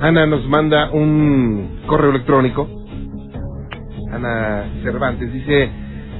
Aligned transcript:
Ana 0.00 0.26
nos 0.26 0.46
manda 0.46 0.90
un 0.90 1.80
correo 1.86 2.10
electrónico. 2.10 2.68
Ana 4.12 4.64
Cervantes 4.82 5.32
dice, 5.32 5.70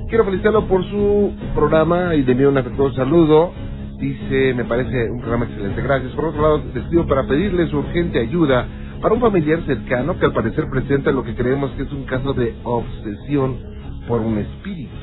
quiero 0.09 0.25
felicitarlo 0.25 0.67
por 0.67 0.85
su 0.91 1.33
programa 1.55 2.15
y 2.15 2.23
de 2.23 2.47
un 2.47 2.59
afectuoso 2.59 2.97
saludo. 2.97 3.53
Dice, 3.99 4.55
me 4.55 4.65
parece 4.65 5.11
un 5.11 5.21
programa 5.21 5.45
excelente. 5.45 5.83
Gracias. 5.83 6.13
Por 6.13 6.27
otro 6.27 6.43
lado, 6.43 6.61
te 6.73 6.81
escribo 6.81 7.07
para 7.07 7.27
pedirle 7.27 7.69
su 7.69 7.79
urgente 7.79 8.19
ayuda 8.19 8.67
para 9.01 9.15
un 9.15 9.21
familiar 9.21 9.65
cercano 9.65 10.19
que 10.19 10.27
al 10.27 10.33
parecer 10.33 10.69
presenta 10.71 11.11
lo 11.11 11.23
que 11.23 11.35
creemos 11.35 11.71
que 11.73 11.83
es 11.83 11.93
un 11.93 12.05
caso 12.05 12.35
de 12.35 12.55
obsesión 12.65 13.59
por 14.07 14.21
un 14.21 14.39
espíritu. 14.39 14.95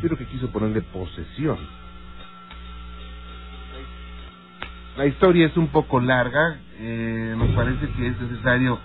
Creo 0.00 0.16
que 0.16 0.26
quiso 0.26 0.50
ponerle 0.50 0.82
posesión. 0.82 1.58
La 4.96 5.06
historia 5.06 5.46
es 5.46 5.56
un 5.56 5.68
poco 5.68 6.00
larga, 6.00 6.58
eh, 6.78 7.34
nos 7.36 7.50
parece 7.50 7.88
que 7.90 8.06
es 8.06 8.20
necesario 8.20 8.78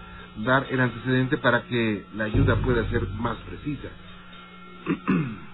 dar 0.44 0.66
el 0.70 0.80
antecedente 0.80 1.38
para 1.38 1.64
que 1.64 2.06
la 2.16 2.24
ayuda 2.26 2.56
pueda 2.58 2.90
ser 2.90 3.08
más 3.10 3.38
precisa. 3.48 3.90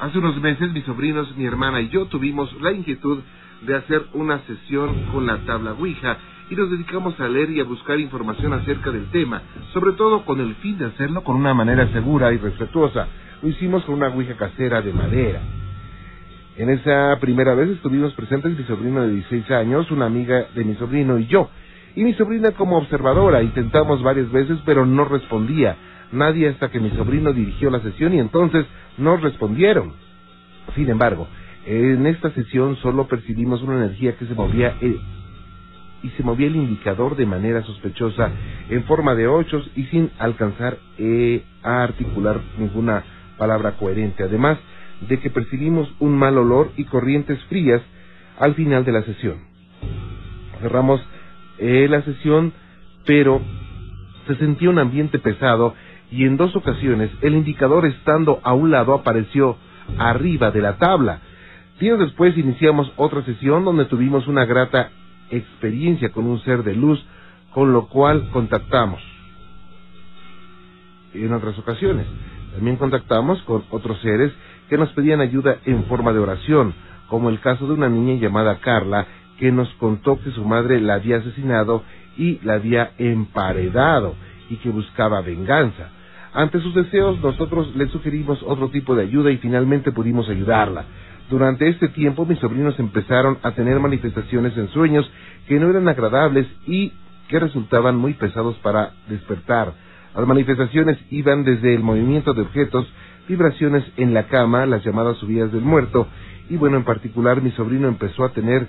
Hace 0.00 0.18
unos 0.18 0.40
meses 0.40 0.72
mis 0.72 0.84
sobrinos, 0.84 1.34
mi 1.36 1.46
hermana 1.46 1.80
y 1.80 1.88
yo 1.88 2.06
tuvimos 2.06 2.52
la 2.60 2.72
inquietud 2.72 3.20
de 3.62 3.76
hacer 3.76 4.06
una 4.12 4.40
sesión 4.40 5.06
con 5.12 5.24
la 5.26 5.38
tabla 5.46 5.72
Ouija 5.72 6.18
y 6.50 6.56
nos 6.56 6.70
dedicamos 6.70 7.18
a 7.20 7.28
leer 7.28 7.50
y 7.50 7.60
a 7.60 7.64
buscar 7.64 7.98
información 7.98 8.52
acerca 8.52 8.90
del 8.90 9.06
tema, 9.10 9.40
sobre 9.72 9.92
todo 9.92 10.24
con 10.26 10.40
el 10.40 10.54
fin 10.56 10.76
de 10.76 10.86
hacerlo 10.86 11.24
con 11.24 11.36
una 11.36 11.54
manera 11.54 11.88
segura 11.92 12.32
y 12.32 12.38
respetuosa. 12.38 13.08
Lo 13.40 13.48
hicimos 13.48 13.84
con 13.84 13.94
una 13.94 14.08
Ouija 14.08 14.36
casera 14.36 14.82
de 14.82 14.92
madera. 14.92 15.40
En 16.56 16.70
esa 16.70 17.18
primera 17.20 17.54
vez 17.54 17.68
estuvimos 17.68 18.14
presentes 18.14 18.56
mi 18.56 18.64
sobrino 18.64 19.02
de 19.02 19.14
16 19.14 19.50
años, 19.50 19.90
una 19.90 20.06
amiga 20.06 20.46
de 20.54 20.64
mi 20.64 20.76
sobrino 20.76 21.18
y 21.18 21.26
yo. 21.26 21.50
Y 21.96 22.04
mi 22.04 22.14
sobrina 22.14 22.52
como 22.52 22.78
observadora, 22.78 23.42
intentamos 23.42 24.02
varias 24.04 24.30
veces 24.30 24.58
pero 24.64 24.86
no 24.86 25.04
respondía. 25.04 25.76
Nadie 26.12 26.48
hasta 26.48 26.70
que 26.70 26.78
mi 26.78 26.90
sobrino 26.90 27.32
dirigió 27.32 27.70
la 27.70 27.80
sesión 27.80 28.14
y 28.14 28.20
entonces 28.20 28.66
nos 28.98 29.20
respondieron. 29.20 29.94
Sin 30.76 30.88
embargo, 30.88 31.26
en 31.66 32.06
esta 32.06 32.30
sesión 32.30 32.76
solo 32.76 33.08
percibimos 33.08 33.60
una 33.62 33.84
energía 33.84 34.16
que 34.16 34.26
se 34.26 34.34
movía 34.34 34.76
eh, 34.80 34.96
y 36.04 36.08
se 36.10 36.22
movía 36.22 36.46
el 36.46 36.56
indicador 36.56 37.16
de 37.16 37.26
manera 37.26 37.62
sospechosa 37.62 38.30
en 38.68 38.84
forma 38.84 39.16
de 39.16 39.26
ochos 39.26 39.68
y 39.74 39.84
sin 39.86 40.10
alcanzar 40.20 40.78
eh, 40.98 41.42
a 41.64 41.82
articular 41.82 42.40
ninguna 42.58 43.02
palabra 43.38 43.72
coherente. 43.72 44.22
Además 44.22 44.58
de 45.08 45.18
que 45.20 45.30
percibimos 45.30 45.92
un 46.00 46.16
mal 46.16 46.38
olor 46.38 46.72
y 46.76 46.84
corrientes 46.84 47.42
frías 47.44 47.82
al 48.38 48.54
final 48.54 48.84
de 48.84 48.92
la 48.92 49.02
sesión. 49.02 49.38
Cerramos 50.60 51.00
eh, 51.58 51.86
la 51.88 52.02
sesión, 52.02 52.52
pero 53.04 53.40
se 54.26 54.36
sentía 54.36 54.70
un 54.70 54.78
ambiente 54.78 55.18
pesado 55.18 55.74
y 56.10 56.24
en 56.24 56.36
dos 56.36 56.54
ocasiones 56.56 57.10
el 57.22 57.34
indicador 57.34 57.86
estando 57.86 58.40
a 58.42 58.54
un 58.54 58.70
lado 58.70 58.94
apareció 58.94 59.56
arriba 59.98 60.50
de 60.50 60.62
la 60.62 60.76
tabla. 60.78 61.20
Días 61.80 61.98
después 61.98 62.36
iniciamos 62.38 62.92
otra 62.96 63.24
sesión 63.24 63.64
donde 63.64 63.84
tuvimos 63.86 64.26
una 64.26 64.44
grata 64.44 64.90
experiencia 65.30 66.10
con 66.10 66.26
un 66.26 66.40
ser 66.42 66.62
de 66.62 66.74
luz, 66.74 67.04
con 67.52 67.72
lo 67.72 67.88
cual 67.88 68.30
contactamos. 68.30 69.02
En 71.12 71.32
otras 71.32 71.58
ocasiones, 71.58 72.06
también 72.54 72.76
contactamos 72.76 73.42
con 73.42 73.64
otros 73.70 74.00
seres 74.00 74.32
que 74.68 74.78
nos 74.78 74.90
pedían 74.92 75.20
ayuda 75.20 75.58
en 75.64 75.84
forma 75.84 76.12
de 76.12 76.18
oración, 76.18 76.74
como 77.08 77.30
el 77.30 77.40
caso 77.40 77.66
de 77.66 77.74
una 77.74 77.88
niña 77.88 78.14
llamada 78.14 78.58
Carla, 78.60 79.06
que 79.38 79.52
nos 79.52 79.68
contó 79.74 80.20
que 80.20 80.30
su 80.30 80.44
madre 80.44 80.80
la 80.80 80.94
había 80.94 81.18
asesinado 81.18 81.82
y 82.16 82.38
la 82.44 82.54
había 82.54 82.92
emparedado 82.98 84.14
y 84.48 84.56
que 84.56 84.70
buscaba 84.70 85.20
venganza. 85.20 85.90
Ante 86.32 86.60
sus 86.60 86.74
deseos, 86.74 87.20
nosotros 87.20 87.74
le 87.76 87.88
sugerimos 87.88 88.42
otro 88.42 88.68
tipo 88.68 88.94
de 88.96 89.02
ayuda 89.02 89.30
y 89.30 89.38
finalmente 89.38 89.92
pudimos 89.92 90.28
ayudarla. 90.28 90.84
Durante 91.30 91.68
este 91.68 91.88
tiempo, 91.88 92.26
mis 92.26 92.38
sobrinos 92.38 92.78
empezaron 92.78 93.38
a 93.42 93.52
tener 93.52 93.78
manifestaciones 93.80 94.56
en 94.56 94.68
sueños 94.68 95.10
que 95.48 95.58
no 95.58 95.70
eran 95.70 95.88
agradables 95.88 96.46
y 96.66 96.92
que 97.28 97.38
resultaban 97.38 97.96
muy 97.96 98.14
pesados 98.14 98.56
para 98.56 98.92
despertar. 99.08 99.72
Las 100.14 100.26
manifestaciones 100.26 100.98
iban 101.10 101.44
desde 101.44 101.74
el 101.74 101.82
movimiento 101.82 102.34
de 102.34 102.42
objetos, 102.42 102.86
vibraciones 103.28 103.84
en 103.96 104.14
la 104.14 104.28
cama, 104.28 104.66
las 104.66 104.84
llamadas 104.84 105.16
subidas 105.18 105.52
del 105.52 105.62
muerto, 105.62 106.08
y 106.48 106.56
bueno, 106.56 106.76
en 106.76 106.84
particular 106.84 107.42
mi 107.42 107.50
sobrino 107.52 107.88
empezó 107.88 108.24
a 108.24 108.32
tener 108.32 108.68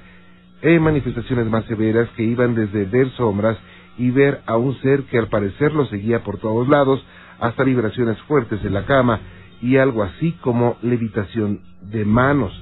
eh, 0.62 0.80
manifestaciones 0.80 1.48
más 1.48 1.66
severas 1.66 2.10
que 2.16 2.24
iban 2.24 2.56
desde 2.56 2.86
ver 2.86 3.10
sombras 3.12 3.58
y 3.98 4.12
ver 4.12 4.42
a 4.46 4.58
un 4.58 4.76
ser 4.82 5.04
que 5.04 5.18
al 5.18 5.28
parecer 5.28 5.74
lo 5.74 5.86
seguía 5.86 6.24
por 6.24 6.38
todos 6.38 6.68
lados, 6.68 7.04
hasta 7.40 7.64
vibraciones 7.64 8.18
fuertes 8.24 8.64
en 8.64 8.74
la 8.74 8.86
cama 8.86 9.20
y 9.62 9.78
algo 9.78 10.04
así 10.04 10.32
como 10.42 10.78
levitación 10.82 11.62
de 11.82 12.06
manos. 12.06 12.54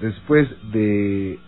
Después 0.00 0.48
de 0.72 1.38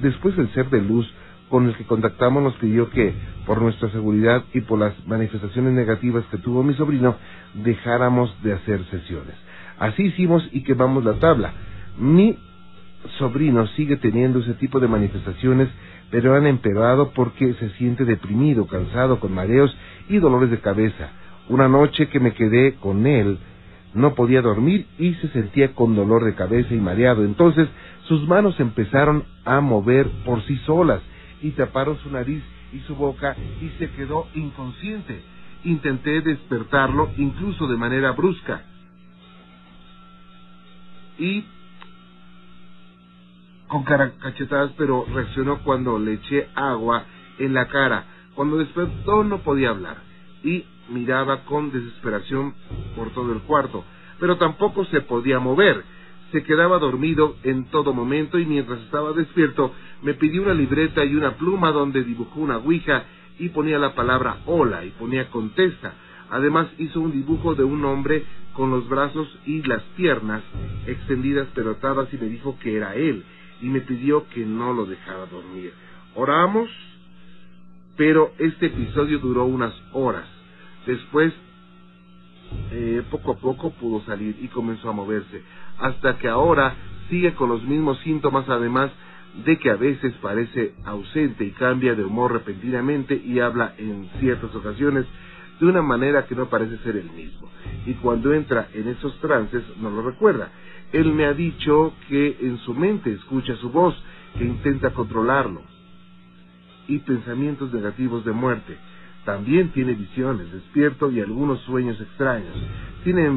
después 0.00 0.36
del 0.36 0.52
ser 0.52 0.68
de 0.70 0.82
luz 0.82 1.10
con 1.52 1.68
el 1.68 1.76
que 1.76 1.84
contactamos 1.84 2.42
nos 2.42 2.54
pidió 2.54 2.88
que, 2.88 3.12
por 3.44 3.60
nuestra 3.60 3.90
seguridad 3.90 4.42
y 4.54 4.62
por 4.62 4.78
las 4.78 4.94
manifestaciones 5.06 5.74
negativas 5.74 6.24
que 6.30 6.38
tuvo 6.38 6.62
mi 6.62 6.72
sobrino, 6.72 7.16
dejáramos 7.52 8.34
de 8.42 8.54
hacer 8.54 8.82
sesiones. 8.86 9.34
Así 9.78 10.04
hicimos 10.04 10.48
y 10.50 10.62
quemamos 10.62 11.04
la 11.04 11.12
tabla. 11.18 11.52
Mi 11.98 12.38
sobrino 13.18 13.66
sigue 13.66 13.98
teniendo 13.98 14.38
ese 14.38 14.54
tipo 14.54 14.80
de 14.80 14.88
manifestaciones, 14.88 15.68
pero 16.10 16.34
han 16.34 16.46
empeorado 16.46 17.10
porque 17.10 17.52
se 17.60 17.68
siente 17.72 18.06
deprimido, 18.06 18.66
cansado, 18.66 19.20
con 19.20 19.34
mareos 19.34 19.76
y 20.08 20.20
dolores 20.20 20.50
de 20.50 20.60
cabeza. 20.60 21.10
Una 21.50 21.68
noche 21.68 22.08
que 22.08 22.18
me 22.18 22.32
quedé 22.32 22.76
con 22.76 23.06
él, 23.06 23.36
no 23.92 24.14
podía 24.14 24.40
dormir 24.40 24.86
y 24.98 25.12
se 25.16 25.28
sentía 25.28 25.74
con 25.74 25.94
dolor 25.94 26.24
de 26.24 26.34
cabeza 26.34 26.72
y 26.72 26.78
mareado. 26.78 27.26
Entonces 27.26 27.68
sus 28.08 28.26
manos 28.26 28.58
empezaron 28.58 29.24
a 29.44 29.60
mover 29.60 30.08
por 30.24 30.42
sí 30.44 30.56
solas 30.64 31.02
y 31.42 31.50
taparon 31.50 31.98
su 31.98 32.10
nariz 32.10 32.42
y 32.72 32.78
su 32.80 32.94
boca 32.94 33.36
y 33.60 33.68
se 33.78 33.90
quedó 33.90 34.28
inconsciente. 34.34 35.22
Intenté 35.64 36.20
despertarlo 36.22 37.10
incluso 37.16 37.66
de 37.66 37.76
manera 37.76 38.12
brusca. 38.12 38.64
Y 41.18 41.44
con 43.68 43.84
cachetadas, 43.84 44.72
pero 44.76 45.06
reaccionó 45.12 45.62
cuando 45.62 45.98
le 45.98 46.14
eché 46.14 46.48
agua 46.54 47.04
en 47.38 47.54
la 47.54 47.68
cara. 47.68 48.04
Cuando 48.34 48.58
despertó 48.58 49.24
no 49.24 49.38
podía 49.38 49.70
hablar 49.70 49.96
y 50.42 50.64
miraba 50.88 51.44
con 51.44 51.70
desesperación 51.70 52.54
por 52.96 53.10
todo 53.12 53.32
el 53.32 53.40
cuarto, 53.42 53.84
pero 54.18 54.36
tampoco 54.36 54.84
se 54.86 55.00
podía 55.00 55.38
mover 55.38 55.84
se 56.32 56.42
quedaba 56.42 56.78
dormido 56.78 57.36
en 57.44 57.66
todo 57.66 57.92
momento 57.92 58.38
y 58.38 58.46
mientras 58.46 58.80
estaba 58.80 59.12
despierto 59.12 59.72
me 60.02 60.14
pidió 60.14 60.42
una 60.42 60.54
libreta 60.54 61.04
y 61.04 61.14
una 61.14 61.36
pluma 61.36 61.70
donde 61.70 62.02
dibujó 62.02 62.40
una 62.40 62.56
ouija 62.56 63.04
y 63.38 63.50
ponía 63.50 63.78
la 63.78 63.94
palabra 63.94 64.38
hola 64.46 64.84
y 64.84 64.90
ponía 64.90 65.30
contesta. 65.30 65.94
Además 66.30 66.68
hizo 66.78 67.00
un 67.00 67.12
dibujo 67.12 67.54
de 67.54 67.64
un 67.64 67.84
hombre 67.84 68.24
con 68.54 68.70
los 68.70 68.88
brazos 68.88 69.28
y 69.44 69.62
las 69.62 69.82
piernas 69.96 70.42
extendidas 70.86 71.48
pero 71.54 71.72
atadas 71.72 72.12
y 72.12 72.16
me 72.16 72.28
dijo 72.28 72.58
que 72.58 72.76
era 72.76 72.94
él 72.94 73.22
y 73.60 73.66
me 73.66 73.82
pidió 73.82 74.26
que 74.30 74.44
no 74.44 74.72
lo 74.72 74.86
dejara 74.86 75.26
dormir. 75.26 75.72
Oramos, 76.14 76.70
pero 77.96 78.32
este 78.38 78.66
episodio 78.66 79.18
duró 79.18 79.44
unas 79.44 79.74
horas. 79.92 80.26
Después 80.86 81.32
eh, 82.70 83.02
poco 83.10 83.32
a 83.32 83.36
poco 83.36 83.70
pudo 83.70 84.04
salir 84.04 84.36
y 84.40 84.48
comenzó 84.48 84.90
a 84.90 84.92
moverse, 84.92 85.42
hasta 85.78 86.18
que 86.18 86.28
ahora 86.28 86.74
sigue 87.10 87.34
con 87.34 87.48
los 87.48 87.62
mismos 87.64 87.98
síntomas, 88.00 88.48
además 88.48 88.90
de 89.44 89.58
que 89.58 89.70
a 89.70 89.76
veces 89.76 90.14
parece 90.20 90.74
ausente 90.84 91.44
y 91.44 91.50
cambia 91.52 91.94
de 91.94 92.04
humor 92.04 92.32
repentinamente 92.32 93.14
y 93.14 93.40
habla 93.40 93.74
en 93.78 94.08
ciertas 94.20 94.54
ocasiones 94.54 95.06
de 95.58 95.66
una 95.66 95.82
manera 95.82 96.26
que 96.26 96.34
no 96.34 96.48
parece 96.48 96.78
ser 96.78 96.96
el 96.96 97.10
mismo. 97.10 97.48
Y 97.86 97.94
cuando 97.94 98.32
entra 98.34 98.68
en 98.74 98.88
esos 98.88 99.18
trances 99.20 99.62
no 99.80 99.90
lo 99.90 100.02
recuerda. 100.02 100.50
Él 100.92 101.12
me 101.12 101.24
ha 101.24 101.32
dicho 101.32 101.94
que 102.08 102.36
en 102.40 102.58
su 102.58 102.74
mente 102.74 103.12
escucha 103.12 103.56
su 103.56 103.70
voz, 103.70 103.94
que 104.36 104.44
intenta 104.44 104.90
controlarlo. 104.90 105.62
Y 106.88 106.98
pensamientos 106.98 107.72
negativos 107.72 108.24
de 108.24 108.32
muerte 108.32 108.76
también 109.24 109.70
tiene 109.72 109.94
visiones, 109.94 110.52
despierto 110.52 111.10
y 111.10 111.20
algunos 111.20 111.60
sueños 111.62 112.00
extraños. 112.00 112.54
Tiene 113.04 113.30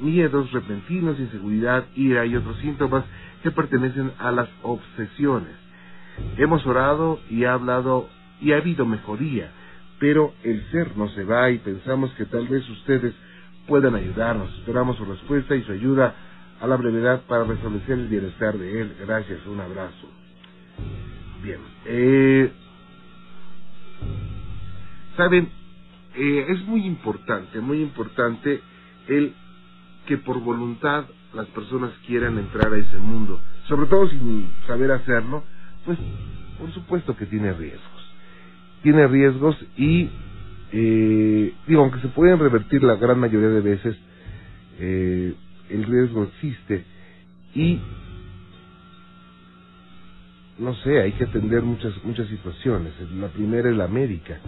miedos 0.00 0.50
repentinos, 0.52 1.18
inseguridad, 1.18 1.84
ira 1.94 2.26
y 2.26 2.34
otros 2.34 2.56
síntomas 2.58 3.04
que 3.42 3.50
pertenecen 3.50 4.12
a 4.18 4.32
las 4.32 4.48
obsesiones. 4.62 5.54
Hemos 6.36 6.66
orado 6.66 7.20
y 7.30 7.44
ha 7.44 7.54
hablado 7.54 8.08
y 8.40 8.52
ha 8.52 8.56
habido 8.56 8.84
mejoría, 8.84 9.50
pero 9.98 10.32
el 10.42 10.62
ser 10.70 10.96
no 10.96 11.08
se 11.10 11.24
va 11.24 11.50
y 11.50 11.58
pensamos 11.58 12.12
que 12.14 12.26
tal 12.26 12.48
vez 12.48 12.68
ustedes 12.68 13.14
puedan 13.66 13.94
ayudarnos. 13.94 14.52
Esperamos 14.58 14.96
su 14.96 15.04
respuesta 15.04 15.54
y 15.54 15.62
su 15.62 15.72
ayuda 15.72 16.14
a 16.60 16.66
la 16.66 16.76
brevedad 16.76 17.22
para 17.28 17.44
restablecer 17.44 17.98
el 17.98 18.08
bienestar 18.08 18.58
de 18.58 18.82
él. 18.82 18.96
Gracias, 19.06 19.46
un 19.46 19.60
abrazo. 19.60 20.08
Bien. 21.42 21.58
Eh, 21.86 22.52
Saben, 25.16 25.48
eh, 26.14 26.46
es 26.48 26.64
muy 26.66 26.86
importante, 26.86 27.60
muy 27.60 27.82
importante 27.82 28.60
el 29.08 29.34
que 30.06 30.18
por 30.18 30.40
voluntad 30.40 31.04
las 31.34 31.46
personas 31.48 31.92
quieran 32.06 32.38
entrar 32.38 32.72
a 32.72 32.76
ese 32.76 32.96
mundo, 32.98 33.40
sobre 33.68 33.86
todo 33.86 34.08
sin 34.08 34.50
saber 34.66 34.90
hacerlo, 34.90 35.44
pues 35.84 35.98
por 36.58 36.72
supuesto 36.72 37.16
que 37.16 37.26
tiene 37.26 37.52
riesgos. 37.52 37.82
Tiene 38.82 39.06
riesgos 39.06 39.56
y, 39.76 40.10
eh, 40.72 41.54
digo, 41.66 41.82
aunque 41.82 42.00
se 42.00 42.08
pueden 42.08 42.38
revertir 42.38 42.82
la 42.82 42.96
gran 42.96 43.18
mayoría 43.18 43.48
de 43.48 43.60
veces, 43.60 43.96
eh, 44.78 45.34
el 45.70 45.84
riesgo 45.84 46.24
existe 46.24 46.84
y 47.54 47.80
no 50.58 50.74
sé, 50.76 51.00
hay 51.00 51.12
que 51.12 51.24
atender 51.24 51.62
muchas 51.62 51.92
muchas 52.04 52.28
situaciones. 52.28 52.92
La 53.16 53.28
primera 53.28 53.70
es 53.70 53.76
la 53.76 53.88
médica. 53.88 54.38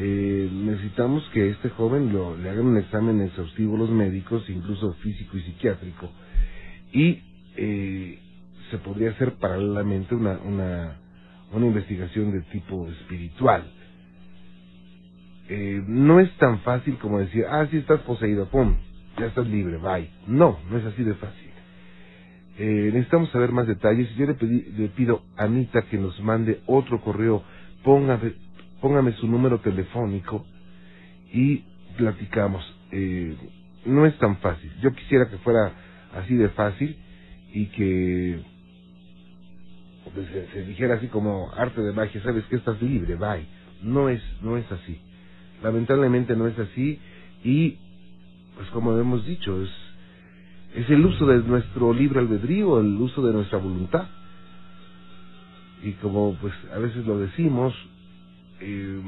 Eh, 0.00 0.48
necesitamos 0.52 1.28
que 1.34 1.50
este 1.50 1.70
joven 1.70 2.12
lo, 2.12 2.36
le 2.36 2.48
hagan 2.50 2.66
un 2.66 2.78
examen 2.78 3.20
exhaustivo 3.20 3.76
los 3.76 3.90
médicos, 3.90 4.48
incluso 4.48 4.92
físico 5.02 5.36
y 5.36 5.40
psiquiátrico, 5.42 6.08
y 6.92 7.20
eh, 7.56 8.20
se 8.70 8.78
podría 8.78 9.10
hacer 9.10 9.34
paralelamente 9.34 10.14
una, 10.14 10.38
una, 10.38 11.00
una 11.52 11.66
investigación 11.66 12.30
de 12.30 12.42
tipo 12.52 12.88
espiritual. 12.88 13.64
Eh, 15.48 15.82
no 15.88 16.20
es 16.20 16.30
tan 16.36 16.60
fácil 16.60 16.96
como 16.98 17.18
decir, 17.18 17.44
ah, 17.50 17.66
si 17.68 17.78
estás 17.78 18.00
poseído, 18.02 18.48
pum, 18.50 18.76
ya 19.18 19.26
estás 19.26 19.48
libre, 19.48 19.78
bye. 19.78 20.10
No, 20.28 20.60
no 20.70 20.78
es 20.78 20.84
así 20.84 21.02
de 21.02 21.14
fácil. 21.14 21.50
Eh, 22.58 22.90
necesitamos 22.92 23.30
saber 23.30 23.52
más 23.52 23.66
detalles. 23.66 24.08
Yo 24.16 24.26
le, 24.26 24.34
pido 24.90 25.22
a 25.36 25.44
Anita 25.44 25.82
que 25.82 25.96
nos 25.98 26.20
mande 26.22 26.60
otro 26.66 27.00
correo, 27.00 27.42
ponga 27.82 28.20
póngame 28.80 29.12
su 29.12 29.26
número 29.26 29.58
telefónico 29.60 30.44
y 31.32 31.64
platicamos. 31.96 32.64
Eh, 32.92 33.36
no 33.84 34.06
es 34.06 34.16
tan 34.18 34.38
fácil. 34.38 34.70
Yo 34.80 34.92
quisiera 34.92 35.28
que 35.28 35.38
fuera 35.38 35.72
así 36.14 36.34
de 36.34 36.48
fácil 36.50 36.96
y 37.52 37.66
que 37.66 38.40
pues, 40.14 40.26
se, 40.52 40.64
dijera 40.64 40.94
así 40.94 41.08
como 41.08 41.52
arte 41.52 41.80
de 41.80 41.92
magia, 41.92 42.22
sabes 42.22 42.44
que 42.44 42.56
estás 42.56 42.80
libre, 42.82 43.16
bye. 43.16 43.46
No 43.82 44.08
es, 44.08 44.22
no 44.42 44.56
es 44.56 44.70
así. 44.72 45.00
Lamentablemente 45.62 46.36
no 46.36 46.46
es 46.46 46.58
así 46.58 46.98
y 47.44 47.78
pues 48.56 48.68
como 48.70 48.96
hemos 48.98 49.24
dicho, 49.24 49.62
es, 49.62 49.70
es 50.74 50.90
el 50.90 51.04
uso 51.04 51.26
de 51.26 51.38
nuestro 51.38 51.92
libre 51.92 52.20
albedrío, 52.20 52.80
el 52.80 52.96
uso 52.96 53.24
de 53.24 53.32
nuestra 53.32 53.58
voluntad. 53.58 54.08
Y 55.82 55.92
como 55.92 56.34
pues 56.40 56.52
a 56.74 56.78
veces 56.78 57.06
lo 57.06 57.18
decimos, 57.18 57.72
eh, 58.60 59.00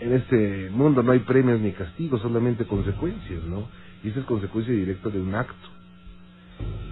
en 0.00 0.12
este 0.14 0.70
mundo 0.70 1.02
no 1.02 1.12
hay 1.12 1.20
premios 1.20 1.60
ni 1.60 1.72
castigos, 1.72 2.20
solamente 2.20 2.64
consecuencias, 2.66 3.42
¿no? 3.44 3.68
Y 4.02 4.08
esa 4.08 4.20
es 4.20 4.26
consecuencia 4.26 4.74
directa 4.74 5.10
de 5.10 5.20
un 5.20 5.34
acto 5.34 5.68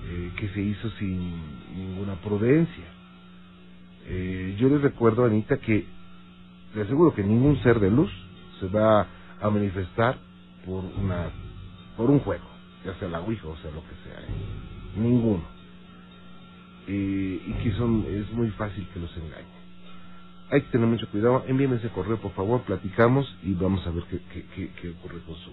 eh, 0.09 0.31
que 0.37 0.49
se 0.51 0.63
hizo 0.63 0.91
sin 0.91 1.33
ninguna 1.75 2.15
prudencia. 2.17 2.85
Eh, 4.07 4.57
yo 4.59 4.69
les 4.69 4.81
recuerdo, 4.83 5.25
Anita, 5.25 5.57
que 5.59 5.87
le 6.75 6.83
aseguro 6.83 7.15
que 7.15 7.25
ningún 7.25 7.61
ser 7.63 7.81
de 7.81 7.91
luz 7.91 8.11
se 8.61 8.69
va 8.69 9.09
a 9.41 9.51
manifestar 9.51 10.19
por 10.65 10.85
una 10.85 11.31
por 11.97 12.11
un 12.11 12.21
juego, 12.21 12.45
ya 12.85 12.95
sea 12.95 13.09
la 13.09 13.21
Ouija 13.21 13.47
o 13.49 13.57
sea 13.57 13.71
lo 13.73 13.83
que 13.83 13.95
sea, 14.05 14.21
¿eh? 14.21 15.01
ninguno. 15.01 15.43
Y 16.87 17.53
que 17.63 17.73
son 17.77 18.05
es 18.09 18.33
muy 18.33 18.51
fácil 18.51 18.87
que 18.93 19.01
los 19.01 19.15
engañen 19.17 19.60
hay 20.51 20.63
que 20.63 20.69
tener 20.71 20.87
mucho 20.87 21.09
cuidado. 21.09 21.45
Envíenme 21.47 21.77
ese 21.77 21.89
correo, 21.89 22.17
por 22.19 22.33
favor, 22.33 22.63
platicamos 22.63 23.37
y 23.43 23.55
vamos 23.55 23.87
a 23.87 23.91
ver 23.91 24.05
qué, 24.11 24.19
qué, 24.55 24.71
qué, 24.81 24.91
ocurre 24.91 25.21
con 25.25 25.37
su, 25.37 25.51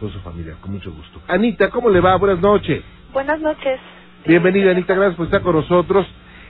con 0.00 0.10
su 0.10 0.20
familia, 0.20 0.54
con 0.60 0.72
mucho 0.72 0.92
gusto. 0.92 1.20
Anita, 1.26 1.70
¿cómo 1.70 1.90
le 1.90 2.00
va? 2.00 2.16
Buenas 2.16 2.40
noches. 2.40 2.82
Buenas 3.12 3.40
noches. 3.40 3.80
Bienvenida, 4.26 4.70
Anita, 4.70 4.94
gracias 4.94 5.16
por 5.16 5.26
estar 5.26 5.42
con 5.42 5.56
nosotros. 5.56 6.06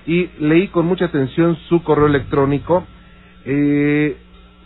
Y 0.06 0.30
leí 0.38 0.68
con 0.68 0.86
mucha 0.86 1.06
atención 1.06 1.56
su 1.68 1.82
correo 1.82 2.06
electrónico. 2.06 2.86
Eh, 3.44 4.16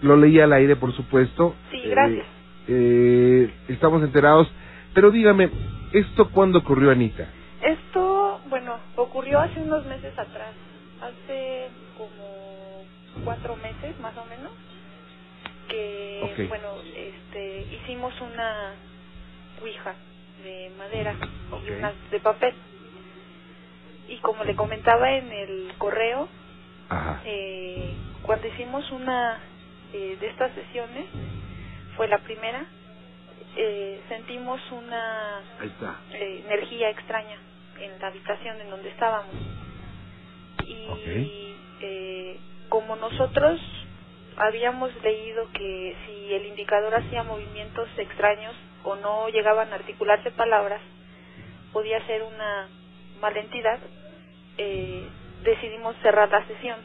lo 0.03 0.17
leí 0.17 0.39
al 0.41 0.53
aire, 0.53 0.77
por 0.77 0.93
supuesto. 0.93 1.55
Sí, 1.71 1.83
gracias. 1.89 2.27
Eh, 2.69 3.49
eh, 3.49 3.55
estamos 3.69 4.03
enterados. 4.03 4.51
Pero 4.95 5.11
dígame, 5.11 5.51
¿esto 5.93 6.29
cuándo 6.31 6.59
ocurrió, 6.59 6.91
Anita? 6.91 7.29
Esto, 7.63 8.41
bueno, 8.49 8.77
ocurrió 8.97 9.41
hace 9.41 9.61
unos 9.61 9.85
meses 9.87 10.17
atrás. 10.19 10.55
Hace 11.01 11.69
cuatro 13.25 13.57
meses 13.57 13.99
más 14.01 14.17
o 14.17 14.25
menos 14.27 14.53
que 15.69 16.47
bueno 16.49 16.75
este 16.95 17.63
hicimos 17.75 18.13
una 18.21 18.75
ouija 19.63 19.95
de 20.45 20.71
madera 20.77 21.15
y 21.67 21.71
unas 21.71 21.95
de 22.11 22.21
papel. 22.21 22.55
Y 24.09 24.19
como 24.19 24.45
le 24.45 24.55
comentaba 24.57 25.13
en 25.13 25.31
el 25.33 25.73
correo 25.79 26.29
eh, 27.25 27.95
cuando 28.23 28.47
hicimos 28.49 28.91
una 28.91 29.39
eh, 29.93 30.17
de 30.21 30.27
estas 30.27 30.53
sesiones 30.55 31.07
fue 31.97 32.09
la 32.09 32.19
primera 32.19 32.67
eh, 33.57 34.01
sentimos 34.09 34.61
una 34.71 35.41
eh, 36.13 36.43
energía 36.47 36.91
extraña 36.91 37.39
en 37.79 38.01
la 38.01 38.07
habitación 38.09 38.61
en 38.61 38.71
donde 38.71 38.89
estábamos. 38.89 39.35
Y 40.67 41.55
eh, 41.81 42.39
como 42.73 42.97
nosotros 42.97 43.61
habíamos 44.39 44.91
leído 45.03 45.47
que 45.53 45.95
si 46.07 46.33
el 46.33 46.47
indicador 46.47 46.95
hacía 46.95 47.23
movimientos 47.23 47.87
extraños 47.99 48.55
o 48.83 48.97
no 48.97 49.29
llegaban 49.29 49.71
a 49.71 49.75
articularse 49.75 50.31
palabras, 50.31 50.81
podía 51.71 52.01
ser 52.07 52.23
una 52.23 52.69
mala 53.21 53.41
entidad, 53.41 53.79
eh, 54.57 55.07
decidimos 55.45 55.95
cerrar 56.01 56.31
la 56.31 56.47
sesión. 56.47 56.79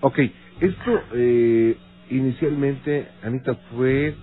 Ok, 0.00 0.20
esto 0.62 1.02
eh, 1.16 1.76
inicialmente, 2.08 3.06
Anita, 3.22 3.56
fue 3.76 4.14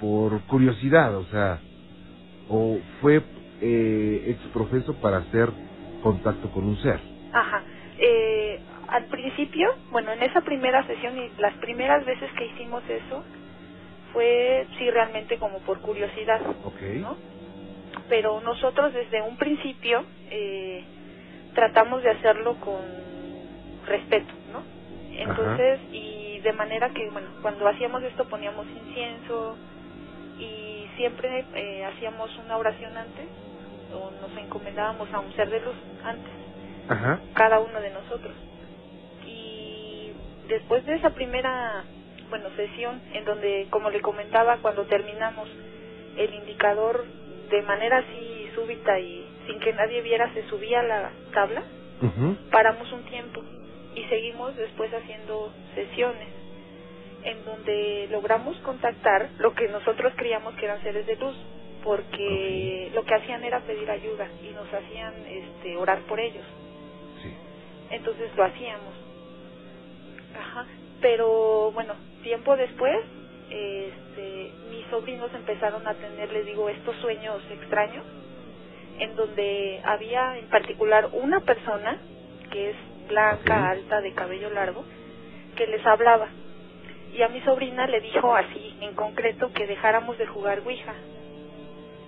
por 0.00 0.42
curiosidad, 0.42 1.16
o 1.16 1.24
sea, 1.24 1.60
o 2.48 2.78
fue 3.00 3.20
eh, 3.60 4.24
exprofeso 4.28 4.94
para 5.00 5.16
hacer 5.16 5.48
contacto 6.04 6.52
con 6.52 6.68
un 6.68 6.76
ser. 6.76 7.00
Ajá. 7.32 7.64
Eh, 7.98 8.60
al 8.92 9.06
principio, 9.06 9.74
bueno, 9.90 10.12
en 10.12 10.22
esa 10.22 10.42
primera 10.42 10.86
sesión 10.86 11.16
y 11.16 11.30
las 11.38 11.54
primeras 11.54 12.04
veces 12.04 12.30
que 12.32 12.44
hicimos 12.44 12.82
eso, 12.90 13.24
fue 14.12 14.66
sí 14.76 14.90
realmente 14.90 15.38
como 15.38 15.60
por 15.60 15.80
curiosidad, 15.80 16.40
¿no? 17.00 17.16
Pero 18.10 18.42
nosotros 18.42 18.92
desde 18.92 19.22
un 19.22 19.38
principio 19.38 20.04
eh, 20.30 20.84
tratamos 21.54 22.02
de 22.02 22.10
hacerlo 22.10 22.56
con 22.60 22.82
respeto, 23.86 24.34
¿no? 24.52 24.62
Entonces, 25.10 25.80
y 25.90 26.40
de 26.40 26.52
manera 26.52 26.90
que, 26.90 27.08
bueno, 27.08 27.28
cuando 27.40 27.66
hacíamos 27.68 28.02
esto 28.02 28.28
poníamos 28.28 28.66
incienso 28.66 29.56
y 30.38 30.86
siempre 30.96 31.46
eh, 31.54 31.84
hacíamos 31.86 32.30
una 32.44 32.58
oración 32.58 32.94
antes 32.94 33.26
o 33.94 34.10
nos 34.20 34.36
encomendábamos 34.36 35.10
a 35.14 35.20
un 35.20 35.32
ser 35.32 35.48
de 35.48 35.60
luz 35.60 35.76
antes, 36.04 36.32
cada 37.34 37.58
uno 37.60 37.80
de 37.80 37.90
nosotros 37.90 38.34
después 40.52 40.84
de 40.84 40.96
esa 40.96 41.10
primera, 41.10 41.84
bueno, 42.28 42.50
sesión 42.56 43.00
en 43.14 43.24
donde, 43.24 43.66
como 43.70 43.88
le 43.88 44.00
comentaba, 44.00 44.58
cuando 44.58 44.84
terminamos, 44.84 45.48
el 46.16 46.34
indicador 46.34 47.04
de 47.50 47.62
manera 47.62 47.98
así 47.98 48.50
súbita 48.54 48.98
y 48.98 49.26
sin 49.46 49.58
que 49.60 49.72
nadie 49.72 50.02
viera 50.02 50.32
se 50.34 50.46
subía 50.48 50.80
a 50.80 50.82
la 50.82 51.10
tabla, 51.32 51.62
paramos 52.50 52.92
un 52.92 53.04
tiempo 53.04 53.42
y 53.94 54.04
seguimos 54.04 54.54
después 54.56 54.92
haciendo 54.92 55.52
sesiones 55.74 56.28
en 57.24 57.44
donde 57.44 58.08
logramos 58.10 58.56
contactar 58.58 59.30
lo 59.38 59.54
que 59.54 59.68
nosotros 59.68 60.12
creíamos 60.16 60.54
que 60.56 60.64
eran 60.64 60.82
seres 60.82 61.06
de 61.06 61.16
luz 61.16 61.36
porque 61.84 62.90
lo 62.92 63.04
que 63.04 63.14
hacían 63.14 63.44
era 63.44 63.60
pedir 63.60 63.88
ayuda 63.90 64.26
y 64.42 64.50
nos 64.50 64.66
hacían 64.72 65.14
este 65.26 65.76
orar 65.76 66.00
por 66.02 66.18
ellos. 66.20 66.44
Entonces 67.90 68.34
lo 68.36 68.44
hacíamos 68.44 69.02
Ajá. 70.36 70.66
Pero 71.00 71.72
bueno, 71.72 71.94
tiempo 72.22 72.56
después, 72.56 72.96
este, 73.50 74.52
mis 74.70 74.86
sobrinos 74.88 75.32
empezaron 75.34 75.86
a 75.86 75.94
tener, 75.94 76.32
les 76.32 76.46
digo, 76.46 76.68
estos 76.68 76.96
sueños 76.98 77.42
extraños, 77.50 78.04
en 78.98 79.16
donde 79.16 79.80
había 79.84 80.38
en 80.38 80.48
particular 80.48 81.10
una 81.12 81.40
persona 81.40 81.98
que 82.50 82.70
es 82.70 82.76
blanca, 83.08 83.70
alta, 83.70 84.00
de 84.02 84.14
cabello 84.14 84.50
largo, 84.50 84.84
que 85.56 85.66
les 85.68 85.84
hablaba. 85.86 86.30
Y 87.12 87.22
a 87.22 87.28
mi 87.28 87.40
sobrina 87.42 87.86
le 87.88 88.00
dijo 88.00 88.34
así, 88.36 88.76
en 88.80 88.94
concreto, 88.94 89.52
que 89.52 89.66
dejáramos 89.66 90.18
de 90.18 90.26
jugar 90.26 90.60
Ouija. 90.66 90.94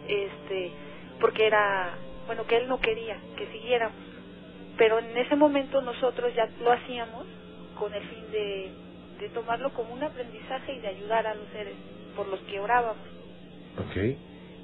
Este, 0.09 0.73
porque 1.21 1.47
era, 1.47 1.99
bueno, 2.26 2.47
que 2.47 2.59
él 2.59 2.69
no 2.69 2.81
quería 2.81 3.19
que 3.37 3.47
siguiéramos. 3.49 3.97
pero 4.76 4.99
en 4.99 5.16
ese 5.19 5.37
momento 5.37 5.81
nosotros 5.83 6.35
ya 6.35 6.49
lo 6.61 6.73
hacíamos 6.73 7.26
con 7.85 7.95
el 7.95 8.05
fin 8.09 8.33
de, 8.33 8.73
de 9.21 9.31
tomarlo 9.31 9.75
como 9.75 9.95
un 9.95 10.05
aprendizaje 10.05 10.75
y 10.75 10.81
de 10.81 10.88
ayudar 10.88 11.29
a 11.29 11.35
los 11.37 11.49
seres 11.50 11.76
por 12.17 12.29
los 12.29 12.41
que 12.43 12.61
orábamos. 12.61 13.07
Ok. 13.79 13.97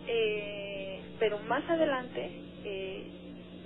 Eh, 0.09 1.03
pero 1.21 1.39
más 1.41 1.69
adelante 1.71 2.43
eh, 2.65 3.13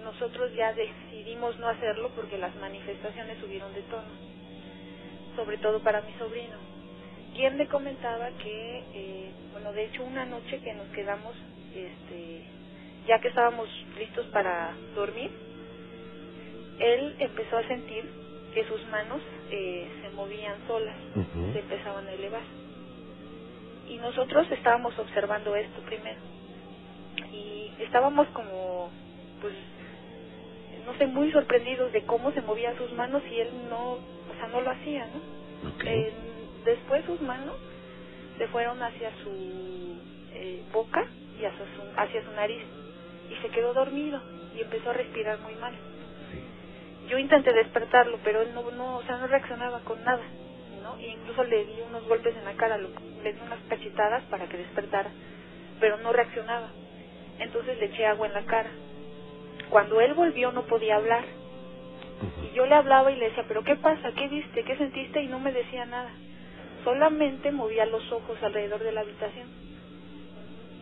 nosotros 0.05 0.53
ya 0.57 0.75
decidimos 0.75 1.59
no 1.61 1.69
hacerlo 1.69 2.11
porque 2.17 2.39
las 2.39 2.57
manifestaciones 2.57 3.39
subieron 3.41 3.75
de 3.75 3.83
tono, 3.85 4.35
sobre 5.37 5.59
todo 5.59 5.83
para 5.83 6.03
mi 6.03 6.15
sobrino, 6.15 6.59
quien 7.35 7.59
le 7.59 7.69
comentaba 7.69 8.31
que, 8.39 8.79
eh, 8.95 9.35
bueno, 9.53 9.73
de 9.73 9.87
hecho 9.87 10.05
una 10.05 10.27
noche 10.27 10.61
que 10.63 10.75
nos 10.75 10.89
quedamos, 10.91 11.37
este, 11.75 12.45
ya 13.09 13.21
que 13.21 13.29
estábamos 13.29 13.69
listos 13.99 14.27
para 14.29 14.77
dormir, 14.97 15.33
él 16.79 17.17
empezó 17.21 17.59
a 17.59 17.69
sentir 17.69 18.11
que 18.55 18.65
sus 18.69 18.85
manos 18.89 19.21
eh, 19.51 19.89
se 20.03 20.11
movían 20.11 20.57
solas, 20.69 20.97
se 21.53 21.61
empezaban 21.61 22.07
a 22.09 22.13
elevar. 22.13 22.43
Y 23.89 23.99
nosotros 23.99 24.47
estábamos 24.53 24.99
observando 24.99 25.57
esto 25.57 25.83
primero. 25.83 26.21
Y 27.33 27.73
estábamos 27.81 28.29
como, 28.29 28.91
pues, 29.41 29.55
no 30.87 30.97
sé, 30.99 31.07
muy 31.07 31.33
sorprendidos 31.33 31.93
de 31.93 32.05
cómo 32.05 32.33
se 32.33 32.43
movían 32.43 32.77
sus 32.79 32.93
manos 32.93 33.23
y 33.31 33.41
él 33.41 33.51
no, 33.71 33.95
o 33.95 34.35
sea, 34.39 34.49
no 34.49 34.61
lo 34.63 34.71
hacía, 34.71 35.07
¿no? 35.09 35.21
Eh, 35.85 36.13
después 36.65 37.05
sus 37.07 37.21
manos 37.23 37.57
se 38.39 38.49
fueron 38.49 38.83
hacia 38.83 39.11
su 39.25 39.99
eh, 40.35 40.65
boca 40.73 41.05
y 41.41 41.45
hacia 41.45 41.67
su, 41.77 41.83
hacia 42.01 42.25
su 42.25 42.33
nariz 42.33 42.63
y 43.31 43.37
se 43.43 43.51
quedó 43.51 43.75
dormido 43.75 44.21
y 44.57 44.63
empezó 44.63 44.91
a 44.91 44.95
respirar 44.95 45.41
muy 45.41 45.55
mal. 45.57 45.75
Yo 47.09 47.19
intenté 47.19 47.53
despertarlo, 47.53 48.19
pero 48.25 48.43
él 48.43 48.55
no, 48.55 48.71
no, 48.73 48.99
o 48.99 49.03
sea, 49.05 49.19
no 49.19 49.29
reaccionaba 49.29 49.81
con 49.83 50.03
nada, 50.05 50.25
¿no? 50.83 50.99
Y 51.01 51.07
incluso 51.07 51.45
le 51.45 51.65
di 51.67 51.81
unos 51.83 52.05
golpes 52.09 52.37
en 52.37 52.45
la 52.45 52.55
cara, 52.55 52.79
lo- 52.79 52.91
le 53.23 53.33
di 53.35 53.41
unas 53.41 53.61
cachetadas 53.69 54.25
para 54.25 54.49
que 54.49 54.59
despertara, 54.59 55.11
pero 55.81 55.99
no 55.99 56.13
reaccionaba. 56.13 56.71
Entonces 57.39 57.79
le 57.79 57.87
eché 57.87 58.07
agua 58.07 58.29
en 58.29 58.35
la 58.35 58.45
cara. 58.47 58.71
Cuando 59.71 60.01
él 60.01 60.15
volvió 60.15 60.53
no 60.53 60.67
podía 60.67 60.97
hablar. 60.97 61.25
Y 62.43 62.53
yo 62.55 62.67
le 62.67 62.75
hablaba 62.77 63.13
y 63.13 63.17
le 63.17 63.27
decía, 63.31 63.45
pero 63.49 63.65
¿qué 63.65 63.77
pasa? 63.77 64.13
¿Qué 64.15 64.29
viste? 64.29 64.65
¿Qué 64.65 64.77
sentiste? 64.77 65.23
Y 65.23 65.29
no 65.29 65.41
me 65.41 65.53
decía 65.53 65.87
nada. 65.87 66.13
Solamente 66.85 67.53
movía 67.53 67.87
los 67.87 68.11
ojos 68.13 68.43
alrededor 68.43 68.83
de 68.83 68.93
la 68.93 69.03
habitación. 69.03 69.51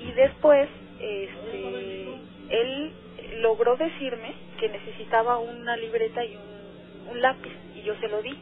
Y 0.01 0.13
después, 0.13 0.69
este, 1.01 2.21
él 2.51 2.93
logró 3.41 3.77
decirme 3.77 4.35
que 4.59 4.69
necesitaba 4.69 5.39
una 5.39 5.77
libreta 5.77 6.25
y 6.25 6.37
un, 6.37 7.11
un 7.11 7.21
lápiz, 7.23 7.53
y 7.75 7.83
yo 7.83 7.95
se 7.97 8.09
lo 8.09 8.23
di. 8.23 8.37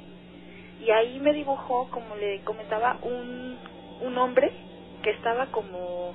Y 0.80 0.90
ahí 0.90 1.20
me 1.20 1.32
dibujó, 1.32 1.90
como 1.90 2.16
le 2.16 2.40
comentaba, 2.42 2.98
un, 3.02 3.58
un 4.00 4.18
hombre 4.18 4.50
que 5.02 5.10
estaba 5.10 5.46
como 5.46 6.14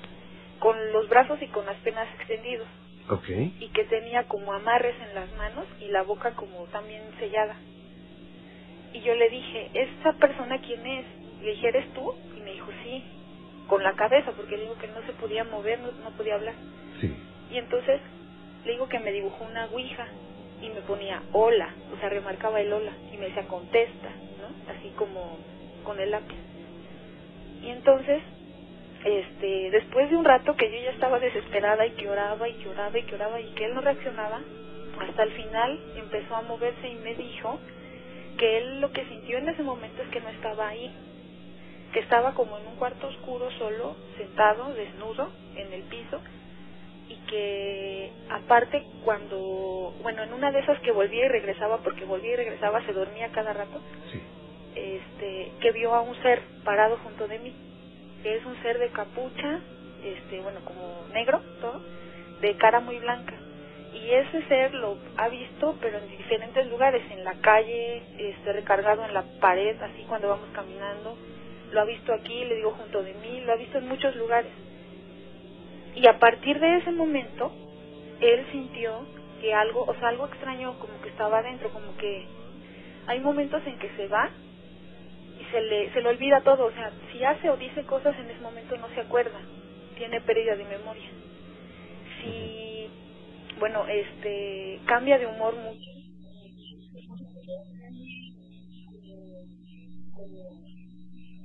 con 0.59 0.91
los 0.93 1.07
brazos 1.09 1.41
y 1.41 1.47
con 1.47 1.65
las 1.65 1.75
penas 1.77 2.07
extendidos 2.17 2.67
Ok. 3.09 3.27
y 3.29 3.69
que 3.73 3.83
tenía 3.85 4.23
como 4.27 4.53
amarres 4.53 4.95
en 5.07 5.13
las 5.15 5.31
manos 5.33 5.65
y 5.79 5.87
la 5.89 6.01
boca 6.03 6.31
como 6.35 6.65
también 6.67 7.03
sellada. 7.19 7.55
Y 8.93 9.01
yo 9.01 9.13
le 9.15 9.29
dije, 9.29 9.69
¿esa 9.73 10.13
persona 10.13 10.59
quién 10.61 10.85
es? 10.85 11.05
Le 11.41 11.51
dije, 11.51 11.67
¿eres 11.67 11.93
tú? 11.93 12.13
Y 12.37 12.39
me 12.41 12.51
dijo, 12.53 12.67
sí, 12.83 13.03
con 13.67 13.83
la 13.83 13.93
cabeza, 13.93 14.31
porque 14.31 14.55
le 14.57 14.63
digo 14.63 14.77
que 14.79 14.87
no 14.87 15.01
se 15.05 15.11
podía 15.13 15.43
mover, 15.43 15.79
no, 15.79 15.91
no 15.91 16.11
podía 16.11 16.35
hablar. 16.35 16.55
Sí. 17.01 17.13
Y 17.51 17.57
entonces 17.57 17.99
le 18.65 18.73
digo 18.73 18.89
que 18.89 18.99
me 18.99 19.13
dibujó 19.13 19.45
una 19.45 19.67
ouija 19.67 20.07
y 20.61 20.69
me 20.71 20.81
ponía 20.83 21.23
hola, 21.33 21.73
o 21.93 21.97
sea, 21.99 22.09
remarcaba 22.09 22.61
el 22.61 22.73
hola 22.73 22.93
y 23.13 23.17
me 23.17 23.27
decía 23.27 23.47
contesta, 23.47 24.11
¿no? 24.41 24.73
Así 24.73 24.89
como 24.97 25.39
con 25.85 25.99
el 25.99 26.11
lápiz. 26.11 26.37
Y 27.63 27.69
entonces, 27.69 28.23
este, 29.05 29.71
después 29.71 30.09
de 30.09 30.17
un 30.17 30.25
rato 30.25 30.55
que 30.55 30.71
yo 30.71 30.79
ya 30.83 30.91
estaba 30.91 31.19
desesperada 31.19 31.85
y 31.87 31.91
que 31.93 32.09
oraba 32.09 32.49
y 32.49 32.53
que 32.55 32.69
oraba 32.69 32.97
y 32.99 33.03
que 33.03 33.15
oraba 33.15 33.41
y 33.41 33.53
que 33.55 33.65
él 33.65 33.75
no 33.75 33.81
reaccionaba, 33.81 34.41
hasta 35.01 35.23
el 35.23 35.31
final 35.33 35.79
empezó 35.97 36.35
a 36.35 36.43
moverse 36.43 36.87
y 36.89 36.95
me 36.97 37.15
dijo 37.15 37.59
que 38.37 38.59
él 38.59 38.81
lo 38.81 38.91
que 38.91 39.05
sintió 39.07 39.37
en 39.39 39.49
ese 39.49 39.63
momento 39.63 40.01
es 40.03 40.09
que 40.09 40.21
no 40.21 40.29
estaba 40.29 40.69
ahí, 40.69 40.91
que 41.93 41.99
estaba 42.01 42.33
como 42.35 42.57
en 42.59 42.67
un 42.67 42.75
cuarto 42.77 43.07
oscuro 43.07 43.51
solo, 43.53 43.95
sentado, 44.17 44.73
desnudo, 44.73 45.31
en 45.55 45.73
el 45.73 45.83
piso, 45.83 46.21
aparte 48.29 48.83
cuando, 49.03 49.93
bueno, 50.01 50.23
en 50.23 50.33
una 50.33 50.51
de 50.51 50.59
esas 50.59 50.79
que 50.81 50.91
volvía 50.91 51.25
y 51.25 51.29
regresaba, 51.29 51.77
porque 51.83 52.05
volvía 52.05 52.33
y 52.33 52.37
regresaba, 52.37 52.85
se 52.85 52.93
dormía 52.93 53.29
cada 53.31 53.53
rato, 53.53 53.79
Sí. 54.11 54.21
este, 54.75 55.51
que 55.61 55.71
vio 55.71 55.93
a 55.95 56.01
un 56.01 56.15
ser 56.21 56.41
parado 56.63 56.97
junto 56.97 57.27
de 57.27 57.39
mí, 57.39 57.53
que 58.23 58.35
es 58.37 58.45
un 58.45 58.61
ser 58.61 58.79
de 58.79 58.89
capucha, 58.89 59.59
este, 60.03 60.39
bueno, 60.41 60.59
como 60.65 61.07
negro, 61.13 61.41
todo, 61.61 61.81
de 62.41 62.55
cara 62.57 62.79
muy 62.79 62.97
blanca. 62.99 63.33
Y 63.93 64.11
ese 64.11 64.43
ser 64.47 64.73
lo 64.73 64.97
ha 65.17 65.29
visto, 65.29 65.75
pero 65.79 65.99
en 65.99 66.09
diferentes 66.17 66.67
lugares, 66.67 67.01
en 67.11 67.23
la 67.23 67.35
calle, 67.35 68.03
este, 68.17 68.51
recargado 68.53 69.05
en 69.05 69.13
la 69.13 69.23
pared, 69.39 69.81
así 69.81 70.03
cuando 70.07 70.29
vamos 70.29 70.49
caminando, 70.53 71.15
lo 71.71 71.81
ha 71.81 71.85
visto 71.85 72.13
aquí, 72.13 72.43
le 72.45 72.55
digo 72.55 72.71
junto 72.71 73.01
de 73.01 73.13
mí, 73.13 73.41
lo 73.41 73.53
ha 73.53 73.55
visto 73.55 73.77
en 73.77 73.87
muchos 73.87 74.15
lugares. 74.15 74.51
Y 75.95 76.07
a 76.07 76.19
partir 76.19 76.59
de 76.59 76.77
ese 76.77 76.91
momento, 76.91 77.51
él 78.19 78.45
sintió 78.51 79.05
que 79.41 79.53
algo, 79.53 79.85
o 79.85 79.95
sea, 79.95 80.09
algo 80.09 80.27
extraño 80.27 80.77
como 80.79 81.01
que 81.01 81.09
estaba 81.09 81.39
adentro, 81.39 81.69
como 81.71 81.95
que 81.97 82.25
hay 83.07 83.19
momentos 83.21 83.61
en 83.65 83.79
que 83.79 83.89
se 83.95 84.07
va 84.07 84.29
y 85.39 85.43
se 85.51 85.61
le, 85.61 85.93
se 85.93 86.01
le 86.01 86.09
olvida 86.09 86.41
todo, 86.41 86.65
o 86.65 86.71
sea, 86.71 86.91
si 87.11 87.23
hace 87.23 87.49
o 87.49 87.57
dice 87.57 87.83
cosas 87.85 88.17
en 88.19 88.29
ese 88.29 88.41
momento 88.41 88.77
no 88.77 88.89
se 88.89 89.01
acuerda, 89.01 89.39
tiene 89.97 90.19
pérdida 90.21 90.55
de 90.55 90.65
memoria. 90.65 91.09
Si, 92.21 92.89
bueno, 93.59 93.85
este, 93.87 94.79
cambia 94.85 95.17
de 95.17 95.27
humor 95.27 95.55
mucho. 95.55 95.79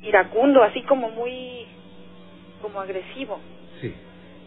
Iracundo, 0.02 0.62
así 0.62 0.82
como 0.82 1.10
muy, 1.10 1.66
como 2.62 2.80
agresivo 2.80 3.38
Sí. 3.80 3.94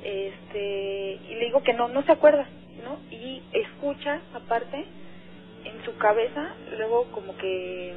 Este 0.03 1.19
y 1.29 1.35
le 1.35 1.45
digo 1.45 1.61
que 1.63 1.73
no 1.73 1.87
no 1.87 2.03
se 2.03 2.11
acuerda 2.11 2.47
no 2.83 2.99
y 3.11 3.41
escucha 3.53 4.21
aparte 4.33 4.85
en 5.65 5.83
su 5.85 5.95
cabeza 5.97 6.55
luego 6.77 7.05
como 7.11 7.35
que 7.37 7.95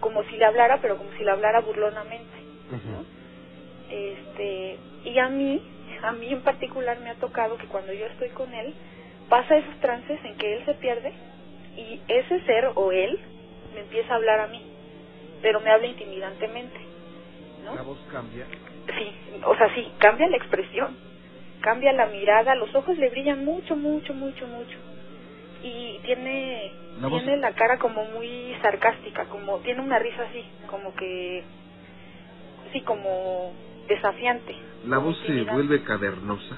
como 0.00 0.22
si 0.24 0.36
le 0.36 0.44
hablara 0.44 0.80
pero 0.82 0.98
como 0.98 1.10
si 1.12 1.24
le 1.24 1.30
hablara 1.30 1.60
burlonamente 1.60 2.32
Ujú. 2.70 3.06
este 3.90 4.78
y 5.04 5.18
a 5.18 5.28
mí 5.28 5.62
a 6.02 6.12
mí 6.12 6.32
en 6.32 6.42
particular 6.42 6.98
me 7.00 7.10
ha 7.10 7.14
tocado 7.16 7.56
que 7.58 7.66
cuando 7.68 7.92
yo 7.92 8.06
estoy 8.06 8.30
con 8.30 8.52
él 8.54 8.74
pasa 9.28 9.56
esos 9.56 9.78
trances 9.80 10.20
en 10.24 10.36
que 10.36 10.54
él 10.54 10.64
se 10.64 10.74
pierde 10.74 11.12
y 11.76 12.00
ese 12.08 12.40
ser 12.44 12.72
o 12.74 12.92
él 12.92 13.18
me 13.74 13.80
empieza 13.80 14.12
a 14.12 14.16
hablar 14.16 14.40
a 14.40 14.46
mí 14.48 14.62
pero 15.42 15.60
me 15.60 15.70
habla 15.70 15.86
intimidantemente 15.86 16.78
¿no? 17.64 17.74
La 17.74 17.82
voz 17.82 17.98
cambia. 18.10 18.46
Sí, 18.98 19.12
o 19.44 19.56
sea, 19.56 19.74
sí, 19.74 19.92
cambia 19.98 20.28
la 20.28 20.36
expresión, 20.36 20.96
cambia 21.66 21.92
la 21.92 22.06
mirada, 22.06 22.54
los 22.54 22.72
ojos 22.76 22.96
le 22.96 23.10
brillan 23.10 23.44
mucho, 23.44 23.74
mucho, 23.74 24.14
mucho, 24.14 24.46
mucho. 24.46 24.78
Y 25.64 25.98
tiene 26.04 26.72
tiene 27.10 27.36
la 27.38 27.52
cara 27.54 27.76
como 27.78 28.04
muy 28.04 28.54
sarcástica, 28.62 29.24
como 29.24 29.58
tiene 29.58 29.80
una 29.80 29.98
risa 29.98 30.22
así, 30.30 30.44
como 30.70 30.94
que 30.94 31.42
sí, 32.72 32.80
como 32.82 33.52
desafiante. 33.88 34.54
La 34.84 34.98
voz 34.98 35.18
se 35.26 35.42
vuelve 35.42 35.82
cavernosa. 35.82 36.56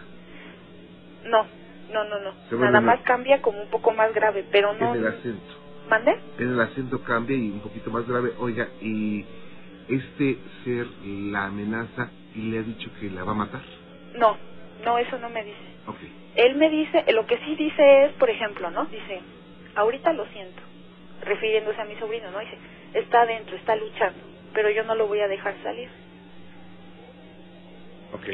No, 1.24 1.46
no, 1.90 2.04
no, 2.04 2.18
no. 2.20 2.32
Se 2.50 2.56
Nada 2.56 2.82
más- 2.82 2.98
más 2.98 3.00
cambia 3.06 3.40
como 3.40 3.62
un 3.62 3.70
poco 3.70 3.90
más 3.92 4.12
grave, 4.12 4.44
pero 4.52 4.74
no 4.74 4.94
En 4.94 5.00
el 5.00 5.06
acento. 5.08 5.54
¿Mande? 5.88 6.18
En 6.38 6.50
el 6.50 6.60
acento 6.60 7.02
cambia 7.02 7.34
y 7.34 7.48
un 7.48 7.60
poquito 7.60 7.90
más 7.90 8.06
grave. 8.06 8.34
Oiga, 8.38 8.68
y 8.82 9.24
este 9.88 10.36
ser 10.64 10.86
la 11.02 11.46
amenaza 11.46 12.10
y 12.34 12.42
le 12.50 12.58
ha 12.58 12.62
dicho 12.62 12.90
que 13.00 13.08
la 13.08 13.24
va 13.24 13.32
a 13.32 13.36
matar. 13.36 13.62
No, 14.14 14.36
no, 14.84 14.98
eso 14.98 15.18
no 15.18 15.28
me 15.28 15.44
dice. 15.44 15.58
Ok. 15.86 15.96
Él 16.36 16.54
me 16.56 16.70
dice, 16.70 17.04
lo 17.12 17.26
que 17.26 17.38
sí 17.38 17.56
dice 17.56 18.04
es, 18.04 18.12
por 18.12 18.30
ejemplo, 18.30 18.70
¿no? 18.70 18.84
Dice, 18.86 19.20
ahorita 19.74 20.12
lo 20.12 20.26
siento, 20.26 20.62
refiriéndose 21.24 21.80
a 21.80 21.84
mi 21.84 21.96
sobrino, 21.96 22.30
¿no? 22.30 22.38
Dice, 22.40 22.58
está 22.94 23.22
adentro, 23.22 23.56
está 23.56 23.74
luchando, 23.76 24.20
pero 24.54 24.70
yo 24.70 24.84
no 24.84 24.94
lo 24.94 25.06
voy 25.08 25.20
a 25.20 25.28
dejar 25.28 25.54
salir. 25.62 25.88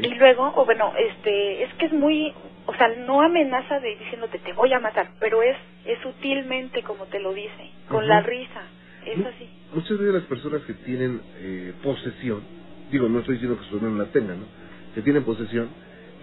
Y 0.03 0.15
luego, 0.15 0.53
o 0.57 0.65
bueno, 0.65 0.93
este, 0.99 1.63
es 1.65 1.75
que 1.75 1.87
es 1.87 1.93
muy, 1.93 2.33
o 2.67 2.75
sea, 2.75 2.89
no 2.89 3.23
amenaza 3.23 3.81
de 3.81 3.97
diciéndote 3.97 4.39
te 4.39 4.53
voy 4.53 4.73
a 4.73 4.81
matar, 4.81 5.09
pero 5.21 5.43
es, 5.43 5.57
es 5.85 5.99
sutilmente 6.01 6.83
como 6.83 7.07
te 7.07 7.21
lo 7.21 7.33
dice, 7.33 7.71
con 7.89 8.07
la 8.07 8.21
risa, 8.21 8.63
es 9.05 9.25
así. 9.27 9.49
Muchas 9.73 9.99
veces 9.99 10.15
las 10.15 10.23
personas 10.25 10.63
que 10.63 10.75
tienen 10.75 11.21
eh, 11.39 11.75
posesión, 11.83 12.45
digo, 12.91 13.09
no 13.09 13.21
estoy 13.21 13.35
diciendo 13.35 13.59
que 13.61 13.67
su 13.69 13.81
no 13.81 13.97
la 13.99 14.11
tengan, 14.11 14.41
¿no? 14.41 14.47
Que 14.95 15.03
tienen 15.03 15.25
posesión, 15.25 15.71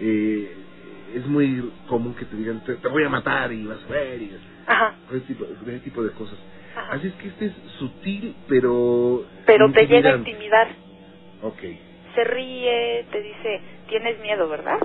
eh, 0.00 0.56
es 1.14 1.26
muy 1.26 1.70
común 1.88 2.14
que 2.14 2.24
te 2.24 2.36
digan, 2.36 2.62
te, 2.64 2.74
te 2.76 2.88
voy 2.88 3.04
a 3.04 3.08
matar 3.08 3.52
y 3.52 3.66
vas 3.66 3.84
a 3.84 3.92
ver. 3.92 4.22
Y... 4.22 4.36
Ajá, 4.66 4.94
ese 5.10 5.20
tipo, 5.26 5.44
ese 5.44 5.80
tipo 5.80 6.02
de 6.02 6.10
cosas. 6.12 6.38
Ajá. 6.76 6.94
Así 6.94 7.08
es 7.08 7.14
que 7.14 7.28
este 7.28 7.46
es 7.46 7.52
sutil, 7.78 8.34
pero... 8.48 9.24
Pero 9.46 9.70
te 9.72 9.86
llega 9.86 10.14
a 10.14 10.16
intimidar. 10.16 10.68
Ok. 11.42 11.62
Se 12.14 12.24
ríe, 12.24 13.06
te 13.10 13.20
dice, 13.20 13.60
tienes 13.88 14.18
miedo, 14.20 14.48
¿verdad? 14.48 14.78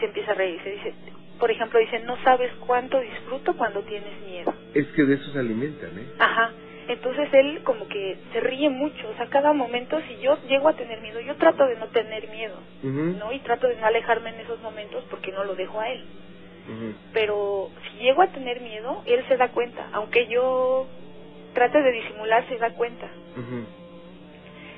Se 0.00 0.06
empieza 0.06 0.32
a 0.32 0.34
reír. 0.34 0.60
Se 0.62 0.70
dice, 0.70 0.94
por 1.38 1.50
ejemplo, 1.50 1.78
dice, 1.78 2.00
no 2.00 2.16
sabes 2.24 2.50
cuánto 2.66 3.00
disfruto 3.00 3.56
cuando 3.56 3.82
tienes 3.82 4.20
miedo. 4.24 4.52
Es 4.74 4.86
que 4.88 5.04
de 5.04 5.14
eso 5.14 5.30
se 5.32 5.38
alimentan, 5.38 5.98
¿eh? 5.98 6.06
Ajá. 6.18 6.52
Entonces 6.88 7.28
él 7.32 7.62
como 7.62 7.86
que 7.88 8.18
se 8.32 8.40
ríe 8.40 8.68
mucho, 8.68 9.08
o 9.08 9.14
sea, 9.14 9.26
cada 9.28 9.52
momento 9.52 10.00
si 10.08 10.18
yo 10.18 10.36
llego 10.48 10.68
a 10.68 10.74
tener 10.74 11.00
miedo, 11.00 11.20
yo 11.20 11.36
trato 11.36 11.66
de 11.66 11.76
no 11.76 11.86
tener 11.88 12.28
miedo, 12.28 12.56
¿no? 13.18 13.32
Y 13.32 13.38
trato 13.40 13.68
de 13.68 13.76
no 13.76 13.86
alejarme 13.86 14.30
en 14.30 14.40
esos 14.40 14.60
momentos 14.62 15.04
porque 15.10 15.30
no 15.32 15.44
lo 15.44 15.54
dejo 15.54 15.80
a 15.80 15.90
él. 15.90 16.04
Pero 17.12 17.70
si 17.84 18.04
llego 18.04 18.22
a 18.22 18.28
tener 18.28 18.60
miedo, 18.60 19.02
él 19.06 19.24
se 19.28 19.36
da 19.36 19.48
cuenta, 19.48 19.88
aunque 19.92 20.26
yo 20.26 20.86
trate 21.54 21.82
de 21.82 21.92
disimular, 21.92 22.46
se 22.48 22.58
da 22.58 22.70
cuenta. 22.70 23.08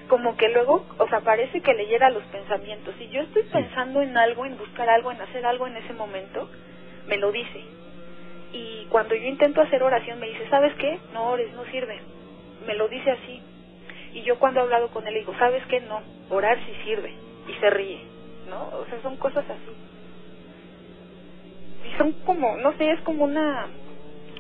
Como 0.09 0.37
que 0.37 0.49
luego, 0.51 0.85
o 0.99 1.09
sea, 1.09 1.21
parece 1.21 1.63
que 1.63 1.73
leyera 1.73 2.11
los 2.11 2.23
pensamientos. 2.25 2.95
Si 2.99 3.09
yo 3.09 3.23
estoy 3.23 3.45
pensando 3.45 4.03
en 4.03 4.17
algo, 4.19 4.45
en 4.45 4.59
buscar 4.59 4.89
algo, 4.91 5.11
en 5.11 5.21
hacer 5.21 5.47
algo 5.47 5.67
en 5.67 5.77
ese 5.79 5.95
momento, 5.95 6.51
me 7.07 7.17
lo 7.17 7.33
dice. 7.33 7.63
Y 8.55 8.87
cuando 8.89 9.17
yo 9.17 9.25
intento 9.25 9.61
hacer 9.61 9.83
oración, 9.83 10.21
me 10.21 10.29
dice, 10.29 10.49
¿sabes 10.49 10.73
qué? 10.77 11.01
No 11.13 11.31
ores, 11.31 11.53
no 11.55 11.65
sirve. 11.73 11.99
Me 12.65 12.77
lo 12.77 12.87
dice 12.87 13.11
así. 13.11 13.43
Y 14.13 14.23
yo 14.23 14.39
cuando 14.39 14.61
he 14.61 14.63
hablado 14.63 14.91
con 14.91 15.05
él, 15.09 15.15
digo, 15.15 15.35
¿sabes 15.41 15.67
qué? 15.67 15.81
No, 15.81 16.01
orar 16.31 16.57
sí 16.65 16.73
sirve. 16.85 17.13
Y 17.49 17.53
se 17.55 17.69
ríe, 17.69 18.01
¿no? 18.49 18.69
O 18.79 18.87
sea, 18.87 19.03
son 19.03 19.17
cosas 19.17 19.45
así. 19.45 19.77
Y 21.89 21.99
son 21.99 22.13
como, 22.25 22.57
no 22.59 22.73
sé, 22.79 22.93
es 22.93 23.01
como 23.01 23.25
una, 23.25 23.67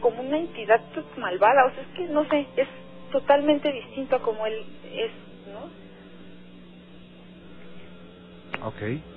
como 0.00 0.22
una 0.22 0.38
entidad 0.38 0.80
malvada. 1.16 1.66
O 1.66 1.74
sea, 1.74 1.82
es 1.82 1.88
que, 1.96 2.06
no 2.06 2.24
sé, 2.28 2.46
es 2.56 2.68
totalmente 3.10 3.72
distinto 3.72 4.14
a 4.14 4.22
como 4.22 4.46
él 4.46 4.64
es, 4.92 5.10
¿no? 5.52 5.84
Ok. 8.68 9.13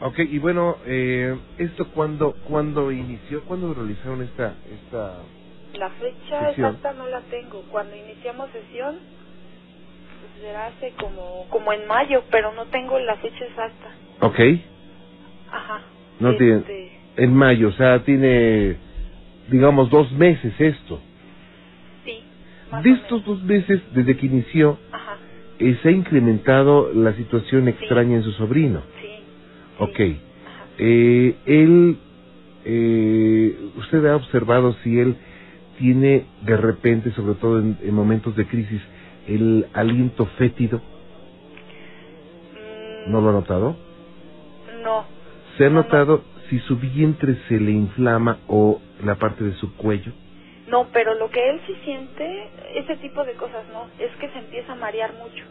Ok, 0.00 0.18
y 0.18 0.38
bueno, 0.38 0.76
eh, 0.86 1.38
¿esto 1.58 1.90
cuándo, 1.92 2.34
cuándo 2.46 2.92
inició? 2.92 3.42
¿Cuándo 3.44 3.72
realizaron 3.72 4.22
esta, 4.22 4.54
esta... 4.70 5.22
La 5.78 5.90
fecha 5.90 6.48
Sesión. 6.48 6.74
exacta 6.74 6.92
no 6.92 7.06
la 7.08 7.20
tengo. 7.22 7.62
Cuando 7.70 7.96
iniciamos 7.96 8.50
sesión, 8.50 8.96
pues 10.20 10.32
será 10.42 10.66
hace 10.66 10.92
como, 11.00 11.46
como 11.48 11.72
en 11.72 11.86
mayo, 11.86 12.22
pero 12.30 12.52
no 12.52 12.66
tengo 12.66 12.98
la 12.98 13.16
fecha 13.16 13.44
exacta. 13.44 13.90
Ok, 14.20 14.38
Ajá. 15.50 15.82
No 16.18 16.30
Este, 16.32 16.44
tiene- 16.44 17.00
en 17.16 17.34
mayo, 17.34 17.68
o 17.68 17.72
sea, 17.72 18.02
tiene, 18.04 18.76
digamos, 19.48 19.88
dos 19.90 20.10
meses 20.12 20.52
esto. 20.58 21.00
Sí. 22.04 22.22
más 22.70 22.82
De 22.82 22.90
estos 22.90 23.24
dos 23.24 23.42
meses, 23.42 23.80
desde 23.92 24.16
que 24.16 24.26
inició, 24.26 24.78
Ajá. 24.92 25.16
eh, 25.58 25.78
se 25.82 25.88
ha 25.88 25.92
incrementado 25.92 26.92
la 26.92 27.14
situación 27.14 27.68
extraña 27.68 28.16
en 28.16 28.22
su 28.22 28.32
sobrino. 28.32 28.82
Ok. 29.78 30.00
Eh, 30.78 31.34
él, 31.46 31.96
eh, 32.64 33.58
usted 33.76 34.04
ha 34.06 34.16
observado 34.16 34.72
si 34.82 34.98
él 34.98 35.16
tiene 35.78 36.24
de 36.42 36.56
repente, 36.56 37.12
sobre 37.12 37.34
todo 37.34 37.58
en, 37.58 37.78
en 37.82 37.94
momentos 37.94 38.34
de 38.36 38.46
crisis, 38.46 38.80
el 39.28 39.66
aliento 39.74 40.26
fétido. 40.38 40.80
Mm, 42.52 43.12
¿No 43.12 43.20
lo 43.20 43.30
ha 43.30 43.32
notado? 43.32 43.76
No. 44.82 45.04
¿Se 45.56 45.66
ha 45.66 45.70
No, 45.70 45.76
no. 45.76 45.82
notado 45.82 46.22
si 46.48 46.58
su 46.60 46.76
vientre 46.76 47.36
se 47.48 47.58
le 47.58 47.72
inflama 47.72 48.38
o 48.46 48.80
la 49.04 49.16
parte 49.16 49.44
de 49.44 49.54
su 49.54 49.74
cuello? 49.76 50.12
No, 50.68 50.88
pero 50.92 51.14
lo 51.14 51.30
que 51.30 51.50
él 51.50 51.60
sí 51.66 51.74
siente, 51.84 52.48
ese 52.74 52.96
tipo 52.96 53.24
de 53.24 53.34
cosas 53.34 53.64
no, 53.72 53.86
es 53.98 54.10
que 54.16 54.28
se 54.30 54.38
empieza 54.38 54.72
a 54.72 54.76
marear 54.76 55.12
mucho. 55.14 55.44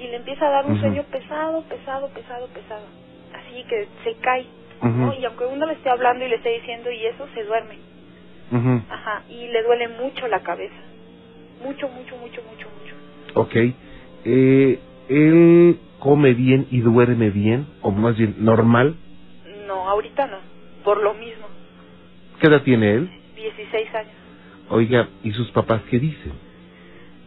Y 0.00 0.08
le 0.08 0.16
empieza 0.16 0.46
a 0.46 0.50
dar 0.50 0.66
un 0.66 0.78
sueño 0.78 1.04
pesado, 1.10 1.62
pesado, 1.62 2.08
pesado, 2.08 2.46
pesado. 2.48 2.86
Así 3.48 3.64
que 3.64 3.88
se 4.04 4.14
cae, 4.16 4.46
¿no? 4.82 5.08
Ujú, 5.08 5.20
Y 5.20 5.24
aunque 5.24 5.44
uno 5.46 5.66
le 5.66 5.72
esté 5.74 5.88
hablando 5.90 6.24
y 6.24 6.28
le 6.28 6.36
esté 6.36 6.50
diciendo 6.50 6.90
y 6.90 7.06
eso, 7.06 7.26
se 7.34 7.44
duerme. 7.44 7.78
ujú. 8.52 8.82
Ajá, 8.90 9.22
y 9.28 9.48
le 9.48 9.62
duele 9.62 9.88
mucho 9.88 10.28
la 10.28 10.40
cabeza. 10.40 10.74
Mucho, 11.62 11.88
mucho, 11.88 12.16
mucho, 12.18 12.42
mucho, 12.42 12.68
mucho. 12.68 12.94
Ok. 13.34 13.54
Eh, 14.24 14.78
¿Él 15.08 15.78
come 15.98 16.34
bien 16.34 16.66
y 16.70 16.80
duerme 16.80 17.30
bien? 17.30 17.66
¿O 17.82 17.90
más 17.90 18.16
bien 18.16 18.36
normal? 18.38 18.96
No, 19.66 19.88
ahorita 19.88 20.26
no, 20.26 20.38
por 20.84 21.02
lo 21.02 21.14
mismo. 21.14 21.46
¿Qué 22.40 22.46
edad 22.46 22.62
tiene 22.62 22.92
él? 22.92 23.10
16 23.34 23.94
años. 23.94 24.12
Oiga, 24.70 25.08
¿y 25.24 25.32
sus 25.32 25.50
papás 25.52 25.82
qué 25.90 25.98
dicen? 25.98 26.32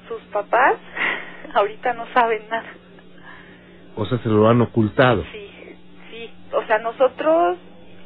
Sus 0.07 0.21
papás 0.31 0.75
ahorita 1.55 1.93
no 1.93 2.05
saben 2.13 2.47
nada. 2.49 2.71
O 3.95 4.05
sea, 4.05 4.19
se 4.19 4.29
lo 4.29 4.47
han 4.47 4.62
ocultado. 4.62 5.23
Sí. 5.31 5.50
O 6.53 6.63
sea, 6.65 6.79
nosotros 6.79 7.57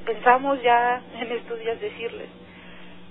pensamos 0.06 0.62
ya 0.62 1.02
en 1.20 1.32
estos 1.32 1.60
días 1.60 1.80
decirles, 1.82 2.30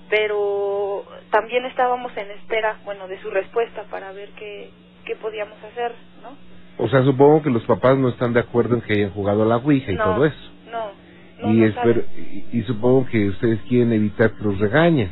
pero 0.09 1.03
también 1.29 1.65
estábamos 1.65 2.15
en 2.17 2.31
espera, 2.31 2.77
bueno, 2.85 3.07
de 3.07 3.19
su 3.19 3.29
respuesta 3.29 3.83
para 3.89 4.11
ver 4.11 4.29
qué, 4.37 4.69
qué 5.05 5.15
podíamos 5.15 5.61
hacer, 5.63 5.93
¿no? 6.23 6.37
O 6.77 6.87
sea, 6.89 7.03
supongo 7.03 7.41
que 7.41 7.49
los 7.49 7.63
papás 7.65 7.97
no 7.97 8.09
están 8.09 8.33
de 8.33 8.41
acuerdo 8.41 8.75
en 8.75 8.81
que 8.81 8.93
hayan 8.93 9.11
jugado 9.11 9.43
a 9.43 9.45
la 9.45 9.57
Ouija 9.57 9.91
y 9.91 9.95
No, 9.95 10.03
todo 10.03 10.25
eso. 10.25 10.51
No, 10.71 10.91
no, 11.39 11.49
y, 11.49 11.57
no 11.57 11.65
espero, 11.65 12.03
y, 12.15 12.45
y 12.51 12.63
supongo 12.63 13.05
que 13.05 13.27
ustedes 13.29 13.61
quieren 13.67 13.93
evitar 13.93 14.31
que 14.31 14.43
los 14.43 14.59
regañen. 14.59 15.09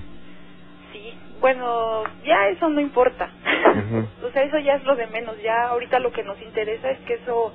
Sí, 0.91 1.13
bueno, 1.39 2.03
ya 2.25 2.47
eso 2.49 2.69
no 2.69 2.79
importa. 2.79 3.29
O 4.23 4.31
sea, 4.31 4.43
eso 4.43 4.57
ya 4.59 4.75
es 4.75 4.83
lo 4.83 4.95
de 4.95 5.05
menos. 5.07 5.35
Ya 5.43 5.67
ahorita 5.67 5.99
lo 5.99 6.11
que 6.11 6.23
nos 6.23 6.41
interesa 6.41 6.89
es 6.89 6.99
que 7.01 7.15
eso 7.15 7.53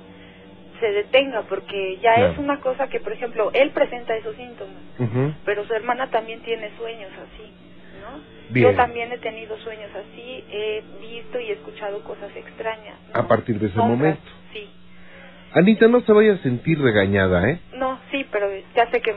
se 0.79 0.91
detenga, 0.91 1.43
porque 1.43 1.97
ya 2.01 2.15
Claro. 2.15 2.31
es 2.33 2.37
una 2.39 2.59
cosa 2.61 2.87
que, 2.87 2.99
por 2.99 3.13
ejemplo, 3.13 3.51
él 3.53 3.71
presenta 3.71 4.15
esos 4.15 4.35
síntomas, 4.35 4.81
Ujú. 4.97 5.33
pero 5.45 5.65
su 5.65 5.73
hermana 5.73 6.09
también 6.09 6.41
tiene 6.41 6.71
sueños 6.77 7.11
así, 7.13 7.51
¿no? 8.01 8.19
Bien. 8.49 8.69
Yo 8.71 8.75
también 8.75 9.11
he 9.11 9.17
tenido 9.19 9.57
sueños 9.57 9.91
así, 9.95 10.43
he 10.49 10.83
visto 11.01 11.39
y 11.39 11.51
escuchado 11.51 12.03
cosas 12.03 12.35
extrañas. 12.35 12.97
¿no? 13.13 13.19
A 13.19 13.27
partir 13.27 13.59
de 13.59 13.67
ese 13.67 13.75
Sombras, 13.75 13.97
momento. 13.99 14.21
Sí. 14.53 14.69
Anita, 15.53 15.87
no 15.87 16.01
se 16.01 16.11
vaya 16.13 16.33
a 16.33 16.37
sentir 16.37 16.79
regañada, 16.79 17.47
¿eh? 17.49 17.59
No, 17.73 17.99
sí, 18.11 18.25
pero 18.31 18.47
ya 18.75 18.89
sé 18.91 19.01
que 19.01 19.13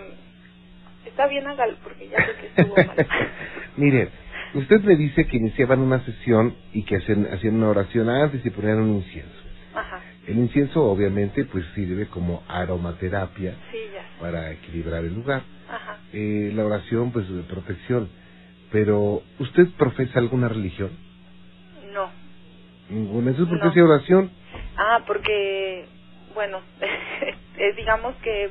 está 1.07 1.27
bien 1.27 1.47
hágalo 1.47 1.77
porque 1.83 2.09
ya 2.09 2.25
sé 2.25 2.33
que 2.41 2.47
estuvo 2.47 2.75
mal. 2.75 2.97
Mire, 3.77 4.09
usted 4.55 4.81
me 4.83 4.97
dice 4.97 5.27
que 5.27 5.37
iniciaban 5.37 5.81
una 5.81 6.01
sesión 6.05 6.55
y 6.73 6.85
que 6.85 6.97
hacían, 6.97 7.27
hacían 7.33 7.57
una 7.57 7.69
oración 7.69 8.09
antes 8.09 8.45
y 8.45 8.51
ponían 8.51 8.81
un 8.81 8.97
incienso. 8.97 9.43
Ajá. 9.75 10.01
El 10.27 10.39
incienso, 10.39 10.85
obviamente, 10.85 11.45
pues 11.45 11.65
sirve 11.75 12.07
como 12.07 12.43
aromaterapia 12.49 13.57
Sí, 13.73 13.79
para 14.21 14.53
equilibrar 14.53 15.05
el 15.05 15.15
lugar. 15.15 15.43
Ajá. 15.69 15.99
Eh, 16.13 16.53
la 16.55 16.65
oración, 16.65 17.13
pues, 17.13 17.29
de 17.29 17.43
protección. 17.43 18.09
Pero, 18.71 19.23
¿usted 19.39 19.67
profesa 19.77 20.19
alguna 20.21 20.49
religión? 20.49 20.91
No. 21.93 22.11
Ninguna. 22.89 23.33
¿Eso 23.33 23.43
es 23.43 23.49
porque 23.49 23.65
No. 23.65 23.71
hacía 23.71 23.85
oración? 23.85 24.31
Ah, 24.77 25.03
porque, 25.07 25.87
bueno, 26.35 26.61
eh, 27.59 27.73
digamos 27.77 28.15
que 28.17 28.51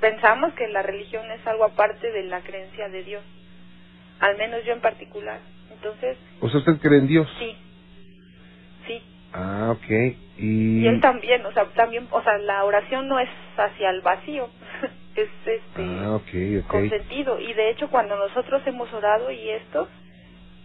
pensamos 0.00 0.52
que 0.54 0.68
la 0.68 0.82
religión 0.82 1.28
es 1.32 1.44
algo 1.46 1.64
aparte 1.64 2.10
de 2.10 2.22
la 2.24 2.40
creencia 2.40 2.88
de 2.88 3.02
Dios. 3.04 3.22
Al 4.20 4.36
menos 4.38 4.64
yo 4.64 4.72
en 4.72 4.80
particular. 4.80 5.40
Entonces, 5.72 6.16
O 6.40 6.48
sea, 6.48 6.60
¿usted 6.60 6.78
cree 6.78 6.98
en 7.00 7.06
Dios? 7.08 7.28
sí. 7.38 7.56
Ah, 9.32 9.72
ok. 9.72 9.90
Y... 10.38 10.80
Y 10.80 10.88
él 10.88 11.00
también, 11.00 11.44
o 11.46 11.52
sea, 11.52 11.64
también, 11.74 12.06
o 12.10 12.22
sea, 12.22 12.38
la 12.38 12.64
oración 12.64 13.08
no 13.08 13.18
es 13.18 13.28
hacia 13.56 13.90
el 13.90 14.00
vacío. 14.00 14.48
es 15.16 15.28
este 15.44 15.84
Ah, 15.84 16.12
ok, 16.14 16.66
con 16.68 16.88
sentido 16.88 17.40
y 17.40 17.52
de 17.52 17.70
hecho 17.70 17.88
cuando 17.90 18.16
nosotros 18.16 18.62
hemos 18.64 18.92
orado 18.92 19.30
y 19.32 19.50
esto 19.50 19.88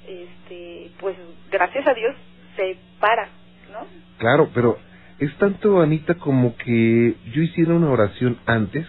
este 0.08 0.91
pues 0.99 1.17
gracias 1.51 1.88
a 1.88 1.95
Dios 1.95 2.15
se 2.56 2.78
para 2.99 3.28
no 3.71 3.88
Claro, 4.19 4.49
pero 4.54 4.78
es 5.19 5.36
tanto, 5.38 5.82
Anita, 5.82 6.15
como 6.15 6.56
que 6.58 7.15
yo 7.34 7.41
hiciera 7.41 7.73
una 7.73 7.89
oración 7.89 8.38
antes, 8.45 8.86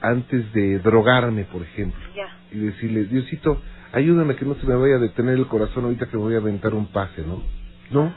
antes 0.00 0.52
de 0.52 0.78
drogarme, 0.78 1.44
por 1.44 1.62
ejemplo, 1.62 2.00
ya 2.14 2.28
y 2.52 2.58
decirle, 2.58 3.04
Diosito, 3.04 3.60
ayúdame 3.92 4.36
que 4.36 4.44
no 4.44 4.54
se 4.56 4.66
me 4.66 4.76
vaya 4.76 4.96
a 4.96 4.98
detener 4.98 5.34
el 5.34 5.46
corazón 5.46 5.84
ahorita 5.84 6.06
que 6.06 6.16
me 6.16 6.22
voy 6.22 6.34
a 6.34 6.38
aventar 6.38 6.74
un 6.74 6.86
pase, 6.86 7.22
¿no? 7.22 7.42
No, 7.90 8.12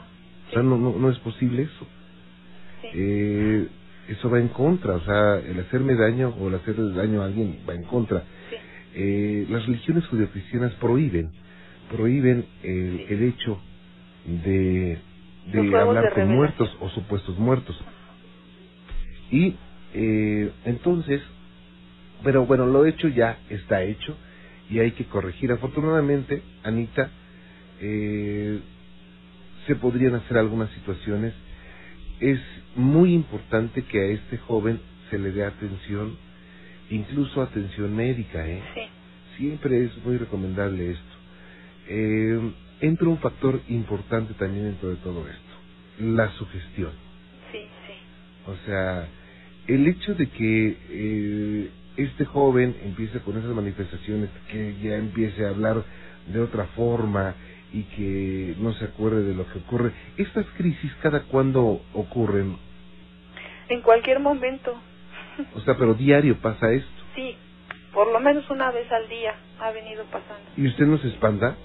o 0.48 0.52
sea, 0.52 0.62
no, 0.62 0.78
no, 0.78 0.98
no 0.98 1.10
es 1.10 1.18
posible 1.20 1.64
eso. 1.64 1.86
sí 2.82 2.88
Eh, 2.94 3.68
eso 4.08 4.30
va 4.30 4.40
en 4.40 4.48
contra, 4.48 4.96
o 4.96 5.00
sea, 5.04 5.38
el 5.40 5.60
hacerme 5.60 5.94
daño 5.96 6.30
o 6.30 6.48
el 6.48 6.56
hacerle 6.56 6.94
daño 6.94 7.22
a 7.22 7.26
alguien 7.26 7.60
va 7.68 7.74
en 7.74 7.84
contra. 7.84 8.24
sí 8.50 8.56
Eh, 8.94 9.46
las 9.50 9.66
religiones 9.66 10.06
judio-cristianas 10.08 10.74
prohíben, 10.76 11.30
prohíben 11.90 12.46
el, 12.62 12.96
Sí. 12.98 13.06
el 13.08 13.22
hecho 13.24 13.60
de, 14.26 14.98
de 15.52 15.78
hablar 15.78 16.04
de 16.04 16.14
con 16.14 16.28
muertos 16.28 16.76
o 16.80 16.88
supuestos 16.90 17.38
muertos. 17.38 17.76
Y 19.30 19.56
eh, 19.94 20.52
entonces, 20.66 21.22
pero 22.24 22.46
bueno, 22.46 22.66
lo 22.66 22.86
hecho 22.86 23.08
ya 23.08 23.38
está 23.50 23.82
hecho 23.82 24.16
y 24.70 24.80
hay 24.80 24.92
que 24.92 25.06
corregir. 25.06 25.52
Afortunadamente, 25.52 26.42
Anita, 26.64 27.10
eh, 27.80 28.60
se 29.66 29.74
podrían 29.76 30.14
hacer 30.14 30.38
algunas 30.38 30.70
situaciones. 30.70 31.34
Es 32.20 32.40
muy 32.74 33.12
importante 33.12 33.82
que 33.82 33.98
a 33.98 34.06
este 34.12 34.38
joven 34.38 34.80
se 35.10 35.18
le 35.18 35.32
dé 35.32 35.44
atención, 35.44 36.16
incluso 36.90 37.42
atención 37.42 37.94
médica, 37.94 38.46
¿eh? 38.46 38.62
Sí. 38.74 38.82
Siempre 39.36 39.84
es 39.84 40.04
muy 40.04 40.16
recomendable 40.16 40.92
esto. 40.92 41.16
Eh, 41.88 42.52
entra 42.80 43.08
un 43.08 43.18
factor 43.18 43.60
importante 43.68 44.34
también 44.34 44.64
dentro 44.66 44.90
de 44.90 44.96
todo 44.96 45.26
esto, 45.28 45.42
la 46.00 46.30
sugestión. 46.32 46.92
Sí, 47.52 47.66
sí. 47.86 48.50
O 48.50 48.56
sea, 48.66 49.08
el 49.66 49.86
hecho 49.86 50.14
de 50.14 50.28
que 50.28 50.78
eh, 50.90 51.70
este 51.96 52.24
joven 52.24 52.76
empiece 52.84 53.20
con 53.20 53.38
esas 53.38 53.50
manifestaciones, 53.50 54.30
que 54.50 54.76
ya 54.82 54.96
empiece 54.96 55.44
a 55.44 55.50
hablar 55.50 55.84
de 56.32 56.40
otra 56.40 56.66
forma 56.68 57.34
y 57.72 57.82
que 57.84 58.54
no 58.58 58.72
se 58.74 58.84
acuerde 58.86 59.22
de 59.22 59.34
lo 59.34 59.46
que 59.52 59.58
ocurre, 59.58 59.92
estas 60.16 60.46
crisis 60.56 60.92
cada 61.02 61.24
cuándo 61.24 61.80
ocurren, 61.94 62.56
En 63.68 63.82
cualquier 63.82 64.20
momento. 64.20 64.74
o 65.54 65.60
sea, 65.60 65.74
pero 65.76 65.94
diario 65.94 66.38
pasa 66.40 66.72
esto. 66.72 67.02
Sí, 67.14 67.36
por 67.92 68.12
lo 68.12 68.20
menos 68.20 68.48
una 68.50 68.70
vez 68.70 68.90
al 68.92 69.08
día 69.08 69.34
ha 69.60 69.70
venido 69.72 70.04
pasando. 70.04 70.50
¿Y 70.56 70.66
usted 70.68 70.86
no 70.86 70.98
se 70.98 71.08
espanta? 71.08 71.56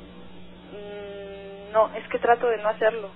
Mm, 0.71 1.73
no, 1.73 1.93
es 1.95 2.07
que 2.09 2.19
trato 2.19 2.47
de 2.47 2.57
no 2.57 2.69
hacerlo. 2.69 3.09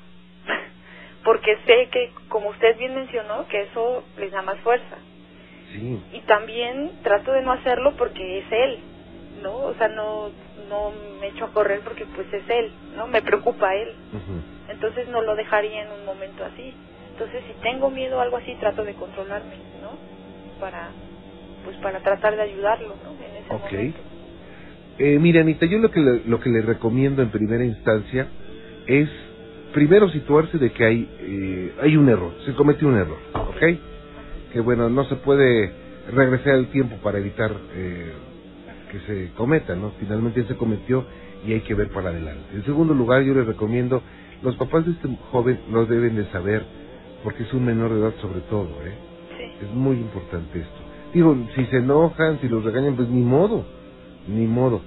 Porque 1.23 1.57
sé 1.65 1.89
que, 1.91 2.11
como 2.29 2.49
usted 2.49 2.77
bien 2.77 2.93
mencionó, 2.93 3.47
que 3.47 3.63
eso 3.63 4.03
les 4.19 4.31
da 4.31 4.41
más 4.43 4.59
fuerza. 4.59 4.97
Sí. 5.71 5.99
Y 6.13 6.19
también 6.21 6.91
trato 7.03 7.31
de 7.31 7.41
no 7.41 7.51
hacerlo 7.53 7.95
porque 7.97 8.39
es 8.39 8.45
él, 8.51 8.79
¿no? 9.41 9.55
O 9.55 9.75
sea, 9.75 9.87
no, 9.89 10.29
no 10.69 10.91
me 11.19 11.27
echo 11.29 11.45
a 11.45 11.51
correr 11.53 11.81
porque 11.83 12.05
pues 12.15 12.27
es 12.33 12.43
él, 12.49 12.71
¿no? 12.95 13.07
Me 13.07 13.21
preocupa 13.21 13.75
él. 13.75 13.95
Entonces 14.69 15.07
no 15.09 15.21
lo 15.21 15.35
dejaría 15.35 15.83
en 15.83 15.91
un 15.91 16.05
momento 16.05 16.43
así. 16.45 16.75
Entonces 17.11 17.43
si 17.47 17.53
tengo 17.61 17.89
miedo 17.91 18.17
o 18.17 18.21
algo 18.21 18.37
así, 18.37 18.55
trato 18.59 18.83
de 18.83 18.95
controlarme, 18.95 19.55
¿no? 19.81 19.91
Para, 20.59 20.91
pues 21.65 21.77
para 21.77 22.01
tratar 22.01 22.35
de 22.35 22.43
ayudarlo, 22.43 22.95
¿no? 23.03 23.11
En 23.23 23.35
ese 23.37 23.53
Ok. 23.53 23.71
momento. 23.73 23.99
Eh, 24.99 25.19
mira, 25.19 25.41
Anita, 25.41 25.65
yo 25.65 25.79
lo 25.79 25.91
que, 25.91 25.99
le, 26.01 26.25
lo 26.25 26.39
que 26.39 26.49
le 26.49 26.61
recomiendo 26.61 27.21
en 27.23 27.31
primera 27.31 27.65
instancia 27.65 28.27
es 28.87 29.09
primero 29.73 30.09
situarse 30.09 30.57
de 30.57 30.71
que 30.71 30.85
hay, 30.85 31.09
eh, 31.19 31.75
hay 31.81 31.97
un 31.97 32.09
error, 32.09 32.33
se 32.45 32.53
cometió 32.55 32.87
un 32.87 32.97
error, 32.97 33.19
¿ok? 33.33 33.63
Que 34.53 34.61
bueno, 34.61 34.89
no 34.89 35.05
se 35.05 35.17
puede 35.17 35.71
regresar 36.11 36.55
el 36.55 36.69
tiempo 36.71 36.97
para 37.03 37.19
evitar 37.19 37.51
eh, 37.75 38.13
que 38.95 39.01
se 39.01 39.31
cometa, 39.33 39.75
¿no? 39.75 39.91
Finalmente 39.99 40.45
se 40.45 40.55
cometió 40.55 41.05
y 41.45 41.53
hay 41.53 41.61
que 41.61 41.75
ver 41.75 41.89
para 41.89 42.09
adelante. 42.09 42.43
En 42.53 42.63
segundo 42.63 42.93
lugar, 42.93 43.23
yo 43.23 43.33
les 43.33 43.45
recomiendo, 43.45 44.01
los 44.41 44.55
papás 44.55 44.85
de 44.85 44.93
este 44.93 45.09
joven 45.31 45.59
lo 45.69 45.85
deben 45.85 46.15
de 46.15 46.25
saber, 46.31 46.63
porque 47.23 47.43
es 47.43 47.53
un 47.53 47.65
menor 47.65 47.93
de 47.93 47.99
edad 47.99 48.13
sobre 48.21 48.39
todo, 48.41 48.69
¿eh? 48.85 48.93
Sí. 49.37 49.65
Es 49.65 49.73
muy 49.73 49.97
importante 49.97 50.59
esto. 50.59 50.79
Digo, 51.13 51.35
si 51.55 51.65
se 51.65 51.77
enojan, 51.77 52.39
si 52.39 52.47
los 52.47 52.63
regañan, 52.63 52.95
pues 52.95 53.09
ni 53.09 53.21
modo, 53.21 53.65
ni 54.27 54.47
modo. 54.47 54.81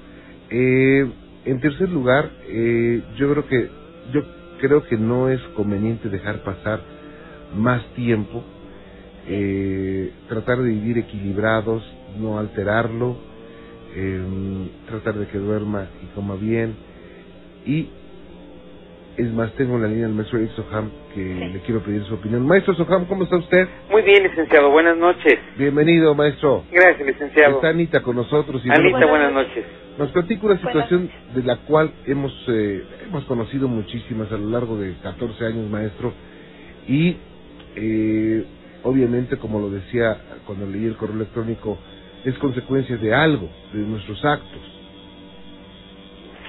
Eh, 0.50 1.06
en 1.44 1.60
tercer 1.60 1.90
lugar, 1.90 2.30
eh, 2.48 3.02
yo 3.16 3.30
creo 3.30 3.46
que 3.46 3.70
yo 4.12 4.22
creo 4.60 4.82
que 4.84 4.96
no 4.96 5.28
es 5.28 5.40
conveniente 5.54 6.08
dejar 6.08 6.42
pasar 6.42 6.80
más 7.56 7.84
tiempo, 7.94 8.42
eh, 9.26 10.12
tratar 10.28 10.58
de 10.58 10.70
vivir 10.70 10.98
equilibrados, 10.98 11.82
no 12.18 12.38
alterarlo, 12.38 13.27
eh, 14.00 14.70
tratar 14.88 15.14
de 15.14 15.26
que 15.26 15.38
duerma 15.38 15.88
y 16.02 16.06
coma 16.14 16.37
bien 16.37 16.76
y 17.66 17.88
es 19.18 19.32
más, 19.32 19.52
tengo 19.54 19.74
en 19.74 19.82
la 19.82 19.88
línea 19.88 20.06
al 20.06 20.12
maestro 20.12 20.38
Eric 20.38 20.52
Soham 20.52 20.90
que 21.12 21.20
le 21.20 21.58
quiero 21.62 21.82
pedir 21.82 22.04
su 22.04 22.14
opinión. 22.14 22.46
Maestro 22.46 22.72
Soham, 22.74 23.04
¿cómo 23.06 23.24
está 23.24 23.37
usted? 23.37 23.66
Muy 23.90 24.02
bien, 24.02 24.22
licenciado. 24.22 24.70
Buenas 24.70 24.96
noches. 24.96 25.40
Bienvenido, 25.56 26.14
maestro. 26.14 26.62
Gracias, 26.70 27.04
licenciado. 27.04 27.56
Está 27.56 27.70
Anita 27.70 28.00
con 28.00 28.14
nosotros. 28.14 28.64
Y 28.64 28.70
Anita, 28.70 28.90
bueno, 28.90 29.08
buenas 29.08 29.32
noches. 29.32 29.64
nos 29.98 30.11
platica 30.12 30.46
una 30.46 30.58
situación 30.58 31.11
de 31.34 31.42
la 31.42 31.56
cual 31.56 31.90
hemos 32.06 32.32
eh, 32.46 32.84
hemos 33.08 33.24
conocido 33.24 33.66
muchísimas 33.66 34.30
a 34.30 34.37
lo 34.37 34.50
largo 34.50 34.78
de 34.78 34.94
14 35.02 35.46
años, 35.46 35.68
maestro. 35.68 36.12
Y 36.87 37.16
eh, 37.74 38.44
obviamente, 38.84 39.37
como 39.38 39.58
lo 39.58 39.68
decía 39.68 40.16
cuando 40.46 40.64
leí 40.64 40.84
el 40.87 40.96
correo 40.96 41.16
electrónico, 41.16 41.76
es 42.24 42.38
consecuencia 42.38 42.96
de 42.96 43.14
algo, 43.14 43.48
de 43.72 43.81
nuestros 43.81 44.24
actos. 44.24 44.78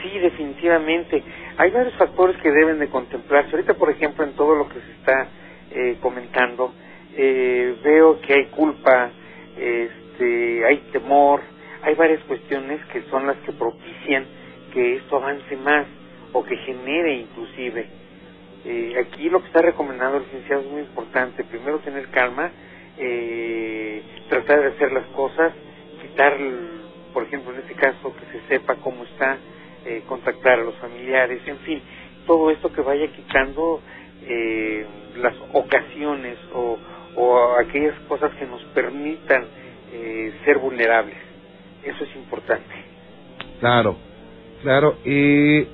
Sí, 0.01 0.17
definitivamente. 0.19 1.23
Hay 1.57 1.71
varios 1.71 1.93
factores 1.95 2.37
que 2.37 2.49
deben 2.49 2.79
de 2.79 2.87
contemplarse. 2.89 3.51
Ahorita, 3.51 3.73
por 3.73 3.91
ejemplo, 3.91 4.23
en 4.23 4.33
todo 4.33 4.55
lo 4.55 4.69
que 4.69 4.79
se 4.79 4.91
está 4.91 5.27
eh, 5.71 5.97
comentando, 6.01 6.73
eh, 7.15 7.75
veo 7.83 8.21
que 8.21 8.33
hay 8.33 8.45
culpa, 8.45 9.11
este, 9.57 10.65
hay 10.65 10.77
temor, 10.91 11.41
hay 11.81 11.95
varias 11.95 12.23
cuestiones 12.23 12.83
que 12.85 13.01
son 13.03 13.27
las 13.27 13.37
que 13.37 13.51
propician 13.51 14.25
que 14.73 14.95
esto 14.95 15.17
avance 15.17 15.55
más 15.57 15.85
o 16.33 16.43
que 16.43 16.55
genere 16.57 17.15
inclusive. 17.15 17.87
Eh, 18.65 18.93
aquí 18.99 19.29
lo 19.29 19.39
que 19.41 19.47
está 19.47 19.61
recomendando 19.61 20.17
el 20.17 20.23
licenciado 20.23 20.61
es 20.61 20.67
muy 20.67 20.81
importante. 20.81 21.43
Primero 21.43 21.79
tener 21.79 22.07
calma, 22.09 22.51
eh, 22.99 24.03
tratar 24.29 24.61
de 24.61 24.67
hacer 24.67 24.91
las 24.91 25.05
cosas, 25.07 25.53
quitar, 26.01 26.37
por 27.13 27.23
ejemplo, 27.23 27.53
en 27.53 27.59
este 27.59 27.73
caso, 27.75 28.13
que 28.15 28.25
se 28.39 28.47
sepa 28.47 28.75
cómo 28.75 29.03
está, 29.05 29.37
eh, 29.85 30.03
contactar 30.07 30.59
a 30.59 30.63
los 30.63 30.75
familiares, 30.75 31.41
en 31.47 31.57
fin, 31.59 31.81
todo 32.27 32.51
esto 32.51 32.71
que 32.71 32.81
vaya 32.81 33.07
quitando 33.07 33.81
eh, 34.23 34.85
las 35.17 35.35
ocasiones 35.53 36.37
o, 36.53 36.77
o 37.15 37.39
aquellas 37.65 37.95
cosas 38.07 38.31
que 38.35 38.45
nos 38.45 38.61
permitan 38.75 39.45
eh, 39.91 40.33
ser 40.45 40.57
vulnerables. 40.59 41.17
Eso 41.83 42.03
es 42.03 42.15
importante. 42.15 42.73
Claro, 43.59 43.97
claro. 44.61 44.97
Eh, 45.05 45.67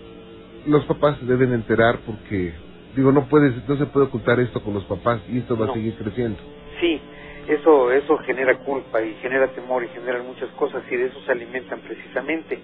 los 0.67 0.85
papás 0.85 1.17
se 1.19 1.25
deben 1.25 1.53
enterar 1.53 1.99
porque, 2.05 2.53
digo, 2.95 3.11
no 3.11 3.27
puedes, 3.27 3.67
no 3.67 3.75
se 3.77 3.85
puede 3.87 4.07
ocultar 4.07 4.39
esto 4.39 4.61
con 4.63 4.73
los 4.73 4.85
papás 4.85 5.21
y 5.29 5.39
esto 5.39 5.57
va 5.57 5.65
No. 5.65 5.71
a 5.71 5.75
seguir 5.75 5.95
creciendo. 5.95 6.39
Sí, 6.79 6.99
eso 7.47 7.91
eso 7.91 8.17
genera 8.19 8.57
culpa 8.59 9.01
y 9.01 9.13
genera 9.15 9.47
temor 9.49 9.83
y 9.83 9.89
genera 9.89 10.21
muchas 10.23 10.49
cosas 10.51 10.83
y 10.89 10.95
de 10.95 11.07
eso 11.07 11.19
se 11.25 11.31
alimentan 11.31 11.79
precisamente. 11.81 12.59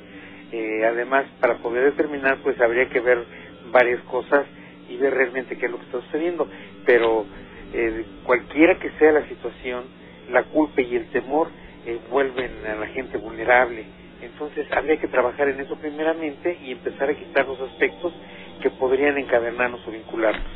Eh, 0.52 0.86
además, 0.86 1.26
para 1.39 1.58
poder 1.58 1.86
determinar, 1.86 2.39
pues 2.44 2.60
habría 2.60 2.89
que 2.89 3.00
ver 3.00 3.24
varias 3.72 4.02
cosas 4.04 4.46
y 4.89 4.98
ver 4.98 5.13
realmente 5.13 5.58
qué 5.58 5.65
es 5.65 5.72
lo 5.72 5.78
que 5.78 5.86
está 5.86 6.02
sucediendo. 6.02 6.48
Pero 6.86 7.26
eh, 7.74 8.06
cualquiera 8.24 8.78
que 8.80 8.89
sea 9.00 9.12
la 9.12 9.28
situación, 9.28 9.86
la 10.32 10.44
culpa 10.44 10.82
y 10.82 10.96
el 10.96 11.10
temor 11.12 11.50
eh, 11.86 12.00
vuelven 12.10 12.52
a 12.67 12.76
la 12.76 12.88
gente 12.88 13.17
vulnerable. 13.17 13.86
Entonces, 14.22 14.67
habría 14.72 14.98
que 14.98 15.08
trabajar 15.08 15.48
en 15.48 15.62
eso 15.62 15.76
primeramente 15.78 16.60
y 16.62 16.72
empezar 16.72 17.10
a 17.10 17.15
quitar 17.15 17.48
los 17.48 17.60
aspectos 17.62 18.13
que 18.62 18.70
podrían 18.70 19.17
encadenarnos 19.17 19.88
o 19.88 19.91
vincularnos. 19.91 20.52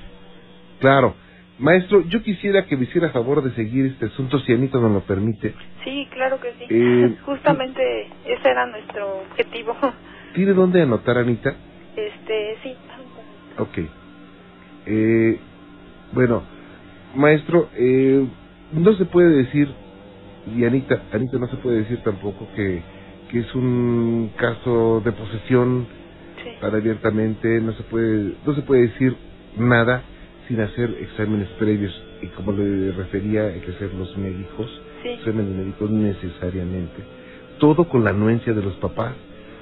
Claro. 0.79 1.15
Maestro, 1.57 2.01
yo 2.07 2.21
quisiera 2.21 2.65
que 2.65 2.75
me 2.75 2.83
hiciera 2.83 3.11
favor 3.11 3.41
de 3.41 3.55
seguir 3.55 3.85
este 3.85 4.07
asunto, 4.07 4.39
si 4.39 4.51
Anita 4.53 4.77
nos 4.77 4.91
lo 4.91 5.05
permite. 5.05 5.55
Sí, 5.85 6.07
claro 6.11 6.39
que 6.41 6.51
sí. 6.53 6.65
Eh, 6.69 7.15
Justamente 7.25 8.07
ese 8.25 8.49
era 8.49 8.65
nuestro 8.65 9.19
objetivo. 9.21 9.75
¿Tiene 10.33 10.53
dónde 10.53 10.81
anotar, 10.81 11.17
Anita? 11.17 11.55
Este, 11.95 12.57
sí. 12.61 12.75
Ok. 13.57 13.77
Eh, 14.87 15.39
bueno, 16.11 16.43
maestro, 17.15 17.69
eh, 17.77 18.27
no 18.73 18.93
se 18.93 19.05
puede 19.05 19.43
decir, 19.43 19.73
y 20.45 20.65
Anita, 20.65 21.03
Anita 21.13 21.37
no 21.39 21.47
se 21.47 21.57
puede 21.57 21.77
decir 21.79 22.03
tampoco 22.03 22.49
que, 22.53 22.83
que 23.31 23.39
es 23.39 23.55
un 23.55 24.33
caso 24.37 25.01
de 25.05 25.11
posesión 25.13 25.87
Sí. 26.43 26.51
abiertamente, 26.61 27.47
no 27.61 27.71
se 27.71 27.83
puede, 27.83 28.35
no 28.45 28.53
se 28.53 28.61
puede 28.63 28.81
decir 28.89 29.15
nada 29.55 30.03
sin 30.47 30.59
hacer 30.61 30.89
exámenes 31.01 31.47
previos, 31.59 32.03
y 32.21 32.27
como 32.27 32.51
le 32.51 32.91
refería, 32.91 33.47
hay 33.47 33.61
que 33.61 33.71
hacer 33.71 33.93
los 33.93 34.15
médicos, 34.17 34.81
Sí. 35.03 35.09
exámenes 35.09 35.51
médicos 35.55 35.89
necesariamente, 35.91 37.03
todo 37.59 37.87
con 37.89 38.03
la 38.03 38.11
anuencia 38.11 38.53
de 38.53 38.61
los 38.61 38.75
papás, 38.77 39.15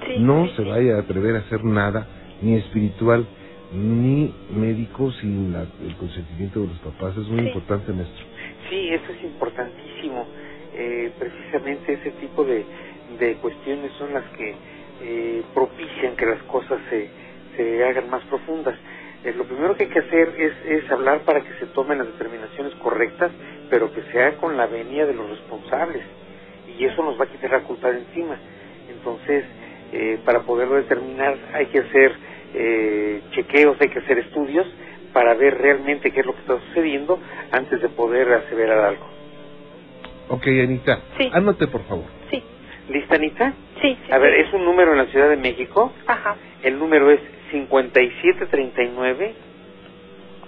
Sí, 0.07 0.19
no 0.19 0.45
sí, 0.47 0.53
se 0.57 0.63
sí. 0.63 0.69
vaya 0.69 0.95
a 0.97 1.01
atrever 1.01 1.35
a 1.35 1.39
hacer 1.39 1.63
nada, 1.63 2.07
ni 2.41 2.55
espiritual, 2.57 3.25
ni 3.73 4.33
médico 4.51 5.11
sin 5.13 5.53
la- 5.53 5.65
el 5.81 5.95
consentimiento 5.97 6.59
de 6.61 6.67
los 6.67 6.79
papás. 6.79 7.15
Es 7.17 7.27
muy 7.27 7.39
Sí. 7.41 7.47
importante, 7.47 7.91
maestro. 7.93 8.25
Sí, 8.69 8.89
eso 8.89 9.11
es 9.17 9.23
importantísimo. 9.23 10.27
Eh, 10.75 11.11
precisamente 11.19 11.93
ese 11.93 12.11
tipo 12.19 12.43
de, 12.43 12.65
de 13.19 13.35
cuestiones 13.37 13.91
son 13.93 14.13
las 14.13 14.25
que 14.37 14.55
eh, 15.05 15.43
propician 15.53 16.15
que 16.15 16.25
las 16.25 16.41
cosas 16.43 16.79
se, 16.89 17.09
se 17.57 17.83
hagan 17.83 18.09
más 18.09 18.23
profundas. 18.25 18.75
Eh, 19.23 19.33
lo 19.33 19.45
primero 19.45 19.75
que 19.75 19.83
hay 19.83 19.89
que 19.89 19.99
hacer 19.99 20.33
es, 20.37 20.53
es 20.65 20.91
hablar 20.91 21.23
para 21.23 21.41
que 21.41 21.53
se 21.59 21.67
tomen 21.67 21.97
las 21.97 22.07
determinaciones 22.07 22.73
correctas, 22.75 23.31
pero 23.69 23.91
que 23.91 24.01
sea 24.11 24.35
con 24.37 24.57
la 24.57 24.67
venia 24.67 25.05
de 25.05 25.13
los 25.13 25.29
responsables. 25.29 26.03
Y 26.67 26.85
eso 26.85 27.03
nos 27.03 27.19
va 27.19 27.25
a 27.25 27.31
quitar 27.31 27.51
la 27.51 27.63
culpa 27.63 27.89
de 27.89 27.99
encima. 27.99 28.37
Entonces, 28.89 29.45
eh, 29.91 30.19
para 30.25 30.43
poderlo 30.43 30.75
determinar 30.75 31.37
hay 31.53 31.67
que 31.67 31.79
hacer 31.79 32.11
eh, 32.55 33.21
chequeos, 33.31 33.79
hay 33.79 33.89
que 33.89 33.99
hacer 33.99 34.19
estudios 34.19 34.67
para 35.13 35.35
ver 35.35 35.53
realmente 35.55 36.11
qué 36.11 36.19
es 36.21 36.25
lo 36.25 36.33
que 36.33 36.41
está 36.41 36.59
sucediendo 36.67 37.19
antes 37.51 37.81
de 37.81 37.89
poder 37.89 38.31
aseverar 38.33 38.79
algo. 38.79 39.07
Ok, 40.29 40.47
Anita. 40.47 40.99
Sí. 41.17 41.29
Anote, 41.33 41.67
por 41.67 41.83
favor. 41.85 42.05
Sí, 42.31 42.43
¿Lista, 42.89 43.15
Anita? 43.15 43.53
sí, 43.81 43.97
sí. 44.05 44.11
A 44.11 44.17
ver, 44.17 44.33
es 44.35 44.51
un 44.53 44.65
número 44.65 44.91
en 44.91 44.97
la 44.97 45.05
Ciudad 45.05 45.29
de 45.29 45.37
México. 45.37 45.93
Ajá, 46.07 46.35
El 46.63 46.79
número 46.79 47.11
es 47.11 47.19
5739 47.53 49.33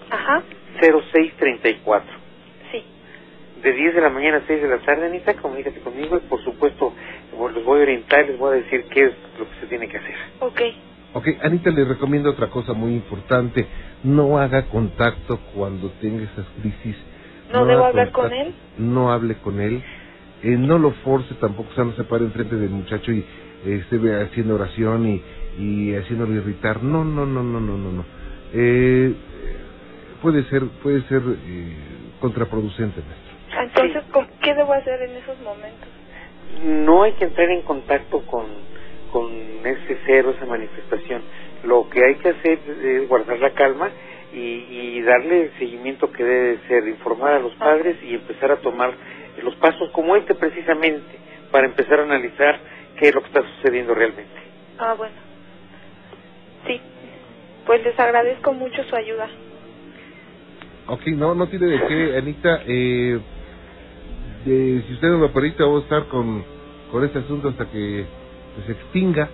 ajá, 0.10 0.44
0634. 0.82 2.12
sí. 2.72 2.84
De 3.62 3.72
10 3.72 3.96
de 3.96 4.02
la 4.02 4.10
mañana 4.10 4.38
a 4.38 4.48
6 4.48 4.62
de 4.62 4.68
la 4.68 4.80
tarde, 4.80 5.06
Anita, 5.08 5.34
comunícate 5.36 5.80
conmigo 5.80 6.18
y 6.18 6.28
por 6.28 6.44
supuesto 6.44 6.94
les 7.54 7.64
voy 7.64 7.80
a 7.80 7.84
orientar, 7.84 8.26
les 8.28 8.38
voy 8.38 8.58
a 8.58 8.62
decir 8.62 8.86
qué 8.92 9.06
es 9.06 9.14
lo 9.40 9.46
que 9.46 9.56
se 9.62 9.68
tiene 9.68 9.88
que 9.88 9.98
hacer. 9.98 10.16
Ok, 10.40 10.62
Ok, 11.16 11.30
Anita, 11.44 11.72
le 11.72 11.86
recomiendo 11.86 12.30
otra 12.30 12.48
cosa 12.50 12.74
muy 12.74 12.94
importante. 12.94 13.66
No 14.04 14.38
haga 14.38 14.64
contacto 14.64 15.40
cuando 15.56 15.90
tenga 16.02 16.24
esas 16.24 16.46
crisis. 16.60 16.98
¿No 17.50 17.60
haga 17.60 17.68
debo 17.72 17.86
hablar 17.86 18.12
con 18.12 18.24
contacto, 18.24 18.48
él? 18.50 18.56
No 18.78 19.14
hable 19.14 19.36
con 19.36 19.62
él. 19.62 19.82
Eh, 20.44 20.58
no 20.58 20.78
lo 20.78 20.92
force 20.92 21.34
tampoco, 21.36 21.70
o 21.72 21.74
sea, 21.74 21.86
no 21.86 21.94
se 21.94 22.04
pare 22.04 22.26
enfrente 22.26 22.58
del 22.58 22.70
muchacho 22.70 23.14
y 23.14 23.20
eh, 23.20 23.82
esté 23.82 23.96
haciendo 24.24 24.56
oración 24.56 25.08
y, 25.08 25.22
y 25.58 25.96
haciéndolo 25.96 26.34
irritar. 26.34 26.84
No, 26.84 27.04
no, 27.04 27.26
no, 27.26 27.44
no, 27.44 27.60
no, 27.60 27.78
no. 27.78 27.92
no. 27.92 28.06
Eh, 28.54 29.14
puede 30.22 30.44
ser, 30.46 30.64
puede 30.82 31.02
ser 31.04 31.22
eh, 31.46 31.76
contraproducente, 32.20 33.02
maestro. 33.02 33.62
entonces, 33.62 34.04
¿cómo- 34.12 34.28
¿qué 34.42 34.54
debo 34.54 34.74
hacer 34.74 35.02
en 35.04 35.16
esos 35.18 35.40
momentos? 35.42 35.90
No 36.64 37.04
hay 37.04 37.14
que 37.14 37.26
entrar 37.26 37.50
en 37.50 37.62
contacto 37.64 38.26
con, 38.26 38.46
con 39.12 39.32
ese 39.66 39.98
cero, 40.06 40.34
esa 40.36 40.46
manifestación. 40.46 41.22
Lo 41.64 41.90
que 41.90 42.00
hay 42.04 42.16
que 42.16 42.30
hacer 42.30 42.60
es 42.84 43.08
guardar 43.08 43.40
la 43.40 43.52
calma 43.52 43.92
y, 44.34 44.40
y 44.70 45.02
darle 45.02 45.44
el 45.44 45.52
seguimiento 45.58 46.12
que 46.12 46.24
debe 46.24 46.58
de 46.58 46.68
ser, 46.68 46.88
informar 46.88 47.34
a 47.34 47.40
los 47.40 47.54
padres 47.56 47.98
y 48.04 48.14
empezar 48.16 48.52
a 48.52 48.58
tomar 48.58 48.94
los 49.44 49.56
pasos 49.56 49.90
como 49.92 50.16
este 50.16 50.34
precisamente, 50.36 51.18
para 51.52 51.68
empezar 51.68 52.00
a 52.00 52.04
analizar 52.04 52.60
qué 53.00 53.10
es 53.10 53.16
lo 53.16 53.22
que 53.22 53.28
está 53.28 53.42
sucediendo 53.56 53.94
realmente. 53.94 54.32
Ah, 54.78 54.94
bueno. 54.98 55.25
Sí, 56.68 56.82
pues 57.66 57.84
les 57.84 58.00
agradezco 58.00 58.54
mucho 58.54 58.84
su 58.84 58.96
ayuda. 58.96 59.30
Ok, 60.88 61.02
no, 61.16 61.34
no 61.36 61.48
tiene 61.48 61.68
de 61.68 61.88
qué, 61.88 62.18
Anita. 62.18 62.62
Eh, 62.68 63.20
si 64.46 64.94
usted 64.94 65.10
no 65.10 65.18
me 65.18 65.30
permite, 65.30 65.64
vamos 65.64 65.82
a 65.82 65.84
estar 65.86 66.08
con, 66.08 66.44
con 66.92 67.04
este 67.04 67.20
asunto 67.20 67.50
hasta 67.50 67.66
que 67.66 68.06
se 68.66 68.72
extinga. 68.72 69.30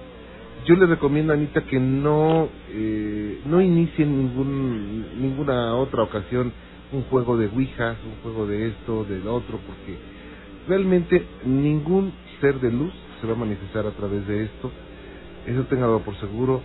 Yo 0.66 0.76
le 0.76 0.86
recomiendo, 0.86 1.34
Anita, 1.34 1.62
que 1.62 1.80
no 1.80 2.48
eh, 2.70 3.42
no 3.46 3.62
inicie 3.62 4.06
en 4.06 4.18
ningún, 4.18 5.22
ninguna 5.22 5.76
otra 5.76 6.04
ocasión 6.04 6.54
un 6.92 7.04
juego 7.04 7.38
de 7.38 7.48
Ouijas, 7.48 7.98
un 8.06 8.16
juego 8.22 8.46
de 8.48 8.68
esto, 8.70 9.04
del 9.06 9.28
otro, 9.28 9.60
porque 9.66 9.98
realmente 10.68 11.26
ningún 11.46 12.14
ser 12.40 12.60
de 12.60 12.72
luz 12.72 12.94
se 13.20 13.28
va 13.28 13.34
a 13.34 13.38
manifestar 13.38 13.86
a 13.86 13.92
través 13.92 14.26
de 14.28 14.46
esto. 14.46 14.72
Eso 15.46 15.64
téngalo 15.66 16.04
por 16.04 16.16
seguro. 16.18 16.62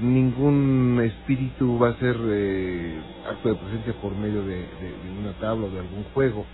Ningún 0.00 1.00
espíritu 1.04 1.78
va 1.78 1.90
a 1.90 1.94
ser 1.98 2.16
eh, 2.30 3.00
acto 3.28 3.50
de 3.50 3.54
presencia 3.56 3.92
por 4.00 4.14
medio 4.16 4.42
de, 4.44 4.56
de- 4.56 4.96
de 5.04 5.18
una 5.20 5.32
tabla 5.34 5.66
o 5.66 5.70
de 5.70 5.80
algún 5.80 6.04
juego. 6.14 6.46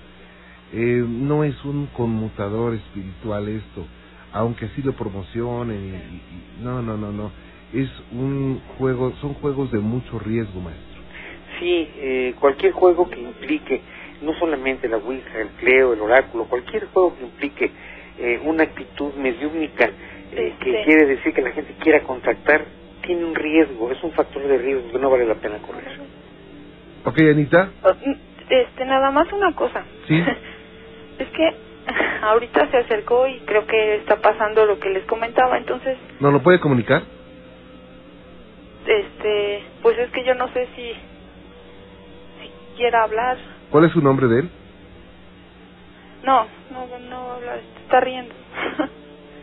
Eh, 0.73 1.03
no 1.07 1.45
es 1.45 1.65
un 1.65 1.87
conmutador 1.89 2.75
espiritual 2.75 3.49
esto, 3.49 3.87
aunque 4.33 4.67
así 4.67 4.83
lo 4.83 4.95
promocionen. 4.95 5.79
y- 5.79 5.89
y- 5.97 6.23
y- 6.61 6.65
no, 6.65 6.83
no, 6.83 6.97
no, 6.97 7.13
no. 7.13 7.33
Es 7.73 7.91
un 8.13 8.61
juego, 8.79 9.13
son 9.21 9.35
juegos 9.35 9.71
de 9.73 9.79
mucho 9.79 10.19
riesgo, 10.19 10.61
maestro. 10.61 11.03
Sí, 11.61 11.89
eh, 11.97 12.35
cualquier 12.41 12.73
juego 12.73 13.09
que 13.09 13.21
implique, 13.21 13.81
no 14.23 14.35
solamente 14.35 14.89
la 14.89 14.97
Ouija, 14.99 15.41
el 15.41 15.49
Cleo, 15.61 15.93
el 15.95 16.01
Oráculo, 16.01 16.47
cualquier 16.47 16.87
juego 16.87 17.17
que 17.17 17.25
implique 17.25 17.73
eh, 18.19 18.41
una 18.45 18.65
actitud 18.65 19.15
mediúnica, 19.15 19.91
eh, 20.33 20.55
que 20.61 20.85
quiere 20.85 21.07
decir 21.07 21.33
que 21.33 21.43
la 21.43 21.53
gente 21.53 21.75
quiera 21.81 22.03
contactar, 22.05 22.67
tiene 23.07 23.25
un 23.25 23.35
riesgo, 23.35 23.91
es 23.91 24.03
un 24.05 24.13
factor 24.13 24.43
de 24.47 24.59
riesgo 24.59 24.93
que 24.93 24.99
no 24.99 25.11
vale 25.11 25.27
la 25.27 25.37
pena 25.41 25.59
correr. 25.61 25.89
Ok, 27.05 27.19
Anita. 27.21 27.73
Este, 28.51 28.85
nada 28.85 29.11
más 29.11 29.33
una 29.33 29.53
cosa. 29.55 29.87
Sí. 30.07 30.23
es 31.19 31.29
que 31.31 31.55
ahorita 32.23 32.71
se 32.71 32.79
acercó 32.79 33.27
y 33.29 33.41
creo 33.41 33.67
que 33.67 33.97
está 33.97 34.21
pasando 34.21 34.67
lo 34.67 34.79
que 34.79 34.91
les 34.91 35.05
comentaba, 35.07 35.59
entonces, 35.59 35.99
¿Nos 36.21 36.33
lo 36.33 36.43
puede 36.43 36.61
comunicar? 36.61 37.03
este, 38.87 39.65
pues 39.83 39.99
es 39.99 40.11
que 40.13 40.25
yo 40.25 40.35
no 40.35 40.49
sé 40.53 40.69
si, 40.77 40.93
si 42.43 42.51
quiera 42.77 43.03
hablar. 43.05 43.39
¿Cuál 43.71 43.85
es 43.87 43.93
su 43.93 44.01
nombre 44.01 44.27
de 44.29 44.41
él? 44.41 44.51
No, 46.23 46.47
no, 46.71 46.99
no 47.01 47.33
habla, 47.33 47.57
está 47.83 48.01
riendo. 48.01 48.35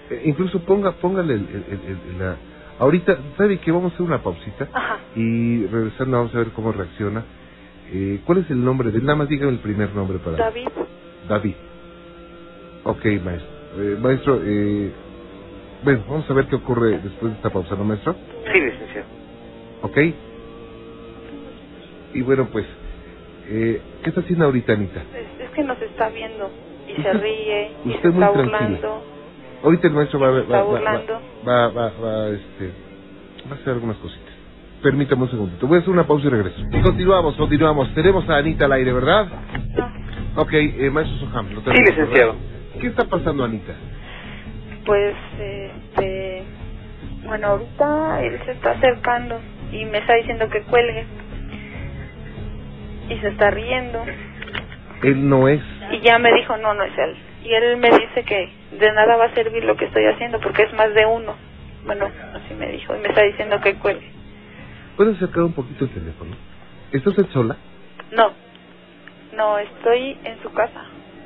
Eh, 0.10 0.22
incluso 0.26 0.62
ponga, 0.66 0.92
póngale 1.00 1.34
el, 1.36 1.48
el- 1.48 1.66
el- 1.74 2.02
el- 2.10 2.20
la... 2.20 2.38
Ahorita, 2.80 3.18
¿sabe 3.38 3.60
que 3.62 3.72
Vamos 3.72 3.92
a 3.92 3.96
hacer 3.96 4.06
una 4.08 4.24
pausita 4.24 4.70
Ajá. 4.74 5.02
y 5.16 5.66
regresando 5.68 6.18
vamos 6.18 6.36
a 6.36 6.40
ver 6.40 6.54
cómo 6.54 6.72
reacciona. 6.74 7.28
Eh, 7.92 8.22
¿Cuál 8.26 8.40
es 8.40 8.50
el 8.52 8.64
nombre 8.64 8.92
de 8.92 9.00
él? 9.00 9.06
Nada 9.06 9.18
más 9.18 9.30
dígame 9.30 9.54
el 9.54 9.62
primer 9.62 9.94
nombre 9.96 10.20
para... 10.20 10.38
David, 10.38 10.68
David. 11.28 11.58
Ok, 12.86 13.06
maestro. 13.24 13.54
Eh, 13.82 13.98
maestro, 14.00 14.42
eh, 14.44 14.96
bueno, 15.84 16.06
vamos 16.08 16.30
a 16.30 16.34
ver 16.34 16.48
qué 16.48 16.56
ocurre 16.58 17.00
después 17.00 17.32
de 17.34 17.38
esta 17.38 17.52
pausa, 17.52 17.76
¿no, 17.76 17.86
maestro? 17.86 18.14
Sí, 18.54 18.60
licenciado. 18.62 19.08
Ok. 19.84 19.98
Y 22.14 22.24
bueno, 22.24 22.50
pues, 22.52 22.68
eh, 23.48 23.84
¿qué 24.04 24.10
está 24.10 24.22
haciendo 24.22 24.46
ahorita, 24.46 24.74
Anita? 24.74 25.02
es, 25.14 25.28
es 25.42 25.52
que 25.52 25.64
nos 25.64 25.82
está 25.82 26.10
viendo 26.12 26.52
y 26.88 26.94
se 26.96 27.00
Usted- 27.00 27.22
ríe 27.22 27.72
y 27.86 27.90
usted 27.90 28.02
se 28.04 28.10
muy 28.10 28.26
está 28.26 28.34
tranquila. 28.34 29.13
Ahorita 29.64 29.88
el 29.88 29.94
maestro 29.94 30.20
va, 30.20 30.30
va, 30.32 30.42
va, 30.42 30.46
va, 30.58 30.64
burlando. 30.64 31.22
va, 31.48 31.68
va, 31.70 31.92
va, 32.02 32.28
este, 32.30 32.72
va 33.50 33.52
a 33.52 33.60
hacer 33.60 33.74
algunas 33.74 33.98
cositas. 33.98 34.34
Permítame 34.82 35.24
un 35.24 35.30
segundito. 35.32 35.68
Voy 35.68 35.78
a 35.78 35.80
hacer 35.80 35.94
una 35.94 36.06
pausa 36.06 36.28
y 36.28 36.30
regreso. 36.30 36.62
Y 36.72 36.82
continuamos, 36.82 37.36
continuamos. 37.38 37.94
Tenemos 37.94 38.28
a 38.30 38.38
Anita 38.38 38.66
al 38.66 38.74
aire, 38.74 38.92
¿verdad? 38.92 39.28
No, 39.78 40.04
Ok, 40.42 40.52
eh, 40.54 40.90
maestro 40.92 41.18
Soham. 41.30 41.50
lo 41.54 41.62
Sí, 41.62 41.70
licenciado. 41.80 42.34
¿verdad? 42.34 42.82
¿Qué 42.82 42.88
está 42.88 43.06
pasando, 43.06 43.44
Anita? 43.46 43.74
pues, 44.86 45.16
este, 45.40 46.44
bueno, 47.26 47.48
ahorita 47.48 48.22
él 48.24 48.38
se 48.46 48.52
está 48.52 48.72
acercando 48.72 49.40
y 49.72 49.86
me 49.86 50.00
está 50.00 50.16
diciendo 50.16 50.50
que 50.50 50.62
cuelgue 50.64 51.06
y 53.10 53.18
se 53.20 53.28
está 53.30 53.50
riendo 53.52 54.04
Él 55.04 55.30
no 55.30 55.48
es. 55.48 55.62
y 55.92 56.00
ya 56.02 56.20
me 56.20 56.34
dijo 56.34 56.58
no, 56.58 56.74
no 56.74 56.84
es 56.84 56.98
él. 56.98 57.16
Y 57.46 57.54
él 57.54 57.78
me 57.78 57.90
dice 57.92 58.24
que 58.26 58.50
de 58.80 58.92
nada 58.94 59.16
va 59.18 59.26
a 59.26 59.36
servir 59.36 59.64
lo 59.64 59.76
que 59.76 59.86
estoy 59.86 60.06
haciendo 60.06 60.40
porque 60.40 60.64
es 60.64 60.74
más 60.74 60.94
de 60.94 61.06
uno. 61.06 61.36
Bueno, 61.86 62.10
así 62.36 62.54
me 62.54 62.68
dijo 62.72 62.96
y 62.96 63.00
me 63.00 63.10
está 63.10 63.24
diciendo 63.24 63.60
que 63.62 63.76
cuelgue. 63.76 64.10
¿Puede 64.96 65.12
acercar 65.14 65.44
un 65.44 65.54
poquito 65.54 65.86
el 65.86 65.94
teléfono? 65.94 66.36
¿Está 66.92 67.10
usted 67.10 67.26
sola? 67.32 67.58
No, 68.12 68.34
no, 69.34 69.58
estoy 69.58 70.18
en 70.24 70.42
su 70.42 70.50
casa 70.52 70.86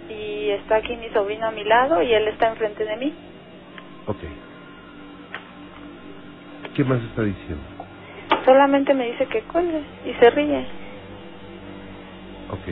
y 0.09 0.49
está 0.51 0.77
aquí 0.77 0.95
mi 0.97 1.09
sobrino 1.09 1.47
a 1.47 1.51
mi 1.51 1.63
lado 1.63 2.01
y 2.01 2.13
él 2.13 2.27
está 2.27 2.47
enfrente 2.47 2.83
de 2.85 2.97
mí. 2.97 3.13
Ok. 4.05 4.23
¿Qué 6.73 6.83
más 6.83 7.03
está 7.03 7.23
diciendo? 7.23 7.63
Solamente 8.45 8.93
me 8.93 9.07
dice 9.07 9.25
que 9.27 9.41
cuelgue 9.43 9.83
y 10.05 10.13
se 10.13 10.29
ríe. 10.29 10.67
Ok. 12.49 12.67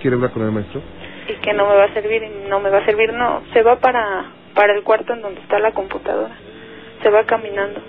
¿Quiere 0.00 0.14
hablar 0.16 0.32
con 0.32 0.42
el 0.44 0.52
maestro? 0.52 0.82
Y 1.30 1.36
que 1.36 1.52
no 1.54 1.66
me 1.68 1.74
va 1.76 1.84
a 1.84 1.92
servir 1.94 2.22
y 2.22 2.48
no 2.48 2.60
me 2.60 2.70
va 2.70 2.78
a 2.78 2.84
servir 2.84 3.12
no 3.12 3.42
se 3.52 3.62
va 3.62 3.76
para 3.76 4.24
para 4.54 4.74
el 4.74 4.82
cuarto 4.82 5.12
en 5.14 5.22
donde 5.22 5.40
está 5.40 5.58
la 5.58 5.72
computadora 5.72 6.36
se 7.02 7.10
va 7.10 7.24
caminando 7.24 7.80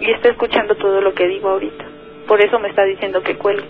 y 0.00 0.10
está 0.10 0.30
escuchando 0.30 0.74
todo 0.76 1.00
lo 1.00 1.12
que 1.14 1.26
digo 1.28 1.48
ahorita 1.50 1.84
por 2.26 2.40
eso 2.40 2.58
me 2.58 2.68
está 2.68 2.84
diciendo 2.84 3.22
que 3.22 3.36
cuelgue 3.36 3.66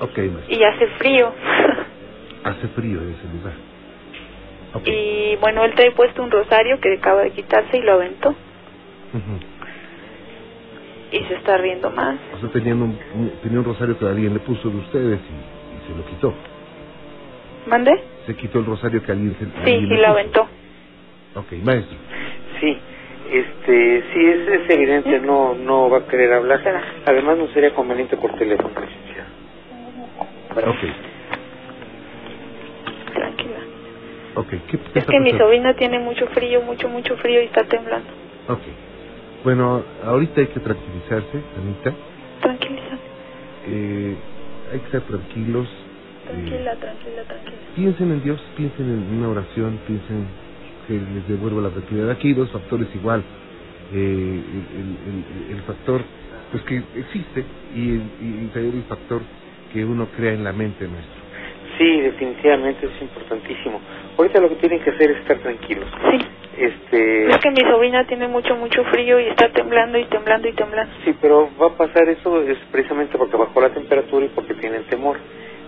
Ok, 0.00 0.18
maestro. 0.18 0.56
y 0.56 0.64
hace 0.64 0.86
frío 0.98 1.32
Hace 2.44 2.66
frío 2.68 3.00
en 3.02 3.10
ese 3.12 3.28
lugar. 3.28 3.54
Ok. 4.74 4.82
y 4.88 5.36
bueno 5.40 5.64
él 5.64 5.74
trae 5.74 5.92
puesto 5.92 6.22
un 6.22 6.30
rosario 6.30 6.78
que 6.80 6.92
acaba 6.94 7.22
de 7.22 7.30
quitarse 7.30 7.76
y 7.78 7.82
lo 7.82 7.92
aventó 7.92 8.34
y 11.12 11.18
se 11.24 11.34
está 11.34 11.58
riendo 11.58 11.90
más 11.90 12.18
O 12.34 12.38
sea, 12.38 12.48
tenían 12.50 12.80
un, 12.82 12.98
un- 13.14 13.30
tenía 13.42 13.58
un 13.58 13.64
rosario 13.64 13.98
que 13.98 14.06
alguien 14.06 14.32
le 14.34 14.40
puso 14.40 14.70
de 14.70 14.78
ustedes 14.78 15.20
y, 15.30 15.76
y 15.76 15.80
se 15.86 15.94
lo 15.94 16.04
quitó. 16.06 16.34
¿Mande? 17.66 17.92
Se 18.26 18.34
quitó 18.36 18.58
el 18.60 18.66
rosario 18.66 19.02
que 19.02 19.12
alguien 19.12 19.36
se 19.38 19.44
sí 19.46 19.52
alguien 19.56 19.92
y 19.92 19.96
lo 20.00 20.06
aventó 20.08 20.48
Ok, 21.34 21.52
maestro. 21.62 21.96
Sí, 22.60 22.78
este, 23.30 24.02
sí, 24.12 24.26
es, 24.26 24.48
es 24.48 24.70
evidente, 24.70 25.18
no 25.20 25.54
no 25.54 25.88
va 25.88 25.98
a 25.98 26.06
querer 26.06 26.32
hablar. 26.34 26.60
Además, 27.06 27.38
no 27.38 27.48
sería 27.48 27.74
conveniente 27.74 28.16
por 28.18 28.36
teléfono, 28.36 28.74
licenciado. 28.80 29.30
Ok. 30.50 30.78
tranquila 33.14 33.60
Ok, 34.34 34.48
¿qué, 34.50 34.78
qué 34.92 34.98
Es 34.98 35.06
que 35.06 35.20
mi 35.20 35.32
sobrina 35.32 35.74
tiene 35.74 35.98
mucho 35.98 36.26
frío, 36.28 36.60
mucho, 36.62 36.88
mucho 36.88 37.16
frío 37.16 37.42
y 37.42 37.46
está 37.46 37.64
temblando. 37.64 38.08
Ok. 38.48 38.60
Bueno, 39.44 39.84
ahorita 40.04 40.40
hay 40.40 40.48
que 40.48 40.60
tranquilizarse, 40.60 41.42
Anita. 41.56 41.94
Tranquilízate. 42.42 43.02
Eh, 43.66 44.18
hay 44.72 44.78
que 44.80 44.86
estar 44.86 45.02
tranquilos. 45.02 45.81
Tranquila, 46.32 46.76
tranquila, 46.76 47.22
tranquila. 47.24 47.56
piensen 47.76 48.12
en 48.12 48.22
Dios, 48.22 48.40
piensen 48.56 48.86
en 48.86 49.18
una 49.18 49.28
oración, 49.28 49.78
piensen 49.86 50.26
que 50.86 50.94
les 50.94 51.28
devuelva 51.28 51.62
la 51.62 51.70
tranquilidad. 51.70 52.10
Aquí 52.10 52.28
hay 52.28 52.34
dos 52.34 52.50
factores 52.50 52.88
igual. 52.94 53.22
Eh, 53.92 53.96
el, 53.96 54.80
el- 54.80 55.24
el- 55.50 55.56
factor 55.62 56.00
pues 56.50 56.62
que 56.64 56.82
existe 56.96 57.44
y 57.74 57.90
el, 57.90 58.02
y 58.20 58.46
también 58.52 58.76
el 58.76 58.84
factor 58.84 59.22
que 59.72 59.84
uno 59.84 60.06
crea 60.16 60.32
en 60.32 60.44
la 60.44 60.52
mente 60.52 60.86
nuestro. 60.88 61.22
Sí, 61.78 62.00
definitivamente 62.00 62.86
es 62.86 63.02
importantísimo. 63.02 63.80
Ahorita 64.18 64.40
lo 64.40 64.48
que 64.50 64.56
tienen 64.56 64.80
que 64.80 64.90
hacer 64.90 65.10
es 65.10 65.18
estar 65.18 65.38
tranquilos. 65.38 65.88
Sí. 66.10 66.18
Este, 66.58 67.26
Es 67.28 67.38
que 67.38 67.50
mi 67.50 67.60
sobrina 67.62 68.06
tiene 68.06 68.28
mucho, 68.28 68.54
mucho 68.56 68.84
frío 68.84 69.18
y 69.20 69.24
está 69.28 69.48
temblando 69.50 69.98
y 69.98 70.04
temblando 70.04 70.48
y 70.48 70.52
temblando. 70.52 70.92
sí, 71.04 71.14
pero 71.20 71.48
va 71.60 71.68
a 71.68 71.76
pasar 71.76 72.08
eso 72.10 72.42
es 72.42 72.58
precisamente 72.70 73.16
porque 73.16 73.36
bajó 73.38 73.60
la 73.60 73.70
temperatura 73.70 74.26
y 74.26 74.28
porque 74.28 74.54
tienen 74.54 74.84
temor. 74.84 75.16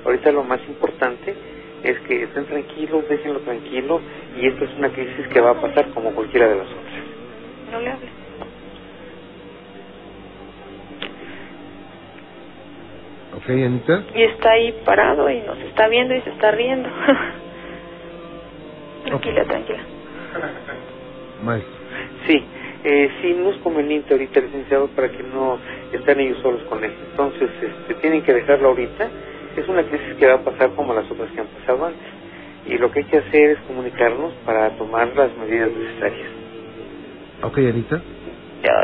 Ahorita 0.04 0.30
lo 0.32 0.44
más 0.44 0.60
importante 0.68 1.34
es 1.82 1.98
que 2.00 2.22
estén 2.22 2.46
tranquilos, 2.46 3.08
déjenlo 3.08 3.40
tranquilo 3.40 4.00
y 4.36 4.46
esta 4.46 4.64
es 4.64 4.74
una 4.76 4.90
crisis 4.90 5.26
que 5.28 5.40
va 5.40 5.52
a 5.52 5.60
pasar 5.60 5.88
como 5.90 6.12
cualquiera 6.12 6.48
de 6.48 6.56
las 6.56 6.66
otras. 6.66 6.94
No 7.72 7.80
le 7.80 7.90
hables. 7.90 8.10
¿Ok, 13.36 13.50
Anita? 13.50 14.04
Y 14.14 14.22
está 14.22 14.52
ahí 14.52 14.72
parado 14.84 15.28
y 15.28 15.40
nos 15.40 15.58
está 15.58 15.88
viendo 15.88 16.14
y 16.14 16.20
se 16.22 16.30
está 16.30 16.52
riendo. 16.52 16.88
tranquila, 19.04 19.44
tranquila. 19.44 19.80
Maestro. 21.42 21.74
Sí, 22.26 22.42
eh, 22.84 23.10
sí, 23.20 23.34
no 23.34 23.50
es 23.50 23.56
conveniente 23.58 24.14
ahorita, 24.14 24.40
licenciado, 24.40 24.88
para 24.88 25.10
que 25.10 25.22
no 25.22 25.58
estén 25.92 26.20
ellos 26.20 26.38
solos 26.38 26.62
con 26.64 26.82
él. 26.84 26.92
Entonces, 27.10 27.50
este, 27.60 27.94
tienen 27.94 28.22
que 28.22 28.32
dejarlo 28.32 28.70
ahorita. 28.70 29.10
Es 29.56 29.68
una 29.68 29.84
crisis 29.84 30.14
que 30.18 30.26
va 30.26 30.34
a 30.34 30.44
pasar 30.44 30.74
como 30.74 30.94
las 30.94 31.10
otras 31.10 31.30
que 31.32 31.40
han 31.40 31.48
pasado 31.48 31.84
antes. 31.86 32.06
Y 32.66 32.78
lo 32.78 32.90
que 32.90 33.00
hay 33.00 33.06
que 33.06 33.18
hacer 33.18 33.50
es 33.50 33.58
comunicarnos 33.66 34.32
para 34.44 34.70
tomar 34.76 35.08
las 35.16 35.36
medidas 35.36 35.70
necesarias. 35.70 36.28
¿Ok, 37.42 37.58
Anita? 37.58 38.02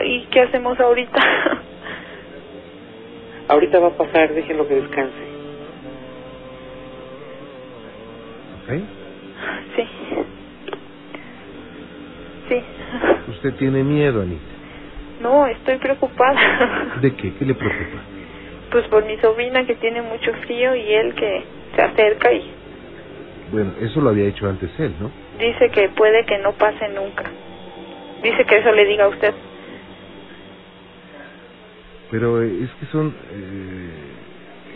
¿Y 0.05 0.27
qué 0.27 0.41
hacemos 0.43 0.79
ahorita? 0.79 1.21
Ahorita 3.49 3.81
va 3.81 3.89
a 3.89 3.97
pasar, 3.97 4.33
déjenlo 4.33 4.69
que 4.69 4.75
descanse. 4.75 5.25
¿Ok? 8.63 8.71
sí. 9.77 9.89
Sí. 12.49 12.63
¿Usted 13.29 13.55
tiene 13.59 13.83
miedo, 13.83 14.23
Anita? 14.23 14.45
No, 15.21 15.47
estoy 15.47 15.79
preocupada. 15.79 16.99
¿De 17.01 17.15
qué? 17.17 17.35
¿Qué 17.35 17.45
le 17.45 17.55
preocupa? 17.55 18.03
Pues 18.71 18.87
por 18.89 19.05
mi 19.05 19.17
sobrina 19.19 19.65
que 19.67 19.75
tiene 19.77 20.03
mucho 20.03 20.33
frío 20.47 20.75
y 20.77 20.93
él 20.95 21.15
que 21.15 21.43
se 21.75 21.83
acerca 21.83 22.33
y 22.33 22.51
Bueno, 23.51 23.75
eso 23.81 24.01
lo 24.01 24.11
había 24.11 24.29
hecho 24.29 24.47
antes 24.49 24.71
él, 24.79 24.95
¿no? 25.01 25.11
dice 25.39 25.71
que 25.71 25.89
puede 25.91 26.25
que 26.27 26.39
no 26.39 26.53
pase 26.53 26.89
nunca. 26.91 27.31
Dice 28.23 28.45
que 28.45 28.59
eso 28.59 28.73
le 28.73 28.85
diga 28.87 29.05
a 29.05 29.09
usted. 29.09 29.35
Pero 32.11 32.43
eh, 32.43 32.65
es 32.65 32.71
que 32.79 32.87
son... 32.87 33.15
Eh, 33.33 34.17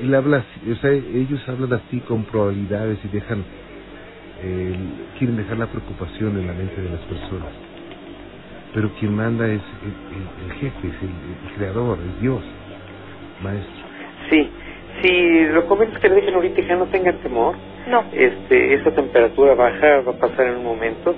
él 0.00 0.14
habla, 0.14 0.44
o 0.72 0.74
sea, 0.76 0.90
ellos 0.90 1.46
hablan 1.48 1.72
así 1.74 2.00
con 2.00 2.24
probabilidades 2.24 2.98
y 3.04 3.08
dejan... 3.08 3.44
eh, 4.42 4.76
quieren 5.18 5.36
dejar 5.36 5.58
la 5.58 5.66
preocupación 5.66 6.38
en 6.38 6.46
la 6.46 6.52
mente 6.54 6.80
de 6.80 6.90
las 6.90 7.00
personas. 7.02 7.52
Pero 8.72 8.90
quien 8.98 9.14
manda 9.14 9.46
es 9.46 9.62
el, 9.82 10.16
el- 10.16 10.50
el 10.50 10.52
jefe, 10.58 10.88
es 10.88 11.02
el, 11.02 11.10
el 11.10 11.52
creador, 11.54 11.98
es 12.00 12.20
Dios, 12.20 12.42
maestro. 13.42 13.83
Si 15.04 15.44
lo 15.48 15.66
comentas 15.66 16.00
que 16.00 16.08
le 16.08 16.14
dejen 16.16 16.34
ahorita 16.34 16.60
y 16.62 16.66
que 16.66 16.76
no 16.76 16.86
tengan 16.86 17.18
temor, 17.20 17.56
No. 17.88 18.04
este, 18.12 18.74
esa 18.74 18.90
temperatura 18.92 19.54
baja 19.54 20.00
va 20.00 20.12
a 20.12 20.18
pasar 20.18 20.46
en 20.48 20.56
un 20.58 20.64
momento, 20.64 21.14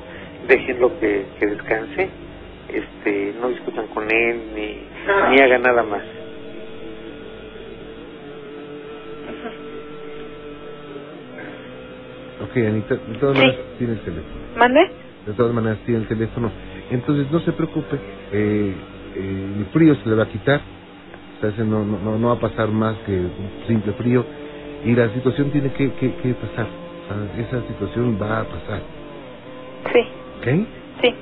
déjenlo 0.49 0.99
que, 0.99 1.27
que 1.39 1.47
descanse, 1.47 2.11
este, 2.69 3.33
no 3.41 3.49
discutan 3.51 3.87
con 3.95 4.11
él 4.11 4.43
ni, 4.57 4.89
ni 5.31 5.41
hagan 5.41 5.63
nada 5.63 5.85
más. 5.85 6.03
Ok, 12.41 12.57
Anita, 12.57 12.95
de 12.97 13.15
todas 13.19 13.37
Sí. 13.37 13.43
maneras 13.47 13.67
tiene 13.79 13.93
el 13.95 14.01
teléfono. 14.05 14.41
¿Mande? 14.57 14.81
De 15.27 15.35
todas 15.35 15.55
maneras 15.55 15.79
tiene 15.85 16.01
el 16.01 16.09
teléfono. 16.09 16.53
Entonces 16.91 17.31
no 17.31 17.41
se 17.41 17.53
preocupe, 17.53 17.97
eh, 18.33 18.77
eh, 19.17 19.55
el 19.59 19.67
frío 19.73 19.95
se 19.97 20.09
le 20.09 20.17
va 20.17 20.25
a 20.25 20.29
quitar, 20.29 20.61
no, 21.43 21.85
no, 21.85 22.19
no- 22.19 22.29
va 22.29 22.35
a 22.35 22.41
pasar 22.41 22.69
más 22.71 22.97
que 23.05 23.13
un 23.13 23.51
simple 23.67 23.93
frío 23.95 24.25
y 24.85 24.95
la 24.95 25.13
situación 25.13 25.51
tiene 25.51 25.73
que, 25.73 25.93
que, 25.95 26.17
que 26.17 26.35
pasar, 26.35 26.69
esa 27.39 27.63
situación 27.69 28.19
va 28.21 28.41
a 28.41 28.45
pasar, 28.45 28.83
Sí. 29.93 30.01
¿ok? 30.39 30.47
Sí. 31.03 31.15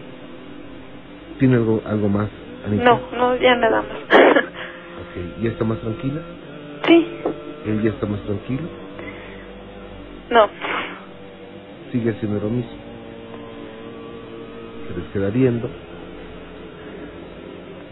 ¿Tiene 1.38 1.57
algo, 1.57 1.83
algo 1.85 2.09
más, 2.09 2.31
Anita? 2.64 2.85
No, 2.85 3.00
no, 3.12 3.37
ya 3.37 3.57
nada 3.57 3.83
más. 3.83 3.98
Ok, 4.96 5.42
¿ya 5.42 5.50
está 5.50 5.64
más 5.64 5.81
tranquila? 5.81 6.22
sí. 6.87 7.09
¿Él 7.64 7.83
ya 7.83 7.90
está 7.90 8.07
más 8.07 8.22
tranquilo? 8.24 8.68
No. 10.31 10.48
Sigue 11.90 12.11
haciendo 12.11 12.38
lo 12.40 12.50
mismo. 12.50 12.72
Se 14.87 14.94
les 14.94 15.09
queda 15.12 15.31
viendo, 15.31 15.68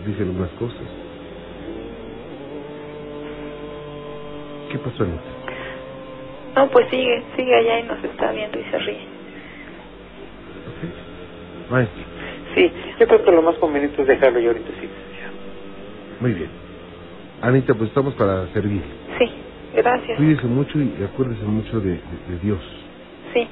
dice 0.06 0.22
algunas 0.22 0.50
cosas. 0.52 1.01
¿Qué 4.72 4.80
pasó, 4.80 5.04
Anita? 5.04 5.24
No, 6.56 6.70
pues 6.70 6.88
sigue, 6.90 7.24
sigue 7.36 7.54
allá 7.56 7.80
y 7.80 7.84
nos 7.84 8.04
está 8.04 8.32
viendo 8.32 8.58
y 8.60 8.64
se 8.64 8.78
ríe. 8.80 9.08
Ok. 10.68 11.70
Maestro, 11.70 12.04
Sí, 12.54 12.72
yo 13.00 13.06
creo 13.08 13.24
que 13.24 13.32
lo 13.32 13.42
más 13.42 13.58
conveniente 13.58 14.02
es 14.02 14.08
dejarlo 14.08 14.40
y 14.40 14.46
ahorita 14.48 14.72
sí, 14.80 14.90
muy 16.20 16.32
bien. 16.34 16.50
Anita, 17.42 17.74
pues 17.74 17.90
estamos 17.90 18.14
para 18.16 18.48
servir. 18.52 18.84
Sí, 19.18 19.32
gracias. 19.74 20.18
Cuídese 20.18 20.46
mucho 20.48 20.78
y 20.80 21.04
acuérdese 21.04 21.44
mucho 21.44 21.80
de, 21.80 21.90
de- 21.92 22.32
de 22.32 22.38
Dios. 22.40 22.62
Sí, 23.34 23.48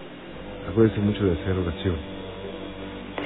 Acuérdese 0.69 1.01
mucho 1.01 1.25
de 1.25 1.33
hacer 1.41 1.53
oración. 1.57 1.97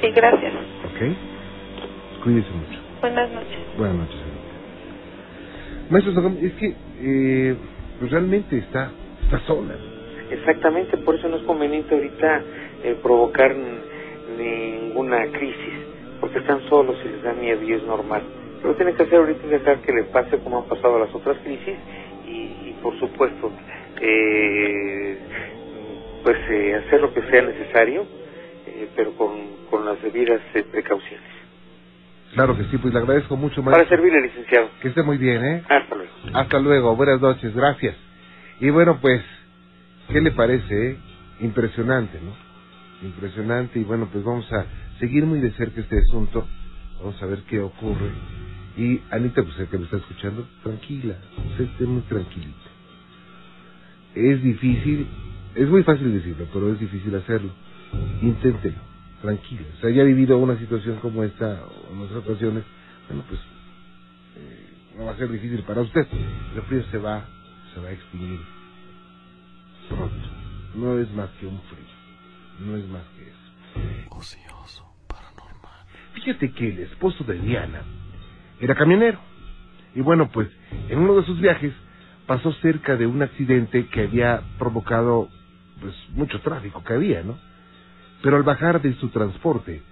sí, 0.01 0.11
gracias. 0.11 0.53
¿Ok? 0.85 2.23
Cuídese 2.23 2.51
mucho. 2.51 2.79
Buenas 3.01 3.31
noches. 3.31 3.59
Buenas 3.77 3.97
noches, 3.97 4.21
Anita. 4.21 4.69
Maestro 5.89 6.29
es 6.41 6.53
que 6.55 6.77
eh, 6.99 7.57
pues 7.99 8.11
realmente 8.11 8.57
está, 8.57 8.91
está 9.23 9.39
sola. 9.47 9.75
Exactamente, 10.31 10.97
por 10.97 11.15
eso 11.15 11.29
no 11.29 11.37
es 11.37 11.43
conveniente 11.43 11.93
ahorita 11.95 12.43
eh, 12.83 12.95
provocar 13.01 13.55
ninguna 14.37 15.27
crisis, 15.31 15.73
porque 16.19 16.39
están 16.39 16.61
solos 16.69 16.97
y 17.05 17.09
les 17.09 17.23
da 17.23 17.33
miedo 17.33 17.61
y 17.63 17.73
es 17.73 17.83
normal. 17.83 18.23
Lo 18.63 18.71
que 18.71 18.77
tienen 18.77 18.95
que 18.95 19.03
hacer 19.03 19.19
ahorita 19.19 19.43
es 19.45 19.51
dejar 19.51 19.81
que 19.81 19.93
le 19.93 20.03
pase 20.05 20.39
como 20.39 20.59
han 20.63 20.67
pasado 20.69 20.99
las 20.99 21.13
otras 21.13 21.37
crisis 21.43 21.77
y, 22.27 22.69
y 22.69 22.77
por 22.81 22.97
supuesto, 22.99 23.51
eh, 24.01 25.17
pues 26.23 26.37
eh, 26.49 26.75
hacer 26.75 27.01
lo 27.01 27.13
que 27.13 27.21
sea 27.29 27.43
necesario, 27.43 28.05
eh, 28.67 28.89
pero 28.95 29.13
con, 29.15 29.57
con 29.69 29.85
las 29.85 30.01
debidas 30.01 30.41
eh, 30.55 30.63
precauciones. 30.71 31.34
Claro 32.35 32.57
que 32.57 32.65
sí, 32.65 32.77
pues 32.77 32.93
le 32.93 32.99
agradezco 32.99 33.37
mucho, 33.37 33.63
Para 33.63 33.77
maestro. 33.77 33.97
servirle, 33.97 34.21
licenciado. 34.27 34.69
Que 34.81 34.89
esté 34.89 35.03
muy 35.03 35.17
bien, 35.17 35.43
¿eh? 35.43 35.63
Hasta 35.69 35.95
luego. 35.95 36.11
Hasta 36.33 36.59
luego, 36.59 36.95
buenas 36.95 37.21
noches, 37.21 37.55
gracias. 37.55 37.95
Y 38.59 38.69
bueno, 38.69 38.99
pues, 39.01 39.21
¿qué 40.11 40.19
le 40.21 40.31
parece? 40.31 40.91
eh? 40.91 40.97
Impresionante, 41.39 42.19
¿no? 42.21 42.33
Impresionante 43.07 43.79
y 43.79 43.83
bueno, 43.83 44.09
pues 44.11 44.23
vamos 44.23 44.51
a 44.51 44.65
seguir 44.99 45.25
muy 45.25 45.39
de 45.39 45.51
cerca 45.51 45.79
este 45.81 45.97
asunto, 45.99 46.45
vamos 46.99 47.21
a 47.21 47.25
ver 47.25 47.39
qué 47.49 47.59
ocurre. 47.59 48.11
Y 48.77 49.01
Anita, 49.11 49.41
pues 49.43 49.57
el 49.59 49.67
que 49.67 49.77
me 49.77 49.85
está 49.85 49.97
escuchando, 49.97 50.45
tranquila, 50.63 51.15
usted 51.51 51.65
esté 51.65 51.85
muy 51.85 52.01
tranquilita. 52.03 52.69
Es 54.15 54.41
difícil, 54.43 55.07
es 55.55 55.67
muy 55.69 55.83
fácil 55.83 56.13
decirlo, 56.13 56.47
pero 56.53 56.71
es 56.73 56.79
difícil 56.79 57.15
hacerlo. 57.15 57.51
Inténtelo, 58.21 58.77
tranquila. 59.21 59.65
O 59.77 59.81
sea, 59.81 59.89
ya 59.89 60.01
ha 60.01 60.05
vivido 60.05 60.37
una 60.37 60.57
situación 60.57 60.97
como 60.99 61.23
esta 61.23 61.63
en 61.91 62.01
otras 62.01 62.23
ocasiones, 62.23 62.63
bueno, 63.07 63.23
pues 63.27 63.39
eh, 64.37 64.73
no 64.97 65.05
va 65.05 65.11
a 65.11 65.17
ser 65.17 65.31
difícil 65.31 65.63
para 65.63 65.81
usted. 65.81 66.07
El 66.55 66.61
frío 66.63 66.83
se 66.91 66.97
va, 66.97 67.25
se 67.73 67.79
va 67.79 67.89
a 67.89 67.91
extinguir 67.91 68.39
pronto. 69.89 70.29
No 70.75 70.99
es 70.99 71.11
más 71.13 71.29
que 71.39 71.47
un 71.47 71.59
frío, 71.61 72.67
no 72.67 72.75
es 72.77 72.87
más 72.87 73.03
que 73.15 73.23
eso. 73.23 74.15
Ocioso, 74.15 74.85
paranormal. 75.07 75.85
Fíjate 76.13 76.51
que 76.51 76.69
el 76.69 76.79
esposo 76.79 77.23
de 77.23 77.39
Diana 77.39 77.81
era 78.59 78.75
camionero. 78.75 79.19
Y 79.93 80.01
bueno, 80.01 80.29
pues 80.31 80.49
en 80.89 80.99
uno 80.99 81.15
de 81.15 81.25
sus 81.25 81.39
viajes 81.39 81.73
pasó 82.27 82.51
cerca 82.53 82.97
de 82.97 83.07
un 83.07 83.21
accidente 83.21 83.87
que 83.87 84.03
había 84.03 84.41
provocado 84.57 85.29
pues 85.79 85.93
mucho 86.11 86.41
tráfico 86.41 86.83
que 86.83 86.93
había, 86.93 87.23
¿no? 87.23 87.37
Pero 88.25 88.37
al 88.37 88.43
bajar 88.43 88.81
de 88.81 88.91
su 88.95 89.09
transporte, 89.09 89.83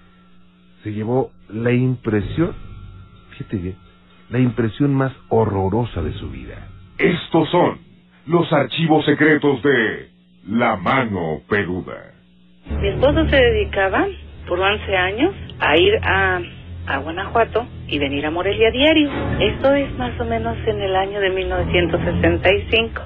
se 0.81 0.91
llevó 0.91 1.29
la 1.49 1.71
impresión, 1.71 2.55
fíjate 3.29 3.57
bien, 3.57 3.75
la 4.31 4.39
impresión 4.39 4.91
más 4.91 5.13
horrorosa 5.29 6.01
de 6.01 6.13
su 6.13 6.31
vida. 6.31 6.67
Estos 6.97 7.47
son 7.51 7.77
los 8.25 8.51
archivos 8.51 9.05
secretos 9.05 9.61
de 9.61 10.09
La 10.47 10.75
Mano 10.77 11.41
Peluda. 11.47 12.15
Mi 12.81 12.87
esposo 12.87 13.23
se 13.29 13.35
dedicaba 13.35 14.07
por 14.47 14.59
11 14.59 14.97
años 14.97 15.35
a 15.59 15.77
ir 15.77 15.93
a, 16.01 16.41
a 16.87 16.97
Guanajuato 16.97 17.67
y 17.87 17.99
venir 17.99 18.25
a 18.25 18.31
Morelia 18.31 18.71
diario. 18.71 19.11
Esto 19.41 19.75
es 19.75 19.95
más 19.99 20.19
o 20.19 20.25
menos 20.25 20.57
en 20.65 20.81
el 20.81 20.95
año 20.95 21.19
de 21.19 21.29
1965. 21.29 22.99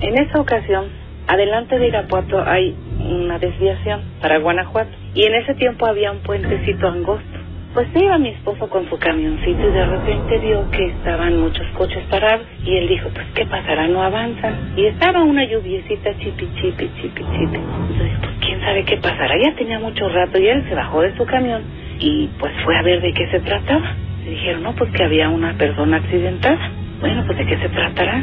En 0.00 0.18
esa 0.18 0.40
ocasión, 0.40 0.86
adelante 1.28 1.78
de 1.78 1.86
Irapuato 1.86 2.42
hay 2.42 2.74
una 3.04 3.38
desviación 3.38 4.02
para 4.20 4.38
Guanajuato 4.38 4.90
y 5.14 5.24
en 5.24 5.34
ese 5.34 5.54
tiempo 5.54 5.86
había 5.86 6.12
un 6.12 6.20
puentecito 6.20 6.88
angosto. 6.88 7.38
Pues 7.74 7.88
iba 7.96 8.18
mi 8.18 8.28
esposo 8.28 8.68
con 8.68 8.88
su 8.88 8.96
camioncito 8.98 9.68
y 9.68 9.72
de 9.72 9.84
repente 9.84 10.38
vio 10.38 10.70
que 10.70 10.86
estaban 10.86 11.40
muchos 11.40 11.66
coches 11.76 12.04
parados 12.08 12.46
y 12.64 12.76
él 12.76 12.86
dijo, 12.86 13.08
pues 13.12 13.26
¿qué 13.34 13.46
pasará? 13.46 13.88
No 13.88 14.00
avanzan. 14.00 14.74
Y 14.76 14.86
estaba 14.86 15.24
una 15.24 15.44
lluviecita 15.44 16.16
chipi, 16.18 16.48
chipi, 16.54 16.88
chipi, 17.00 17.22
chipi. 17.22 17.56
Entonces, 17.56 18.12
pues 18.20 18.32
quién 18.46 18.60
sabe 18.60 18.84
qué 18.84 18.96
pasará. 18.98 19.36
Ya 19.42 19.56
tenía 19.56 19.80
mucho 19.80 20.08
rato 20.08 20.38
y 20.38 20.46
él 20.46 20.64
se 20.68 20.74
bajó 20.76 21.02
de 21.02 21.16
su 21.16 21.26
camión 21.26 21.62
y 21.98 22.28
pues 22.38 22.52
fue 22.64 22.76
a 22.76 22.82
ver 22.82 23.00
de 23.00 23.12
qué 23.12 23.28
se 23.30 23.40
trataba. 23.40 23.92
Le 24.24 24.30
dijeron, 24.30 24.62
no, 24.62 24.72
pues 24.76 24.92
que 24.92 25.02
había 25.02 25.28
una 25.28 25.54
persona 25.54 25.96
accidentada. 25.96 26.70
Bueno, 27.00 27.24
pues 27.26 27.38
de 27.38 27.46
qué 27.46 27.58
se 27.58 27.68
tratará. 27.70 28.22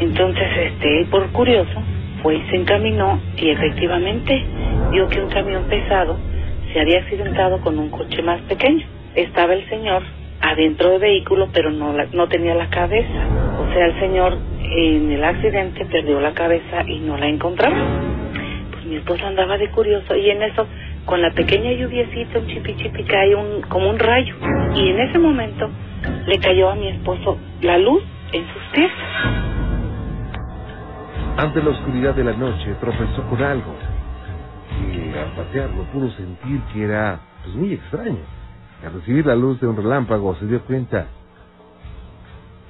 Entonces, 0.00 0.48
este, 0.56 1.06
por 1.08 1.30
curioso, 1.30 1.82
fue 2.22 2.36
y 2.36 2.42
se 2.50 2.56
encaminó 2.56 3.20
y 3.36 3.50
efectivamente 3.50 4.44
vio 4.90 5.08
que 5.08 5.20
un 5.20 5.28
camión 5.30 5.64
pesado 5.64 6.16
se 6.72 6.80
había 6.80 6.98
accidentado 6.98 7.60
con 7.60 7.78
un 7.78 7.90
coche 7.90 8.22
más 8.22 8.40
pequeño. 8.42 8.86
Estaba 9.14 9.54
el 9.54 9.68
señor 9.68 10.02
adentro 10.40 10.90
del 10.90 11.00
vehículo, 11.00 11.48
pero 11.52 11.70
no, 11.70 11.92
la- 11.92 12.06
no 12.12 12.28
tenía 12.28 12.54
la 12.54 12.68
cabeza. 12.68 13.26
O 13.58 13.72
sea, 13.72 13.86
el 13.86 13.98
señor 13.98 14.36
en 14.70 15.10
el 15.10 15.24
accidente 15.24 15.84
perdió 15.86 16.20
la 16.20 16.32
cabeza 16.32 16.84
y 16.86 17.00
no 17.00 17.16
la 17.16 17.26
encontraba. 17.28 17.76
Pues 18.72 18.84
mi 18.84 18.96
esposo 18.96 19.26
andaba 19.26 19.56
de 19.58 19.70
curioso 19.70 20.14
y 20.14 20.30
en 20.30 20.42
eso, 20.42 20.66
con 21.06 21.22
la 21.22 21.30
pequeña 21.32 21.72
lluviecita, 21.72 22.38
un 22.38 22.46
chipi 22.48 22.74
chipi, 22.76 23.02
cae 23.04 23.34
un, 23.34 23.62
como 23.62 23.88
un 23.88 23.98
rayo. 23.98 24.34
Y 24.76 24.90
en 24.90 25.00
ese 25.00 25.18
momento 25.18 25.70
le 26.26 26.38
cayó 26.38 26.68
a 26.70 26.74
mi 26.76 26.88
esposo 26.88 27.38
la 27.62 27.78
luz 27.78 28.02
en 28.32 28.42
sus 28.52 28.62
pies. 28.74 28.90
Ante 31.38 31.62
la 31.62 31.70
oscuridad 31.70 32.16
de 32.16 32.24
la 32.24 32.32
noche 32.32 32.74
tropezó 32.80 33.22
con 33.30 33.40
algo. 33.40 33.72
Y 34.82 35.16
al 35.16 35.30
patearlo 35.36 35.84
pudo 35.92 36.10
sentir 36.10 36.60
que 36.72 36.82
era 36.82 37.20
pues 37.44 37.54
muy 37.54 37.74
extraño. 37.74 38.18
Al 38.84 38.94
recibir 38.94 39.24
la 39.24 39.36
luz 39.36 39.60
de 39.60 39.68
un 39.68 39.76
relámpago 39.76 40.34
se 40.34 40.46
dio 40.46 40.60
cuenta 40.64 41.06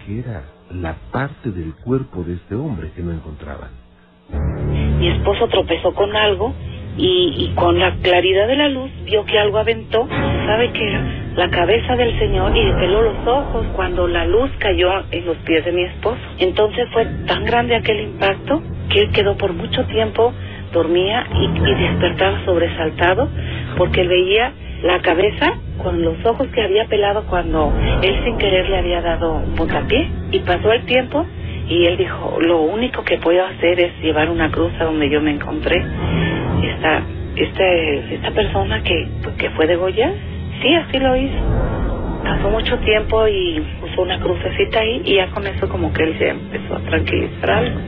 que 0.05 0.19
era 0.19 0.43
la 0.71 0.95
parte 1.11 1.51
del 1.51 1.75
cuerpo 1.77 2.23
de 2.25 2.35
este 2.35 2.57
hombre 2.57 2.93
que 2.95 3.01
no 3.01 3.11
encontraba. 3.11 3.71
Mi 4.99 5.09
esposo 5.12 5.49
tropezó 5.49 5.95
con 5.95 6.14
algo 6.14 6.53
y, 6.99 7.37
y 7.39 7.55
con 7.55 7.79
la 7.79 7.97
claridad 8.03 8.49
de 8.49 8.57
la 8.57 8.69
luz 8.69 8.91
vio 9.07 9.25
que 9.25 9.39
algo 9.39 9.57
aventó. 9.57 10.07
¿Sabe 10.07 10.73
qué 10.75 10.89
era? 10.89 11.28
La 11.39 11.49
cabeza 11.51 11.95
del 11.95 12.18
señor 12.18 12.51
y 12.57 12.72
peló 12.80 13.01
los 13.01 13.24
ojos 13.24 13.64
cuando 13.76 14.09
la 14.09 14.26
luz 14.26 14.51
cayó 14.59 14.91
en 15.12 15.24
los 15.24 15.36
pies 15.36 15.64
de 15.64 15.70
mi 15.70 15.84
esposo. 15.84 16.18
Entonces 16.41 16.89
fue 16.93 17.07
tan 17.28 17.45
grande 17.45 17.76
aquel 17.76 18.01
impacto 18.01 18.61
que 18.91 19.03
él 19.03 19.12
quedó 19.12 19.36
por 19.36 19.53
mucho 19.53 19.84
tiempo, 19.84 20.32
dormía 20.72 21.28
y, 21.32 21.45
y 21.45 21.74
despertaba 21.74 22.45
sobresaltado 22.45 23.28
porque 23.76 24.01
él 24.01 24.09
veía 24.09 24.53
la 24.82 25.01
cabeza 25.01 25.55
con 25.80 26.03
los 26.03 26.16
ojos 26.26 26.49
que 26.49 26.61
había 26.61 26.86
pelado 26.86 27.24
cuando 27.28 27.72
él 28.03 28.20
sin 28.24 28.36
querer 28.36 28.68
le 28.68 28.78
había 28.78 29.01
dado 29.01 29.34
un 29.34 29.55
puntapié. 29.55 30.11
Y 30.32 30.41
pasó 30.41 30.72
el 30.72 30.86
tiempo 30.86 31.24
y 31.68 31.84
él 31.84 31.99
dijo, 31.99 32.39
lo 32.41 32.62
único 32.62 33.05
que 33.05 33.16
puedo 33.18 33.45
hacer 33.45 33.78
es 33.78 33.93
llevar 34.03 34.28
una 34.28 34.51
cruz 34.51 34.72
a 34.80 34.86
donde 34.86 35.09
yo 35.09 35.20
me 35.20 35.30
encontré. 35.30 35.84
Esta, 36.64 37.01
este, 37.36 38.14
esta 38.16 38.32
persona 38.32 38.82
que, 38.82 39.09
que 39.39 39.51
fue 39.51 39.68
degollada, 39.68 40.14
sí, 40.61 40.75
así 40.75 40.99
lo 40.99 41.17
hizo. 41.17 41.39
Pasó 42.23 42.51
mucho 42.51 42.79
tiempo 42.79 43.27
y 43.27 43.61
puso 43.81 44.03
una 44.03 44.21
crucecita 44.21 44.81
ahí 44.81 45.03
y 45.05 45.15
ya 45.17 45.29
con 45.31 45.47
eso 45.47 45.69
como 45.69 45.93
que 45.93 46.03
él 46.03 46.19
se 46.19 46.29
empezó 46.29 46.77
a 46.77 46.81
tranquilizar 46.81 47.51
algo. 47.51 47.81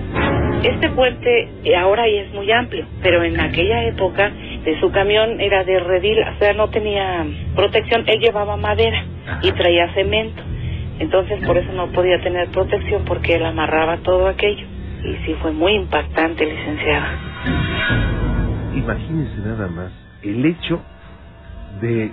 Este 0.62 0.89
puente 0.91 1.49
eh, 1.64 1.77
ahora 1.77 2.09
ya 2.09 2.23
es 2.23 2.33
muy 2.33 2.51
amplio, 2.51 2.87
pero 3.03 3.23
en 3.23 3.41
aquella 3.41 3.85
época 3.85 4.31
de 4.64 4.79
su 4.81 4.91
camión 4.93 5.41
era 5.41 5.64
de 5.64 5.81
redil, 5.81 6.18
o 6.21 6.39
sea, 6.39 6.53
no 6.53 6.68
tenía 6.68 7.27
protección, 7.55 8.05
él 8.07 8.21
llevaba 8.21 8.57
madera 8.57 9.05
y 9.43 9.53
traía 9.53 9.93
cemento. 9.95 10.43
Entonces 10.99 11.45
por 11.47 11.57
eso 11.57 11.73
no 11.73 11.89
podía 11.89 12.21
tener 12.21 12.49
protección 12.49 13.05
porque 13.07 13.35
él 13.35 13.45
amarraba 13.45 13.99
todo 13.99 14.27
aquello. 14.27 14.66
Y 15.03 15.14
sí 15.25 15.35
fue 15.41 15.51
muy 15.51 15.73
impactante, 15.73 16.45
licenciada. 16.45 17.18
Imagínense 18.75 19.37
nada 19.39 19.66
más 19.68 19.93
el 20.23 20.45
hecho 20.45 20.83
de 21.81 22.12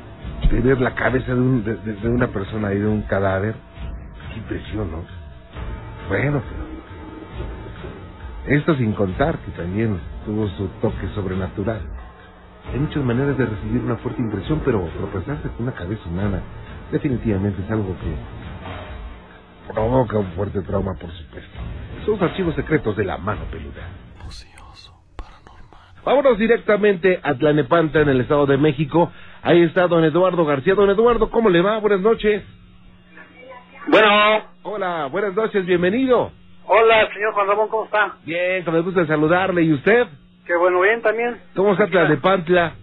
tener 0.49 0.79
la 0.81 0.93
cabeza 0.95 1.33
de, 1.33 1.39
un, 1.41 1.63
de, 1.63 1.75
de- 1.75 1.93
de 1.93 2.09
una 2.09 2.27
persona 2.27 2.73
y 2.73 2.79
de 2.79 2.87
un 2.87 3.01
cadáver. 3.03 3.55
Qué 4.33 4.39
impresión, 4.39 4.91
¿no? 4.91 5.03
Bueno, 6.09 6.41
pero 6.47 6.67
esto 8.57 8.75
sin 8.75 8.93
contar 8.93 9.37
que 9.39 9.51
también 9.51 9.99
tuvo 10.25 10.47
su 10.49 10.67
toque 10.81 11.07
sobrenatural. 11.15 11.81
Hay 12.71 12.79
muchas 12.79 13.03
maneras 13.03 13.37
de 13.37 13.45
recibir 13.45 13.81
una 13.81 13.95
fuerte 13.97 14.21
impresión, 14.21 14.61
pero 14.63 14.87
tropezarse 14.97 15.49
con 15.49 15.63
una 15.67 15.73
cabeza 15.73 16.01
humana 16.09 16.41
definitivamente 16.91 17.61
es 17.63 17.71
algo 17.71 17.95
que 17.99 19.73
provoca 19.73 20.17
un 20.17 20.27
fuerte 20.31 20.61
trauma, 20.61 20.93
por 20.95 21.11
supuesto. 21.11 21.57
Son 22.05 22.21
archivos 22.23 22.55
secretos 22.55 22.95
de 22.95 23.03
la 23.05 23.17
mano 23.17 23.41
peluda. 23.51 23.83
Ocioso, 24.25 24.93
paranormal. 25.17 26.03
Vámonos 26.05 26.37
directamente 26.37 27.19
a 27.23 27.33
Tlanepanta, 27.35 27.99
en 28.01 28.09
el 28.09 28.21
Estado 28.21 28.45
de 28.45 28.57
México. 28.57 29.11
Ahí 29.47 29.63
está 29.63 29.87
don 29.87 30.03
Eduardo 30.03 30.43
García. 30.43 30.75
Don 30.75 30.89
Eduardo, 30.89 31.29
¿cómo 31.29 31.49
le 31.49 31.61
va? 31.61 31.77
Buenas 31.79 32.01
noches. 32.01 32.43
Bueno, 33.87 34.09
Hola, 34.63 35.05
buenas 35.09 35.33
noches, 35.35 35.65
bienvenido. 35.65 36.33
hola, 36.65 37.07
señor 37.13 37.31
Juan 37.33 37.47
Ramón, 37.47 37.69
¿cómo 37.69 37.85
está? 37.85 38.15
Bien, 38.25 38.65
con 38.65 38.75
el 38.75 38.83
gusto 38.83 38.99
de 38.99 39.07
saludarle. 39.07 39.61
¿Y 39.63 39.71
usted? 39.71 40.07
Qué 40.45 40.53
bueno, 40.57 40.81
bien 40.81 41.01
también. 41.01 41.37
¿Cómo 41.55 41.71
está 41.71 41.87
Tlanepantla? 41.87 42.73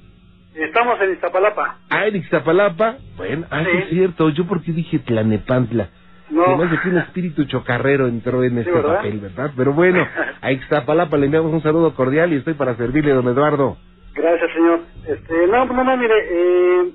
Estamos 0.54 0.98
en 1.02 1.12
Iztapalapa. 1.12 1.76
Ah, 1.90 2.06
en 2.06 2.16
Ixtapalapa. 2.16 2.96
Bueno, 3.18 3.46
ah, 3.50 3.62
sí 3.62 3.78
es 3.82 3.88
cierto. 3.90 4.30
¿Yo 4.30 4.46
por 4.46 4.62
qué 4.62 4.72
dije 4.72 5.00
Tlanepantla? 5.00 5.90
No. 6.30 6.56
Me 6.56 6.64
hace 6.64 6.78
que 6.80 6.88
un 6.88 6.96
espíritu 6.96 7.44
chocarrero 7.44 8.06
entró 8.08 8.42
en 8.42 8.56
este 8.56 8.72
¿verdad? 8.72 8.96
papel, 8.96 9.20
¿verdad? 9.20 9.50
Pero 9.54 9.74
bueno, 9.74 10.02
a 10.40 10.50
Ixtapalapa 10.50 11.18
le 11.18 11.26
enviamos 11.26 11.52
un 11.52 11.62
saludo 11.62 11.94
cordial 11.94 12.32
y 12.32 12.36
estoy 12.36 12.54
para 12.54 12.74
servirle, 12.76 13.12
don 13.12 13.28
Eduardo. 13.28 13.76
Gracias, 14.14 14.52
señor. 14.52 14.80
Este, 15.08 15.46
no, 15.48 15.64
no, 15.66 15.84
no, 15.84 15.96
mire, 15.96 16.14
eh, 16.30 16.92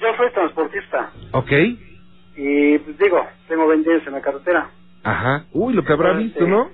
yo 0.00 0.06
soy 0.16 0.30
transportista 0.32 1.10
¿Ok? 1.32 1.52
y, 2.36 2.78
pues, 2.78 2.98
digo, 2.98 3.26
tengo 3.48 3.66
20 3.68 3.90
años 3.90 4.06
en 4.06 4.12
la 4.14 4.20
carretera. 4.20 4.70
Ajá. 5.04 5.44
Uy, 5.52 5.74
lo 5.74 5.84
que 5.84 5.92
habrá 5.92 6.12
visto, 6.14 6.46
¿no? 6.46 6.70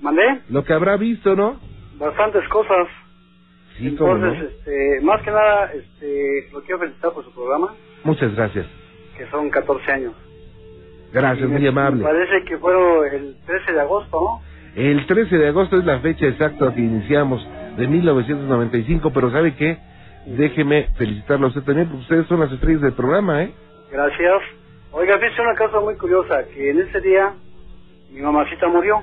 ¿Mandé? 0.00 0.40
Lo 0.48 0.64
que 0.64 0.72
habrá 0.72 0.96
visto, 0.96 1.34
¿no? 1.34 1.58
Bastantes 1.98 2.46
cosas. 2.48 2.88
Sí, 3.76 3.94
cómo 3.96 4.16
no. 4.16 4.32
Entonces, 4.32 4.56
este, 4.58 5.00
más 5.02 5.22
que 5.22 5.30
nada, 5.30 5.70
este, 5.72 6.48
lo 6.52 6.60
quiero 6.62 6.78
felicitar 6.80 7.12
por 7.12 7.24
su 7.24 7.32
programa, 7.32 7.74
Muchas 8.04 8.34
gracias. 8.34 8.66
que 9.16 9.26
son 9.30 9.50
14 9.50 9.92
años. 9.92 10.14
Gracias, 11.12 11.48
me- 11.48 11.58
muy 11.58 11.66
amable. 11.66 11.98
Me 11.98 12.04
parece 12.04 12.44
que 12.44 12.58
fueron 12.58 13.06
el 13.12 13.36
13 13.46 13.72
de 13.72 13.80
agosto, 13.80 14.20
¿no? 14.20 14.42
El 14.80 15.06
13 15.06 15.36
de 15.38 15.48
agosto 15.48 15.78
es 15.78 15.84
la 15.84 15.98
fecha 16.00 16.26
exacta 16.26 16.72
que 16.74 16.80
iniciamos 16.80 17.44
de 17.78 17.86
1995, 17.88 19.10
pero 19.12 19.30
¿sabe 19.30 19.54
qué? 19.54 19.78
Déjeme 20.26 20.88
felicitarlo 20.96 21.46
a 21.46 21.48
usted 21.48 21.62
también, 21.62 21.88
porque 21.88 22.02
ustedes 22.02 22.26
son 22.26 22.40
las 22.40 22.52
estrellas 22.52 22.82
del 22.82 22.92
programa, 22.92 23.42
¿eh? 23.44 23.52
Gracias. 23.90 24.42
Oiga, 24.92 25.18
fíjese 25.18 25.40
una 25.42 25.54
cosa 25.56 25.80
muy 25.80 25.96
curiosa, 25.96 26.44
que 26.52 26.70
en 26.70 26.80
ese 26.80 27.00
día 27.00 27.32
mi 28.10 28.20
mamacita 28.20 28.68
murió, 28.68 29.02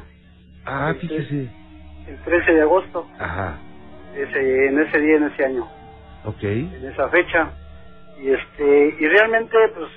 Ah, 0.65 0.91
Este- 0.95 1.07
fíjese. 1.07 1.49
el 2.07 2.17
13 2.25 2.53
de 2.53 2.61
agosto, 2.61 3.07
Ajá, 3.19 3.57
ese, 4.15 4.67
en 4.67 4.79
ese 4.79 4.99
día, 4.99 5.17
en 5.17 5.23
ese 5.25 5.45
año, 5.45 5.67
ok. 6.25 6.43
en 6.43 6.89
esa 6.91 7.07
fecha. 7.09 7.51
Y 8.21 8.29
este 8.31 8.95
y 8.99 9.07
realmente, 9.07 9.55
pues, 9.75 9.89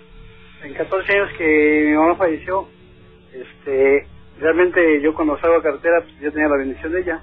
en 0.64 0.74
14 0.74 1.12
años 1.12 1.30
que 1.38 1.84
mi 1.90 1.96
mamá 1.96 2.16
falleció, 2.16 2.68
este 3.32 4.06
realmente 4.40 5.00
yo 5.00 5.14
cuando 5.14 5.38
salgo 5.38 5.56
a 5.56 5.62
carretera, 5.62 6.00
pues 6.02 6.18
yo 6.20 6.32
tenía 6.32 6.48
la 6.48 6.56
bendición 6.58 6.92
de 6.92 7.00
ella. 7.00 7.20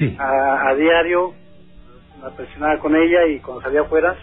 Sí. 0.00 0.16
A, 0.18 0.68
a 0.70 0.74
diario, 0.74 1.34
la 2.22 2.30
presionaba 2.30 2.78
con 2.78 2.96
ella 2.96 3.26
y 3.26 3.38
cuando 3.40 3.62
salía 3.62 3.82
afuera, 3.82 4.16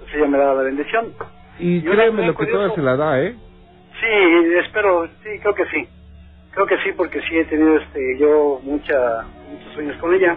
pues 0.00 0.14
ella 0.14 0.26
me 0.26 0.38
daba 0.38 0.54
la 0.54 0.62
bendición. 0.62 1.12
Y 1.60 1.82
yo 1.82 1.92
créeme 1.92 2.26
lo 2.26 2.32
que 2.32 2.36
curioso. 2.38 2.58
toda 2.64 2.74
se 2.74 2.82
la 2.82 2.96
da, 2.96 3.22
¿eh? 3.22 3.34
Sí, 4.00 4.56
espero, 4.58 5.06
sí, 5.22 5.38
creo 5.40 5.54
que 5.54 5.66
sí. 5.66 5.88
Creo 6.52 6.66
que 6.66 6.78
sí, 6.78 6.90
porque 6.96 7.20
sí 7.22 7.36
he 7.38 7.44
tenido 7.44 7.76
este, 7.76 8.18
yo 8.18 8.60
mucha, 8.64 9.24
muchos 9.50 9.72
sueños 9.74 9.96
con 9.98 10.12
ella. 10.14 10.36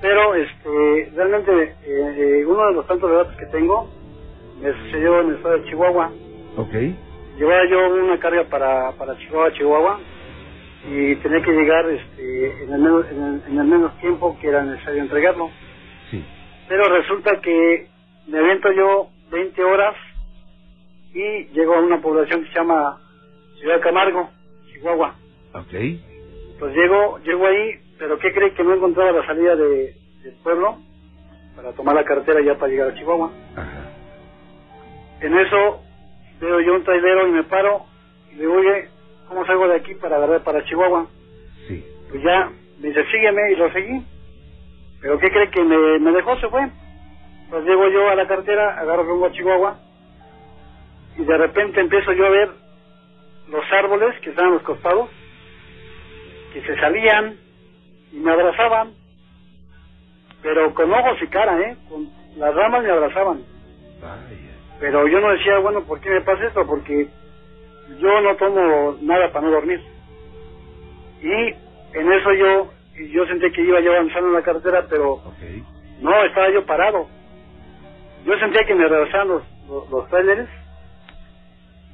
Pero 0.00 0.34
este, 0.34 1.12
realmente 1.14 1.74
eh, 1.84 2.44
uno 2.46 2.66
de 2.68 2.72
los 2.72 2.86
tantos 2.86 3.10
relatos 3.10 3.36
que 3.36 3.44
tengo 3.46 3.90
me 4.62 4.72
sucedió 4.72 5.20
en 5.20 5.28
el 5.28 5.34
estado 5.36 5.58
de 5.58 5.64
Chihuahua. 5.64 6.10
Llevaba 7.36 7.66
yo 7.70 7.88
una 7.94 8.18
carga 8.18 8.44
para, 8.44 8.92
para 8.92 9.16
Chihuahua, 9.18 9.52
Chihuahua, 9.52 10.00
y 10.88 11.16
tenía 11.16 11.42
que 11.42 11.52
llegar 11.52 11.88
este, 11.90 12.62
en, 12.64 12.72
el 12.72 12.80
menos, 12.80 13.06
en, 13.10 13.22
el, 13.22 13.42
en 13.48 13.58
el 13.58 13.66
menos 13.66 13.98
tiempo 13.98 14.38
que 14.40 14.48
era 14.48 14.62
necesario 14.64 15.02
entregarlo. 15.02 15.50
Sí. 16.10 16.24
Pero 16.68 16.88
resulta 16.88 17.40
que 17.40 17.88
me 18.26 18.38
aviento 18.38 18.72
yo 18.72 19.08
20 19.30 19.62
horas 19.64 19.94
y 21.12 21.44
llego 21.52 21.74
a 21.74 21.80
una 21.80 22.00
población 22.00 22.42
que 22.42 22.48
se 22.48 22.54
llama 22.54 22.98
Ciudad 23.58 23.80
Camargo, 23.80 24.30
Chihuahua. 24.72 25.16
Ok. 25.54 25.74
Pues 26.58 26.74
llego, 26.74 27.18
llego 27.24 27.46
ahí, 27.46 27.80
pero 27.98 28.18
¿qué 28.18 28.32
cree 28.32 28.54
que 28.54 28.64
no 28.64 28.74
encontraba 28.74 29.12
la 29.12 29.26
salida 29.26 29.56
de, 29.56 29.94
del 30.22 30.34
pueblo 30.42 30.78
para 31.56 31.72
tomar 31.72 31.94
la 31.94 32.04
carretera 32.04 32.40
ya 32.42 32.56
para 32.56 32.70
llegar 32.70 32.88
a 32.88 32.94
Chihuahua? 32.94 33.30
Ajá. 33.56 33.90
En 35.20 35.36
eso 35.36 35.82
veo 36.40 36.60
yo 36.60 36.74
un 36.74 36.84
trailero 36.84 37.28
y 37.28 37.32
me 37.32 37.44
paro 37.44 37.84
y 38.32 38.36
le 38.36 38.40
digo, 38.42 38.54
oye, 38.54 38.88
¿cómo 39.30 39.46
salgo 39.46 39.68
de 39.68 39.76
aquí 39.76 39.94
para 39.94 40.16
agarrar 40.16 40.42
para 40.42 40.64
Chihuahua? 40.64 41.06
Sí. 41.68 41.84
Pues 42.10 42.20
ya 42.22 42.50
me 42.80 42.88
dice, 42.88 43.04
sígueme 43.12 43.52
y 43.52 43.56
lo 43.56 43.72
seguí. 43.72 44.04
Pero 45.00 45.18
¿qué 45.20 45.30
cree 45.30 45.50
que 45.50 45.62
me, 45.62 46.00
me 46.00 46.10
dejó? 46.10 46.36
Se 46.40 46.48
fue. 46.48 46.68
Pues 47.48 47.64
llego 47.64 47.88
yo 47.88 48.08
a 48.10 48.16
la 48.16 48.26
carretera, 48.26 48.78
agarro 48.78 49.04
rumbo 49.04 49.26
a 49.26 49.32
Chihuahua 49.32 49.78
y 51.16 51.24
de 51.24 51.36
repente 51.36 51.80
empiezo 51.80 52.12
yo 52.12 52.26
a 52.26 52.30
ver 52.30 52.50
los 53.48 53.64
árboles 53.72 54.18
que 54.20 54.30
estaban 54.30 54.50
a 54.50 54.54
los 54.54 54.62
costados, 54.62 55.10
que 56.52 56.62
se 56.62 56.76
salían 56.80 57.36
y 58.12 58.16
me 58.18 58.32
abrazaban, 58.32 58.94
pero 60.42 60.74
con 60.74 60.92
ojos 60.92 61.22
y 61.22 61.26
cara, 61.28 61.60
¿eh? 61.60 61.76
Con 61.88 62.08
las 62.36 62.54
ramas 62.54 62.82
me 62.82 62.90
abrazaban. 62.90 63.44
Vaya. 64.00 64.56
Pero 64.80 65.06
yo 65.06 65.20
no 65.20 65.30
decía, 65.30 65.58
bueno, 65.58 65.82
¿por 65.84 66.00
qué 66.00 66.10
me 66.10 66.20
pasa 66.22 66.46
esto? 66.46 66.66
Porque 66.66 67.08
yo 67.98 68.20
no 68.20 68.36
tomo 68.36 68.96
nada 69.02 69.32
para 69.32 69.46
no 69.46 69.52
dormir. 69.52 69.80
Y 71.22 71.32
en 71.98 72.12
eso 72.12 72.32
yo, 72.34 72.70
yo 73.10 73.26
sentí 73.26 73.50
que 73.52 73.62
iba 73.62 73.80
yo 73.80 73.92
avanzando 73.92 74.28
en 74.28 74.34
la 74.34 74.42
carretera, 74.42 74.86
pero 74.88 75.20
no, 76.00 76.24
estaba 76.24 76.50
yo 76.50 76.64
parado. 76.64 77.08
Yo 78.24 78.38
sentía 78.38 78.64
que 78.66 78.74
me 78.74 78.86
rebasaban 78.86 79.28
los, 79.28 79.42
los, 79.68 79.90
los 79.90 80.08
trailers 80.08 80.48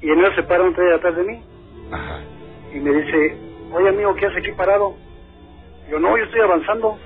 y 0.01 0.09
en 0.09 0.19
eso 0.19 0.35
se 0.35 0.43
para 0.43 0.63
un 0.63 0.73
trailer 0.73 0.95
atrás 0.95 1.15
de 1.15 1.23
mí 1.23 1.41
Ajá. 1.91 2.19
y 2.73 2.79
me 2.79 2.91
dice, 2.91 3.37
oye 3.73 3.89
amigo, 3.89 4.13
¿qué 4.15 4.25
haces 4.27 4.39
aquí 4.39 4.51
parado? 4.51 4.95
Yo 5.89 5.99
no, 5.99 6.17
yo 6.17 6.23
estoy 6.25 6.41
avanzando. 6.41 6.97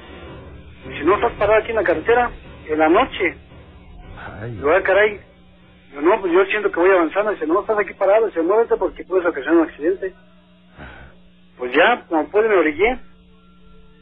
Si 0.98 1.04
no 1.06 1.16
estás 1.16 1.32
parado 1.34 1.60
aquí 1.60 1.70
en 1.70 1.76
la 1.78 1.84
carretera, 1.84 2.32
en 2.68 2.80
la 2.80 2.90
noche, 2.90 3.36
Ay. 4.42 4.52
Digo, 4.52 4.72
ah, 4.72 4.82
caray. 4.84 5.20
Yo, 5.94 6.02
no, 6.02 6.20
pues 6.22 6.32
yo 6.32 6.46
siento 6.46 6.72
que 6.72 6.80
voy 6.80 6.90
avanzando. 6.90 7.32
Dice, 7.32 7.48
no, 7.48 7.62
estás 7.62 7.78
aquí 7.80 7.94
parado. 7.94 8.28
Dice, 8.28 8.42
muévete 8.42 8.76
porque 8.78 9.04
puedes 9.04 9.26
ocasionar 9.26 9.62
un 9.62 9.70
accidente. 9.70 10.14
Pues 11.58 11.74
ya, 11.74 12.06
como 12.08 12.30
pude, 12.30 12.48
me 12.48 12.56
orillé. 12.56 13.00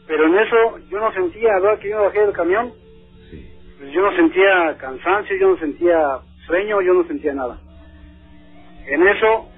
Pero 0.06 0.26
en 0.26 0.38
eso 0.38 0.78
yo 0.88 0.98
no 0.98 1.12
sentía, 1.12 1.52
¿verdad? 1.60 1.78
Que 1.78 1.90
yo 1.90 1.98
me 1.98 2.06
bajé 2.06 2.20
del 2.20 2.32
camión. 2.32 2.72
Sí. 3.30 3.48
Pues 3.78 3.92
yo 3.92 4.02
no 4.02 4.14
sentía 4.16 4.76
cansancio, 4.78 5.36
yo 5.36 5.50
no 5.50 5.56
sentía 5.58 6.18
sueño, 6.46 6.80
yo 6.80 6.94
no 6.94 7.04
sentía 7.06 7.32
nada. 7.34 7.58
En 8.86 9.06
eso 9.06 9.48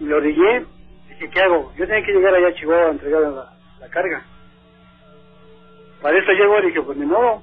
me 0.00 0.14
orillé. 0.14 0.64
Dije, 1.08 1.28
¿qué 1.30 1.40
hago? 1.40 1.72
Yo 1.76 1.86
tenía 1.86 2.04
que 2.04 2.12
llegar 2.12 2.34
allá 2.34 2.48
a 2.48 2.54
Chihuahua 2.54 2.86
a 2.86 2.92
entregar 2.92 3.22
la, 3.22 3.52
la 3.80 3.88
carga. 3.88 4.24
Para 6.00 6.18
eso 6.18 6.32
llego 6.32 6.58
y 6.58 6.66
dije, 6.66 6.82
pues 6.82 6.96
ni 6.96 7.06
modo. 7.06 7.42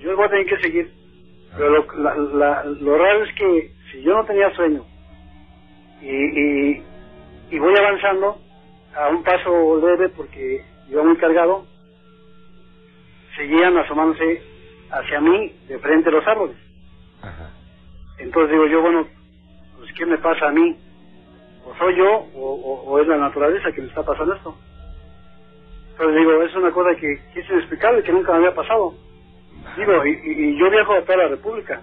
Yo 0.00 0.16
voy 0.16 0.26
a 0.26 0.30
tener 0.30 0.46
que 0.46 0.58
seguir. 0.58 0.99
Pero 1.56 1.70
lo, 1.70 1.86
la- 1.98 2.14
la- 2.16 2.64
lo 2.64 2.96
raro 2.98 3.24
es 3.24 3.32
que 3.34 3.72
si 3.90 4.02
yo 4.02 4.14
no 4.14 4.24
tenía 4.24 4.54
sueño 4.54 4.84
y, 6.00 6.06
y, 6.08 6.82
y 7.50 7.58
voy 7.58 7.76
avanzando 7.76 8.38
a 8.96 9.08
un 9.08 9.22
paso 9.22 9.78
leve 9.84 10.08
porque 10.10 10.64
iba 10.88 11.02
muy 11.02 11.16
cargado, 11.16 11.66
seguían 13.36 13.76
asomándose 13.78 14.42
hacia 14.90 15.20
mí 15.20 15.52
de 15.68 15.78
frente 15.78 16.08
a 16.08 16.12
los 16.12 16.26
árboles. 16.26 16.56
Ajá. 17.22 17.50
Entonces 18.18 18.52
digo 18.52 18.66
yo, 18.66 18.80
bueno, 18.82 19.06
pues 19.78 19.92
¿qué 19.94 20.06
me 20.06 20.18
pasa 20.18 20.48
a 20.48 20.52
mí? 20.52 20.76
¿O 21.64 21.74
soy 21.76 21.96
yo 21.96 22.10
o, 22.34 22.40
o- 22.54 22.82
o 22.90 22.98
es 23.00 23.06
la 23.06 23.16
naturaleza 23.16 23.70
que 23.72 23.82
me 23.82 23.88
está 23.88 24.02
pasando 24.02 24.34
esto? 24.34 24.56
Entonces 25.92 26.16
digo, 26.18 26.42
es 26.42 26.54
una 26.54 26.70
cosa 26.72 26.94
que, 26.96 27.20
que 27.34 27.40
es 27.40 27.50
inexplicable, 27.50 28.02
que 28.02 28.12
nunca 28.12 28.32
me 28.32 28.38
había 28.38 28.54
pasado. 28.54 28.94
Digo, 29.76 30.06
y, 30.06 30.10
y- 30.24 30.58
yo 30.58 30.70
viajo 30.70 30.94
a 30.94 31.02
toda 31.02 31.18
la 31.18 31.28
República. 31.28 31.82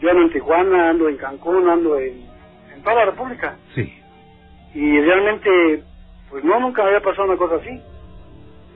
Yo 0.00 0.10
ando 0.10 0.22
en 0.22 0.32
Tijuana, 0.32 0.90
ando 0.90 1.08
en 1.08 1.16
Cancún, 1.16 1.68
ando 1.68 1.98
en, 1.98 2.24
en 2.74 2.82
toda 2.82 2.96
la 2.96 3.04
República. 3.06 3.56
Sí. 3.74 3.92
Y 4.74 5.00
realmente, 5.00 5.82
pues 6.30 6.42
no, 6.44 6.58
nunca 6.60 6.82
me 6.82 6.88
había 6.88 7.00
pasado 7.02 7.28
una 7.28 7.36
cosa 7.36 7.56
así. 7.56 7.80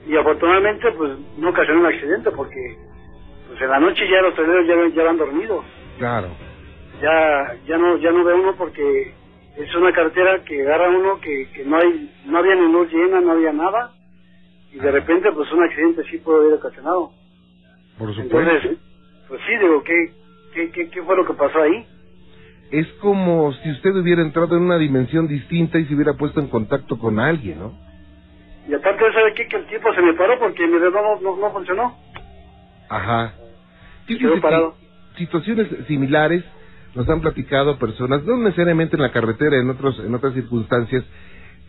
Y 0.07 0.15
afortunadamente, 0.15 0.89
pues 0.93 1.11
no 1.37 1.49
ocasionó 1.49 1.81
un 1.81 1.85
accidente 1.87 2.31
porque 2.31 2.77
pues 3.49 3.61
en 3.61 3.69
la 3.69 3.79
noche 3.79 4.07
ya 4.09 4.21
los 4.21 4.35
traileros 4.35 4.67
ya, 4.67 4.95
ya 4.95 5.03
van 5.03 5.17
dormidos. 5.17 5.65
Claro. 5.97 6.29
Ya, 7.01 7.55
ya 7.65 7.77
no, 7.77 7.97
ya 7.97 8.11
no 8.11 8.23
ve 8.23 8.33
uno 8.33 8.55
porque 8.57 9.13
es 9.57 9.75
una 9.75 9.91
carretera 9.91 10.43
que 10.45 10.61
agarra 10.61 10.89
uno 10.89 11.19
que, 11.19 11.49
que 11.53 11.65
no 11.65 11.77
hay, 11.77 12.11
no 12.25 12.37
había 12.37 12.55
ni 12.55 12.71
luz 12.71 12.91
llena, 12.91 13.19
no 13.21 13.31
había 13.33 13.51
nada. 13.51 13.91
Y 14.71 14.79
de 14.79 14.91
repente, 14.91 15.31
pues 15.31 15.51
un 15.51 15.63
accidente 15.63 16.03
sí 16.09 16.17
puede 16.19 16.39
haber 16.41 16.53
ocasionado. 16.53 17.11
Por 17.97 18.13
supuesto. 18.13 18.39
Entonces, 18.39 18.77
pues 19.27 19.41
sí, 19.47 19.57
digo, 19.57 19.83
¿qué, 19.83 20.11
qué, 20.53 20.71
qué, 20.71 20.89
qué 20.89 21.03
fue 21.03 21.15
lo 21.15 21.25
que 21.25 21.33
pasó 21.33 21.61
ahí? 21.61 21.85
es 22.71 22.87
como 22.99 23.53
si 23.53 23.71
usted 23.71 23.95
hubiera 23.95 24.21
entrado 24.21 24.57
en 24.57 24.63
una 24.63 24.77
dimensión 24.77 25.27
distinta 25.27 25.79
y 25.79 25.85
se 25.85 25.95
hubiera 25.95 26.13
puesto 26.13 26.39
en 26.39 26.47
contacto 26.47 26.97
con 26.97 27.19
alguien, 27.19 27.59
¿no? 27.59 27.73
Y 28.67 28.73
aparte 28.73 29.05
de 29.05 29.13
saber 29.13 29.33
qué, 29.33 29.47
que 29.47 29.55
el 29.55 29.65
tiempo 29.67 29.93
se 29.93 30.01
me 30.01 30.13
paró 30.13 30.37
porque 30.39 30.67
mi 30.67 30.77
reloj 30.77 31.21
no, 31.21 31.21
no, 31.21 31.37
no 31.37 31.51
funcionó. 31.51 31.95
Ajá. 32.89 33.33
Quedó 34.05 34.35
que 34.35 34.41
parado. 34.41 34.75
situaciones 35.17 35.67
similares 35.87 36.43
nos 36.93 37.07
han 37.07 37.21
platicado 37.21 37.77
personas, 37.77 38.23
no 38.23 38.37
necesariamente 38.37 38.95
en 38.95 39.01
la 39.01 39.11
carretera, 39.11 39.57
en 39.57 39.69
otros, 39.69 39.99
en 39.99 40.13
otras 40.13 40.33
circunstancias, 40.33 41.05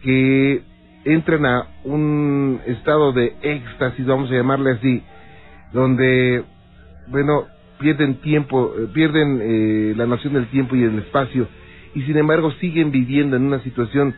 que 0.02 0.62
entran 1.04 1.46
a 1.46 1.66
un 1.84 2.60
estado 2.66 3.12
de 3.12 3.34
éxtasis, 3.42 4.06
vamos 4.06 4.30
a 4.30 4.34
llamarle 4.34 4.72
así, 4.72 5.02
donde, 5.72 6.44
bueno, 7.08 7.46
pierden 7.78 8.20
tiempo, 8.20 8.72
eh, 8.78 8.88
pierden 8.92 9.40
eh, 9.42 9.94
la 9.96 10.06
noción 10.06 10.34
del 10.34 10.48
tiempo 10.48 10.76
y 10.76 10.82
del 10.82 10.98
espacio, 10.98 11.46
y 11.94 12.02
sin 12.02 12.16
embargo 12.16 12.50
siguen 12.52 12.90
viviendo 12.90 13.36
en 13.36 13.44
una 13.44 13.60
situación 13.62 14.14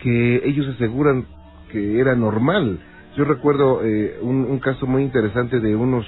que 0.00 0.42
ellos 0.44 0.66
aseguran 0.74 1.26
que 1.70 1.98
era 1.98 2.14
normal. 2.14 2.78
Yo 3.16 3.24
recuerdo 3.24 3.82
eh, 3.84 4.18
un, 4.20 4.44
un 4.44 4.58
caso 4.58 4.86
muy 4.86 5.02
interesante 5.02 5.60
de 5.60 5.74
unos 5.74 6.06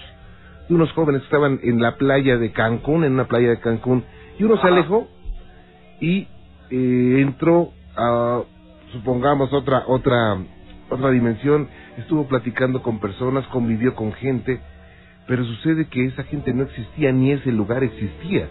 de 0.69 0.75
unos 0.75 0.93
jóvenes 0.93 1.23
que 1.23 1.27
estaban 1.27 1.61
en 1.63 1.81
la 1.81 1.97
playa 1.97 2.37
de 2.37 2.53
Cancún, 2.53 3.05
en 3.05 3.13
una 3.13 3.27
playa 3.27 3.49
de 3.49 3.61
Cancún, 3.61 4.05
y 4.39 4.45
uno 4.45 4.61
se 4.61 4.67
alejó 4.67 5.09
y 6.01 6.29
eh, 6.71 7.21
entró 7.21 7.73
a, 7.97 8.43
supongamos, 8.93 9.53
otra, 9.53 9.85
otra, 9.87 10.37
otra 10.91 11.11
dimensión, 11.11 11.69
estuvo 11.97 12.29
platicando 12.29 12.83
con 12.83 13.01
personas, 13.01 13.47
convivió 13.49 13.95
con 13.95 14.13
gente, 14.13 14.61
pero 15.29 15.45
sucede 15.45 15.87
que 15.89 16.07
esa 16.07 16.25
gente 16.25 16.53
no 16.55 16.65
existía 16.65 17.13
ni 17.13 17.33
ese 17.33 17.53
lugar 17.53 17.85
existía. 17.85 18.49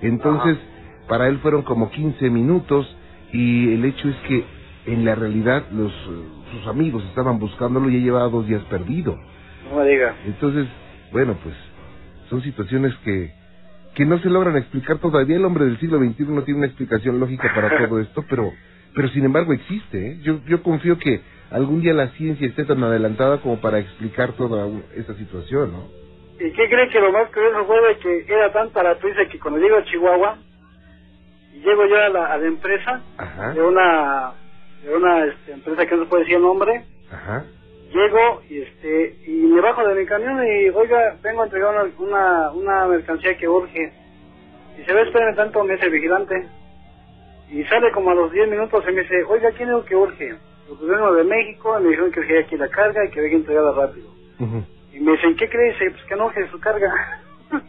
Entonces, 0.00 0.56
para 1.06 1.28
él 1.28 1.38
fueron 1.38 1.62
como 1.62 1.90
15 1.90 2.30
minutos 2.30 2.96
y 3.30 3.74
el 3.74 3.84
hecho 3.84 4.08
es 4.08 4.16
que 4.26 4.44
en 4.86 5.04
la 5.04 5.14
realidad 5.14 5.64
los 5.70 5.92
eh, 5.92 6.44
sus 6.52 6.66
amigos 6.66 7.04
estaban 7.04 7.38
buscándolo 7.38 7.90
y 7.90 7.98
ya 7.98 8.04
llevaba 8.04 8.28
dos 8.28 8.46
días 8.46 8.62
perdido. 8.64 9.18
No 9.70 9.78
me 9.78 9.88
diga. 9.88 10.14
Entonces, 10.24 10.66
bueno, 11.12 11.36
pues 11.42 11.54
son 12.30 12.42
situaciones 12.42 12.94
que, 13.04 13.32
que 13.94 14.06
no 14.06 14.18
se 14.20 14.30
logran 14.30 14.56
explicar 14.56 14.98
todavía. 14.98 15.36
El 15.36 15.44
hombre 15.44 15.66
del 15.66 15.78
siglo 15.78 15.98
XXI 15.98 16.24
no 16.28 16.42
tiene 16.42 16.58
una 16.58 16.66
explicación 16.68 17.20
lógica 17.20 17.52
para 17.54 17.76
todo 17.86 18.00
esto, 18.00 18.24
pero, 18.30 18.50
pero 18.94 19.08
sin 19.08 19.24
embargo 19.24 19.52
existe. 19.52 20.12
¿eh? 20.12 20.18
Yo, 20.22 20.40
yo 20.46 20.62
confío 20.62 20.98
que 20.98 21.20
algún 21.50 21.82
día 21.82 21.92
la 21.92 22.08
ciencia 22.10 22.46
esté 22.46 22.64
tan 22.64 22.82
adelantada 22.82 23.38
como 23.42 23.60
para 23.60 23.78
explicar 23.78 24.32
toda 24.32 24.68
esta 24.96 25.14
situación, 25.14 25.72
¿no? 25.72 26.03
¿Y 26.40 26.50
qué 26.52 26.68
cree 26.68 26.88
que 26.88 27.00
lo 27.00 27.12
más 27.12 27.30
curioso 27.30 27.64
fue 27.64 27.80
de 27.88 27.98
que 27.98 28.32
era 28.32 28.52
tanta 28.52 28.82
la 28.82 28.96
prisa 28.96 29.24
que 29.30 29.38
cuando 29.38 29.60
llego 29.60 29.76
a 29.76 29.84
Chihuahua, 29.84 30.38
y 31.52 31.60
llego 31.60 31.86
yo 31.86 31.96
a 31.96 32.08
la, 32.08 32.32
a 32.32 32.38
la 32.38 32.46
empresa, 32.46 33.00
Ajá, 33.16 33.52
de 33.52 33.62
una, 33.62 34.32
de 34.82 34.96
una 34.96 35.24
este, 35.26 35.52
empresa 35.52 35.86
que 35.86 35.96
no 35.96 36.02
se 36.02 36.08
puede 36.08 36.22
decir 36.24 36.36
el 36.36 36.42
nombre, 36.42 36.84
ajá, 37.10 37.44
llego 37.94 38.42
y 38.48 38.60
este 38.62 39.16
y 39.26 39.30
me 39.30 39.60
bajo 39.60 39.86
de 39.86 39.94
mi 39.94 40.04
camión 40.04 40.44
y 40.44 40.68
oiga 40.70 41.16
vengo 41.22 41.42
a 41.42 41.44
entregar 41.44 41.70
una, 41.74 41.92
una, 41.98 42.50
una 42.50 42.86
mercancía 42.88 43.36
que 43.36 43.48
urge 43.48 43.92
y 44.76 44.84
se 44.84 44.92
ve 44.92 45.02
espérame 45.02 45.36
tanto 45.36 45.62
me 45.62 45.74
dice 45.74 45.86
el 45.86 45.92
vigilante. 45.92 46.48
Y 47.50 47.62
sale 47.64 47.92
como 47.92 48.10
a 48.10 48.14
los 48.14 48.32
10 48.32 48.48
minutos 48.48 48.84
y 48.88 48.92
me 48.92 49.02
dice 49.02 49.22
oiga 49.28 49.50
quién 49.52 49.68
es 49.68 49.76
el 49.76 49.84
que 49.84 49.94
urge 49.94 50.30
lo 50.68 50.76
pues 50.76 50.90
vengo 50.90 51.12
de 51.12 51.24
México 51.24 51.78
y 51.78 51.82
me 51.84 51.88
dijeron 51.90 52.10
que 52.10 52.20
urgía 52.20 52.40
aquí 52.40 52.56
la 52.56 52.68
carga 52.68 53.04
y 53.04 53.10
que 53.10 53.20
venga 53.20 53.34
a 53.34 53.38
entregarla 53.38 53.72
rápido 53.72 54.08
Y 54.94 55.00
me 55.00 55.12
dicen, 55.12 55.36
¿qué 55.36 55.48
crees? 55.48 55.78
Dice, 55.78 55.90
Pues 55.90 56.04
que 56.04 56.16
no 56.16 56.26
urge 56.26 56.48
su 56.50 56.60
carga. 56.60 56.88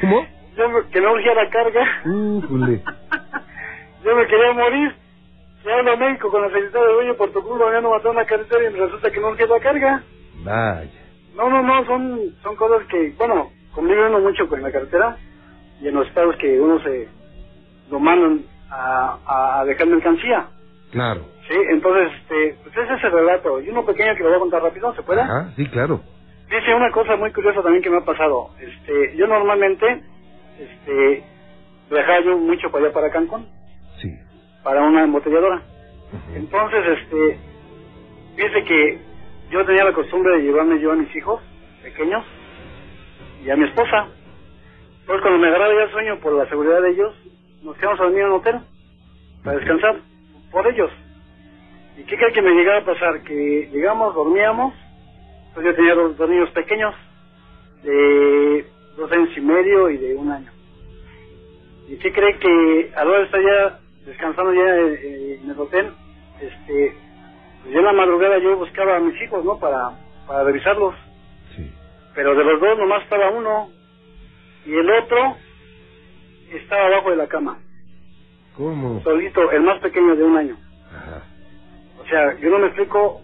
¿Cómo? 0.00 0.26
Yo 0.56 0.68
me- 0.68 0.88
que 0.90 1.00
no 1.00 1.12
urgía 1.12 1.34
la 1.34 1.48
carga. 1.50 1.84
Újule. 2.04 2.82
Yo 4.04 4.14
me 4.16 4.26
quería 4.26 4.52
morir. 4.52 4.94
Se 5.62 5.72
habla 5.72 5.96
México 5.96 6.30
con 6.30 6.42
la 6.42 6.48
secretaria 6.50 6.86
de 6.88 6.92
Dueño 6.94 7.14
por 7.16 7.30
tu 7.32 7.42
culpa, 7.42 7.72
ya 7.72 7.80
no 7.80 7.90
mataron 7.90 8.16
la 8.16 8.26
carretera 8.26 8.68
y 8.68 8.72
me 8.72 8.80
resulta 8.80 9.10
que 9.10 9.20
no 9.20 9.28
urgía 9.28 9.46
la 9.46 9.60
carga. 9.60 10.02
Vaya. 10.44 10.90
No, 11.34 11.48
no, 11.48 11.62
no, 11.62 11.84
son, 11.86 12.20
son 12.42 12.54
cosas 12.56 12.86
que, 12.88 13.14
bueno, 13.16 13.50
convive 13.72 14.06
uno 14.08 14.20
mucho 14.20 14.46
con 14.46 14.60
la 14.62 14.70
carretera 14.70 15.16
y 15.80 15.88
en 15.88 15.94
los 15.94 16.06
estados 16.06 16.36
que 16.36 16.60
uno 16.60 16.78
se 16.80 17.08
lo 17.90 17.98
mandan 17.98 18.44
a, 18.70 19.18
a, 19.26 19.60
a 19.60 19.64
dejar 19.64 19.86
mercancía. 19.86 20.46
Claro. 20.92 21.22
Sí, 21.48 21.54
entonces, 21.70 22.12
este, 22.20 22.56
pues 22.62 22.76
ese 22.76 22.94
es 22.94 23.04
el 23.04 23.12
relato. 23.12 23.60
Y 23.62 23.70
uno 23.70 23.84
pequeño 23.86 24.14
que 24.16 24.22
lo 24.22 24.28
voy 24.28 24.36
a 24.36 24.40
contar 24.40 24.62
rápido, 24.62 24.94
¿se 24.94 25.02
puede? 25.02 25.22
Ajá, 25.22 25.50
sí, 25.56 25.66
claro. 25.66 26.00
Dice 26.50 26.74
una 26.74 26.90
cosa 26.90 27.16
muy 27.16 27.32
curiosa 27.32 27.62
también 27.62 27.82
que 27.82 27.90
me 27.90 27.98
ha 27.98 28.04
pasado. 28.04 28.50
Este, 28.60 29.16
yo 29.16 29.26
normalmente, 29.26 30.02
este, 30.58 31.24
viajaba 31.90 32.20
yo 32.20 32.38
mucho 32.38 32.70
para 32.70 32.84
allá 32.86 32.94
para 32.94 33.10
Cancún, 33.10 33.46
Sí. 34.00 34.10
para 34.62 34.82
una 34.82 35.02
embotelladora. 35.04 35.62
Entonces, 36.34 36.80
este, 36.98 37.38
dice 38.36 38.64
que 38.64 38.98
yo 39.50 39.64
tenía 39.64 39.84
la 39.84 39.92
costumbre 39.92 40.36
de 40.36 40.42
llevarme 40.42 40.80
yo 40.80 40.92
a 40.92 40.96
mis 40.96 41.14
hijos 41.16 41.40
pequeños 41.82 42.24
y 43.44 43.50
a 43.50 43.56
mi 43.56 43.64
esposa. 43.64 44.08
Entonces, 45.00 45.22
cuando 45.22 45.38
me 45.38 45.48
agarraba 45.48 45.74
ya 45.74 45.90
sueño 45.92 46.18
por 46.20 46.32
la 46.34 46.48
seguridad 46.48 46.80
de 46.82 46.90
ellos, 46.90 47.14
nos 47.62 47.76
quedamos 47.76 48.00
a 48.00 48.04
dormir 48.04 48.20
en 48.22 48.26
un 48.28 48.32
hotel 48.32 48.60
para 49.42 49.56
descansar 49.58 49.96
por 50.50 50.66
ellos. 50.66 50.90
¿Y 51.96 52.04
qué 52.04 52.16
cree 52.16 52.32
que 52.32 52.42
me 52.42 52.52
llegaba 52.52 52.78
a 52.78 52.84
pasar? 52.84 53.22
Que 53.22 53.68
llegamos, 53.72 54.14
dormíamos, 54.14 54.74
pues 55.54 55.66
yo 55.66 55.74
tenía 55.74 55.94
dos, 55.94 56.16
dos 56.16 56.28
niños 56.28 56.50
pequeños, 56.50 56.94
de 57.82 58.66
dos 58.96 59.10
años 59.12 59.30
y 59.36 59.40
medio 59.40 59.90
y 59.90 59.96
de 59.98 60.14
un 60.14 60.30
año. 60.30 60.50
¿Y 61.88 61.96
qué 61.96 62.12
cree 62.12 62.38
que 62.38 62.92
a 62.96 63.04
la 63.04 63.10
hora 63.10 63.18
de 63.20 63.24
estar 63.26 63.40
ya 63.42 63.78
descansando 64.06 64.52
ya 64.52 64.76
eh, 64.76 65.40
en 65.42 65.50
el 65.50 65.58
hotel, 65.58 65.92
este, 66.40 66.96
pues 67.62 67.72
ya 67.72 67.78
en 67.78 67.84
la 67.84 67.92
madrugada 67.92 68.38
yo 68.38 68.56
buscaba 68.56 68.96
a 68.96 69.00
mis 69.00 69.20
hijos, 69.22 69.44
¿no? 69.44 69.58
Para, 69.58 69.90
para 70.26 70.44
revisarlos. 70.44 70.94
Sí. 71.56 71.70
Pero 72.14 72.34
de 72.34 72.44
los 72.44 72.60
dos 72.60 72.78
nomás 72.78 73.02
estaba 73.02 73.30
uno 73.30 73.70
y 74.66 74.74
el 74.74 74.90
otro 74.90 75.36
estaba 76.52 76.86
abajo 76.86 77.10
de 77.10 77.16
la 77.16 77.26
cama, 77.26 77.58
¿Cómo? 78.56 79.02
solito, 79.02 79.50
el 79.50 79.62
más 79.62 79.78
pequeño 79.80 80.14
de 80.16 80.22
un 80.22 80.36
año. 80.36 80.56
Ajá. 80.90 81.22
O 82.00 82.06
sea, 82.06 82.38
yo 82.38 82.50
no 82.50 82.58
me 82.58 82.66
explico 82.68 83.20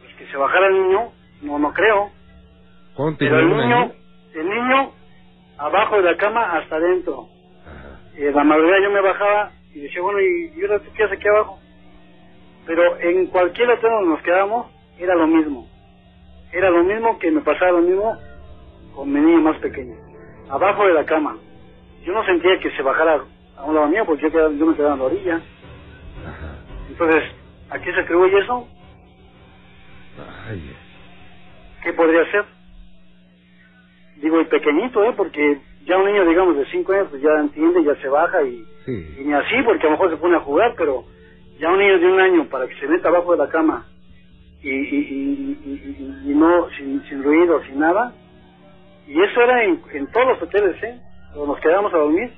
pues, 0.00 0.14
que 0.16 0.26
se 0.26 0.36
bajara 0.36 0.68
el 0.68 0.74
niño, 0.74 1.12
no, 1.42 1.58
no 1.58 1.72
creo. 1.72 2.10
¿Cuánto 2.94 3.18
Pero 3.20 3.38
el 3.38 3.48
niño, 3.48 3.76
año? 3.76 3.92
el 4.34 4.48
niño 4.48 4.92
abajo 5.58 5.96
de 5.96 6.02
la 6.02 6.16
cama 6.16 6.56
hasta 6.58 6.76
adentro. 6.76 7.28
En 8.16 8.34
la 8.34 8.44
madrugada 8.44 8.82
yo 8.82 8.90
me 8.90 9.00
bajaba 9.00 9.52
y 9.74 9.80
decía, 9.80 10.02
bueno, 10.02 10.20
¿y, 10.20 10.52
y 10.56 10.62
ahora 10.62 10.80
tú 10.80 10.90
qué 10.96 11.04
haces 11.04 11.18
aquí 11.18 11.28
abajo? 11.28 11.58
Pero 12.66 12.98
en 13.00 13.26
cualquier 13.28 13.70
hotel 13.70 13.90
donde 13.90 14.10
nos 14.10 14.22
quedamos, 14.22 14.66
era 14.98 15.14
lo 15.14 15.26
mismo. 15.26 15.68
Era 16.52 16.70
lo 16.70 16.82
mismo 16.82 17.18
que 17.18 17.30
me 17.30 17.40
pasaba 17.42 17.72
lo 17.72 17.82
mismo 17.82 18.16
con 18.94 19.12
mi 19.12 19.20
niño 19.20 19.40
más 19.40 19.56
pequeño. 19.58 19.94
Abajo 20.50 20.86
de 20.86 20.94
la 20.94 21.04
cama. 21.04 21.36
Yo 22.04 22.12
no 22.12 22.24
sentía 22.24 22.58
que 22.58 22.70
se 22.72 22.82
bajara 22.82 23.22
a 23.56 23.64
un 23.64 23.74
lado 23.74 23.88
mío 23.88 24.04
porque 24.06 24.22
yo, 24.24 24.30
quedaba- 24.32 24.50
yo 24.52 24.66
me 24.66 24.74
quedaba 24.74 24.94
en 24.94 24.98
la 25.00 25.04
orilla. 25.06 25.40
Entonces, 26.88 27.22
¿a 27.70 27.78
qué 27.78 27.92
se 27.94 28.00
atribuye 28.00 28.38
eso? 28.38 28.66
Ay. 30.48 30.76
¿Qué 31.88 31.94
podría 31.94 32.30
ser? 32.30 32.44
Digo, 34.16 34.42
y 34.42 34.44
pequeñito, 34.44 35.02
¿eh? 35.04 35.14
Porque 35.16 35.58
ya 35.86 35.96
un 35.96 36.04
niño, 36.04 36.26
digamos, 36.28 36.54
de 36.58 36.66
5 36.66 36.92
años, 36.92 37.06
pues 37.08 37.22
ya 37.22 37.30
entiende, 37.40 37.82
ya 37.82 37.94
se 37.96 38.08
baja 38.10 38.42
y, 38.42 38.62
ni 39.24 39.32
así, 39.32 39.62
porque 39.64 39.86
a 39.86 39.90
lo 39.90 39.92
mejor 39.92 40.10
se 40.10 40.18
pone 40.18 40.36
a 40.36 40.40
jugar, 40.40 40.74
pero 40.76 41.04
ya 41.58 41.70
un 41.72 41.78
niño 41.78 41.98
de 41.98 42.12
un 42.12 42.20
año 42.20 42.48
para 42.50 42.66
que 42.68 42.74
se 42.74 42.86
meta 42.88 43.08
abajo 43.08 43.32
de 43.32 43.38
la 43.38 43.48
cama 43.48 43.86
y, 44.62 44.68
y, 44.70 44.98
y, 45.64 46.30
y- 46.30 46.34
no, 46.34 46.68
sin, 46.76 47.02
sin 47.04 47.22
ruido, 47.22 47.62
sin 47.64 47.78
nada. 47.78 48.12
Y 49.06 49.18
eso 49.22 49.40
era 49.40 49.64
en, 49.64 49.80
en 49.94 50.06
todos 50.12 50.26
los 50.28 50.42
hoteles, 50.42 50.82
¿eh? 50.82 51.00
Cuando 51.32 51.54
nos 51.54 51.60
quedábamos 51.62 51.94
a 51.94 51.98
dormir, 51.98 52.30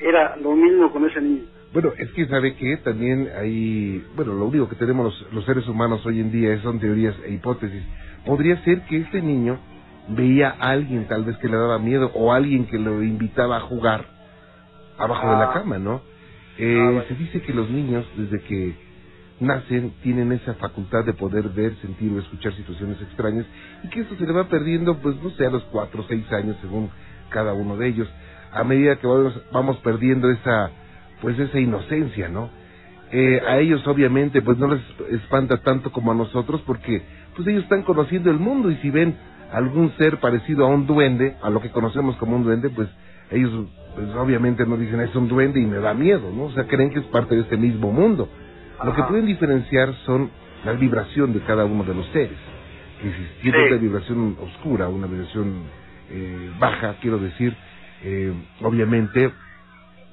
era 0.00 0.36
lo 0.38 0.52
mismo 0.56 0.90
con 0.90 1.06
ese 1.08 1.20
niño. 1.20 1.44
Bueno, 1.72 1.92
es 1.98 2.10
que 2.12 2.26
sabe 2.26 2.54
que 2.56 2.76
también 2.78 3.28
hay, 3.38 4.04
bueno, 4.16 4.32
lo 4.34 4.46
único 4.46 4.68
que 4.68 4.76
tenemos 4.76 5.04
los, 5.04 5.32
los 5.32 5.44
seres 5.44 5.66
humanos 5.68 6.04
hoy 6.06 6.20
en 6.20 6.30
día 6.30 6.60
son 6.62 6.78
teorías 6.80 7.14
e 7.26 7.32
hipótesis. 7.32 7.82
Podría 8.24 8.62
ser 8.64 8.82
que 8.86 8.98
este 8.98 9.20
niño 9.20 9.58
veía 10.08 10.50
a 10.58 10.70
alguien 10.70 11.06
tal 11.08 11.24
vez 11.24 11.36
que 11.38 11.48
le 11.48 11.56
daba 11.56 11.78
miedo 11.78 12.10
o 12.14 12.32
alguien 12.32 12.66
que 12.66 12.78
lo 12.78 13.02
invitaba 13.02 13.58
a 13.58 13.60
jugar 13.60 14.06
abajo 14.98 15.28
de 15.30 15.36
la 15.36 15.50
Ah. 15.50 15.52
cama, 15.52 15.78
¿no? 15.78 16.00
Eh, 16.58 16.76
Ah, 16.80 16.84
bueno. 16.84 17.02
Se 17.08 17.14
dice 17.14 17.42
que 17.42 17.52
los 17.52 17.68
niños 17.68 18.06
desde 18.16 18.40
que 18.44 18.74
nacen 19.40 19.92
tienen 20.02 20.32
esa 20.32 20.54
facultad 20.54 21.04
de 21.04 21.12
poder 21.12 21.50
ver, 21.50 21.74
sentir 21.82 22.10
o 22.12 22.20
escuchar 22.20 22.54
situaciones 22.54 22.98
extrañas 23.02 23.44
y 23.84 23.88
que 23.88 24.00
esto 24.00 24.14
se 24.16 24.26
le 24.26 24.32
va 24.32 24.48
perdiendo, 24.48 24.96
pues 24.98 25.16
no 25.22 25.28
sé, 25.30 25.44
a 25.46 25.50
los 25.50 25.62
cuatro 25.64 26.00
o 26.02 26.06
seis 26.08 26.24
años 26.32 26.56
según 26.62 26.88
cada 27.28 27.52
uno 27.52 27.76
de 27.76 27.88
ellos, 27.88 28.08
a 28.52 28.64
medida 28.64 28.96
que 28.96 29.06
vamos, 29.06 29.42
vamos 29.52 29.76
perdiendo 29.78 30.30
esa, 30.30 30.70
pues 31.20 31.38
esa 31.38 31.58
inocencia, 31.58 32.28
¿no? 32.28 32.50
Eh, 33.12 33.40
a 33.46 33.58
ellos 33.58 33.86
obviamente 33.86 34.42
pues 34.42 34.58
no 34.58 34.66
les 34.68 34.82
espanta 35.12 35.58
tanto 35.58 35.92
como 35.92 36.10
a 36.10 36.14
nosotros 36.14 36.60
porque 36.66 37.02
pues 37.36 37.46
ellos 37.48 37.62
están 37.62 37.82
conociendo 37.82 38.30
el 38.30 38.38
mundo 38.38 38.70
y 38.70 38.76
si 38.76 38.90
ven 38.90 39.16
algún 39.52 39.92
ser 39.96 40.18
parecido 40.18 40.64
a 40.66 40.68
un 40.68 40.86
duende, 40.86 41.36
a 41.42 41.50
lo 41.50 41.60
que 41.60 41.70
conocemos 41.70 42.16
como 42.16 42.34
un 42.36 42.42
duende, 42.44 42.68
pues 42.70 42.88
ellos 43.30 43.68
pues 43.94 44.08
obviamente 44.16 44.66
no 44.66 44.76
dicen 44.76 45.00
es 45.00 45.14
un 45.14 45.28
duende 45.28 45.60
y 45.60 45.66
me 45.66 45.78
da 45.78 45.94
miedo, 45.94 46.30
¿no? 46.34 46.44
O 46.44 46.52
sea, 46.52 46.64
creen 46.64 46.90
que 46.90 46.98
es 46.98 47.06
parte 47.06 47.34
de 47.34 47.42
este 47.42 47.56
mismo 47.56 47.92
mundo. 47.92 48.28
Lo 48.84 48.92
que 48.94 49.02
pueden 49.04 49.24
diferenciar 49.26 49.94
son 50.04 50.30
la 50.64 50.72
vibración 50.72 51.32
de 51.32 51.40
cada 51.40 51.64
uno 51.64 51.84
de 51.84 51.94
los 51.94 52.06
seres. 52.08 52.36
Que 53.00 53.08
si 53.10 53.42
tiene 53.42 53.58
Sí. 53.58 53.64
una 53.72 53.76
vibración 53.80 54.36
oscura, 54.40 54.88
una 54.88 55.06
vibración 55.06 55.62
eh, 56.10 56.50
baja, 56.58 56.96
quiero 57.00 57.18
decir, 57.18 57.56
eh, 58.02 58.32
obviamente 58.62 59.32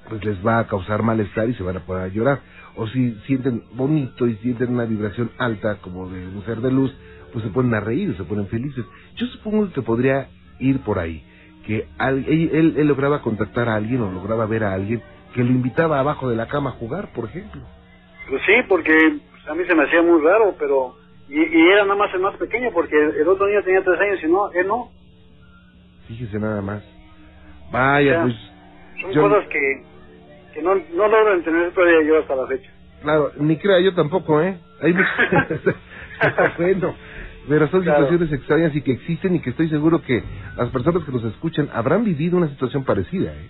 pues 0.09 0.23
les 0.25 0.45
va 0.45 0.59
a 0.59 0.67
causar 0.67 1.01
malestar 1.03 1.49
y 1.49 1.53
se 1.53 1.63
van 1.63 1.77
a 1.77 1.85
poder 1.85 2.11
llorar. 2.11 2.41
O 2.75 2.87
si 2.87 3.13
sienten 3.27 3.63
bonito 3.73 4.27
y 4.27 4.35
sienten 4.37 4.73
una 4.73 4.85
vibración 4.85 5.31
alta 5.37 5.75
como 5.81 6.09
de 6.09 6.25
un 6.27 6.43
ser 6.45 6.57
de 6.59 6.71
luz, 6.71 6.95
pues 7.31 7.43
se 7.45 7.51
ponen 7.51 7.73
a 7.75 7.79
reír, 7.79 8.15
se 8.17 8.23
ponen 8.23 8.47
felices. 8.47 8.85
Yo 9.15 9.25
supongo 9.27 9.71
que 9.71 9.81
podría 9.81 10.27
ir 10.59 10.79
por 10.81 10.99
ahí, 10.99 11.23
que 11.65 11.87
al- 11.97 12.25
él, 12.27 12.49
él- 12.53 12.73
él 12.77 12.87
lograba 12.87 13.21
contactar 13.21 13.69
a 13.69 13.75
alguien 13.75 14.01
o 14.01 14.11
lograba 14.11 14.45
ver 14.45 14.63
a 14.63 14.73
alguien 14.73 15.01
que 15.33 15.43
lo 15.43 15.49
invitaba 15.51 15.99
abajo 15.99 16.29
de 16.29 16.35
la 16.35 16.47
cama 16.47 16.71
a 16.71 16.73
jugar, 16.73 17.11
por 17.13 17.25
ejemplo. 17.25 17.61
Pues 18.29 18.41
sí, 18.45 18.53
porque 18.67 18.93
pues, 19.31 19.47
a 19.47 19.55
mí 19.55 19.63
se 19.65 19.73
me 19.75 19.83
hacía 19.83 20.01
muy 20.01 20.21
raro, 20.21 20.55
pero... 20.59 20.95
Y, 21.29 21.39
y 21.39 21.67
era 21.71 21.83
nada 21.83 21.95
más 21.95 22.13
el 22.13 22.19
más 22.21 22.35
pequeño, 22.37 22.69
porque 22.73 22.95
el 22.95 23.27
otro 23.27 23.47
niño 23.47 23.63
tenía 23.63 23.83
tres 23.83 23.99
años 23.99 24.19
y 24.23 24.27
no, 24.27 24.51
él 24.51 24.67
no. 24.67 24.89
Fíjese 26.07 26.37
nada 26.39 26.61
más. 26.61 26.83
Vaya, 27.71 28.11
Ya. 28.13 28.21
pues, 28.23 28.35
Son 29.01 29.11
Yo- 29.11 29.21
cosas 29.23 29.47
que, 29.49 29.83
que 30.53 30.61
no, 30.61 30.75
no 30.75 31.07
logro 31.07 31.33
entender 31.33 31.71
todavía 31.73 32.03
yo 32.07 32.19
hasta 32.19 32.35
la 32.35 32.47
fecha. 32.47 32.71
claro, 33.01 33.31
ni 33.37 33.57
crea 33.57 33.79
yo 33.81 33.93
tampoco, 33.93 34.41
¿eh? 34.41 34.57
Hay 34.81 34.93
muchas... 34.93 35.09
bueno, 36.57 36.95
pero 37.49 37.67
son 37.69 37.83
Claro. 37.83 38.05
situaciones 38.07 38.33
extrañas 38.33 38.75
y 38.75 38.81
que 38.81 38.91
existen 38.93 39.35
y 39.35 39.41
que 39.41 39.49
estoy 39.49 39.67
seguro 39.69 40.01
que 40.01 40.23
las 40.55 40.69
personas 40.69 41.03
que 41.03 41.11
nos 41.11 41.23
escuchan 41.25 41.69
habrán 41.73 42.03
vivido 42.03 42.37
una 42.37 42.47
situación 42.49 42.83
parecida, 42.85 43.31
¿eh? 43.33 43.49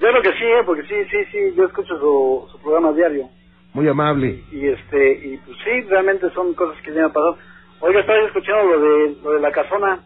Yo 0.00 0.08
creo 0.08 0.22
que 0.22 0.32
sí, 0.32 0.44
¿eh? 0.44 0.62
porque 0.66 0.82
sí, 0.82 0.94
sí, 1.10 1.16
sí, 1.30 1.38
yo 1.56 1.64
escucho 1.66 1.96
su, 1.98 2.48
su 2.50 2.58
programa 2.62 2.92
diario. 2.92 3.28
Muy 3.74 3.86
amable. 3.88 4.42
Y 4.50 4.66
este, 4.66 5.12
y 5.26 5.36
pues 5.38 5.56
sí, 5.64 5.80
realmente 5.88 6.28
son 6.30 6.54
cosas 6.54 6.80
que 6.82 6.90
me 6.90 7.00
han 7.00 7.12
pasado. 7.12 7.38
Oiga, 7.80 8.00
estaba 8.00 8.18
escuchando 8.20 8.64
lo 8.76 8.80
de, 8.80 9.16
lo 9.22 9.32
de 9.34 9.40
la 9.40 9.52
casona. 9.52 10.00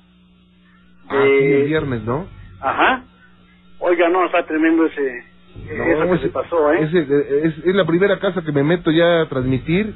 Ah, 1.09 1.23
sí, 1.25 1.45
el 1.45 1.65
viernes, 1.67 2.03
¿no? 2.05 2.27
ajá. 2.61 3.05
Oiga, 3.79 4.09
no, 4.09 4.27
está 4.27 4.45
tremendo 4.45 4.85
ese, 4.87 5.25
No, 5.67 5.85
eso 5.85 6.13
que 6.13 6.19
se 6.19 6.29
pasó, 6.31 6.73
¿eh? 6.73 6.83
ese- 6.83 7.47
es, 7.47 7.59
es 7.65 7.75
la 7.75 7.85
primera 7.85 8.19
casa 8.19 8.43
que 8.43 8.53
me 8.53 8.63
meto 8.63 8.91
ya 8.91 9.23
a 9.23 9.29
transmitir 9.29 9.95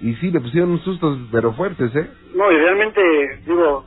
y 0.00 0.14
sí, 0.14 0.30
me 0.30 0.40
pusieron 0.40 0.70
unos 0.70 0.82
sustos, 0.84 1.18
pero 1.32 1.52
fuertes, 1.54 1.94
¿eh? 1.96 2.10
No, 2.34 2.50
y 2.52 2.56
realmente, 2.56 3.00
digo, 3.46 3.84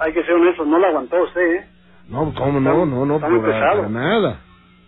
hay 0.00 0.12
que 0.12 0.22
ser 0.24 0.34
honesto, 0.34 0.64
no 0.64 0.78
lo 0.78 0.86
aguantó 0.86 1.22
usted, 1.22 1.40
¿eh? 1.56 1.66
No, 2.08 2.32
¿cómo 2.34 2.60
no? 2.60 2.86
No, 2.86 3.04
no, 3.06 3.20
para, 3.20 3.38
para 3.40 3.88
nada. 3.88 4.40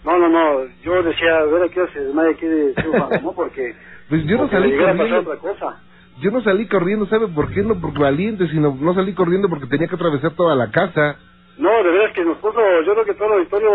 No, 0.04 0.18
no, 0.18 0.28
no, 0.28 0.66
yo 0.82 1.02
decía, 1.02 1.36
a 1.38 1.44
ver 1.46 1.62
a 1.64 1.68
qué 1.68 1.80
hora 1.80 1.92
se 1.92 2.00
desmaya 2.00 2.30
aquí 2.30 2.46
de 2.46 2.74
Silva, 2.74 3.08
¿no? 3.22 3.32
Porque, 3.32 3.74
Pues 4.08 4.24
yo 4.26 4.36
no 4.36 4.42
porque 4.42 4.56
salí 4.56 4.70
le 4.72 4.78
corriendo. 4.78 5.20
otra 5.20 5.36
cosa. 5.38 5.80
Yo 6.20 6.30
no 6.30 6.42
salí 6.42 6.66
corriendo, 6.68 7.06
¿sabe 7.06 7.26
por 7.28 7.50
qué? 7.52 7.62
No 7.62 7.80
por 7.80 7.98
valiente, 7.98 8.46
sino 8.48 8.76
no 8.78 8.94
salí 8.94 9.14
corriendo 9.14 9.48
porque 9.48 9.66
tenía 9.66 9.88
que 9.88 9.94
atravesar 9.96 10.32
toda 10.34 10.54
la 10.54 10.70
casa. 10.70 11.16
No, 11.58 11.70
de 11.82 11.90
veras 11.90 12.12
que 12.14 12.24
nos 12.24 12.38
puso, 12.38 12.58
yo 12.84 12.92
creo 12.92 13.04
que 13.04 13.14
todo 13.14 13.28
el 13.28 13.32
auditorio 13.34 13.70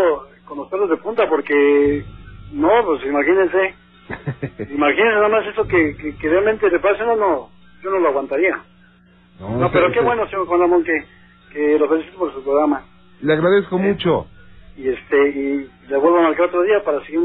con 0.50 0.58
los 0.58 0.68
pelos 0.70 0.90
de 0.90 0.98
punta, 0.98 1.30
porque, 1.30 2.04
no, 2.52 2.70
pues 2.86 3.06
imagínense, 3.06 3.76
imagínense 4.74 5.16
nada 5.16 5.30
más 5.30 5.48
eso 5.48 5.66
que, 5.68 5.96
que, 5.96 6.16
que 6.18 6.30
realmente 6.30 6.70
le 6.70 6.80
pase, 6.80 7.04
no, 7.06 7.16
no, 7.16 7.50
yo 7.82 7.90
no 7.92 8.00
lo 8.00 8.10
aguantaría. 8.10 8.60
No, 9.40 9.72
pero 9.72 9.92
qué 9.92 10.02
bueno, 10.02 10.28
señor 10.28 10.48
Juan 10.48 10.60
Ramón, 10.60 10.84
que, 10.84 11.06
que 11.54 11.80
lo 11.80 11.88
felicito 11.88 12.18
por 12.18 12.34
su 12.34 12.44
programa. 12.44 12.84
Le 13.22 13.34
agradezco 13.34 13.78
mucho. 13.78 14.28
Y 14.76 14.88
este 14.90 15.30
y 15.30 15.70
le 15.90 15.98
vuelvo 15.98 16.20
a 16.20 16.24
marcar 16.24 16.46
otro 16.48 16.62
día 16.64 16.82
para 16.86 17.02
seguir, 17.06 17.20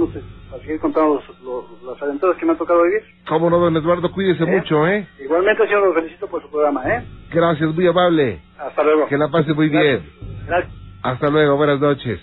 para 0.50 0.62
seguir 0.62 0.80
contando 0.80 1.14
los, 1.14 1.40
los- 1.42 1.82
las 1.84 2.02
aventuras 2.02 2.36
que 2.36 2.46
me 2.46 2.52
ha 2.52 2.56
tocado 2.56 2.82
vivir. 2.82 3.02
Cómo 3.28 3.48
no, 3.48 3.58
don 3.58 3.76
Eduardo, 3.76 4.10
cuídese 4.10 4.42
¿Eh? 4.42 4.46
mucho, 4.46 4.86
¿eh? 4.88 5.06
Igualmente, 5.22 5.64
señor, 5.66 5.86
lo 5.86 5.94
felicito 5.94 6.26
por 6.28 6.42
su 6.42 6.50
programa, 6.50 6.82
¿eh? 6.88 7.04
Gracias, 7.32 7.72
muy 7.74 7.86
amable. 7.86 8.40
Hasta 8.58 8.82
luego. 8.82 9.06
Que 9.06 9.16
la 9.18 9.28
pase 9.28 9.52
muy 9.54 9.68
bien. 9.68 10.04
Gracias. 10.46 10.72
Hasta 11.02 11.30
luego, 11.30 11.56
buenas 11.56 11.78
noches. 11.80 12.20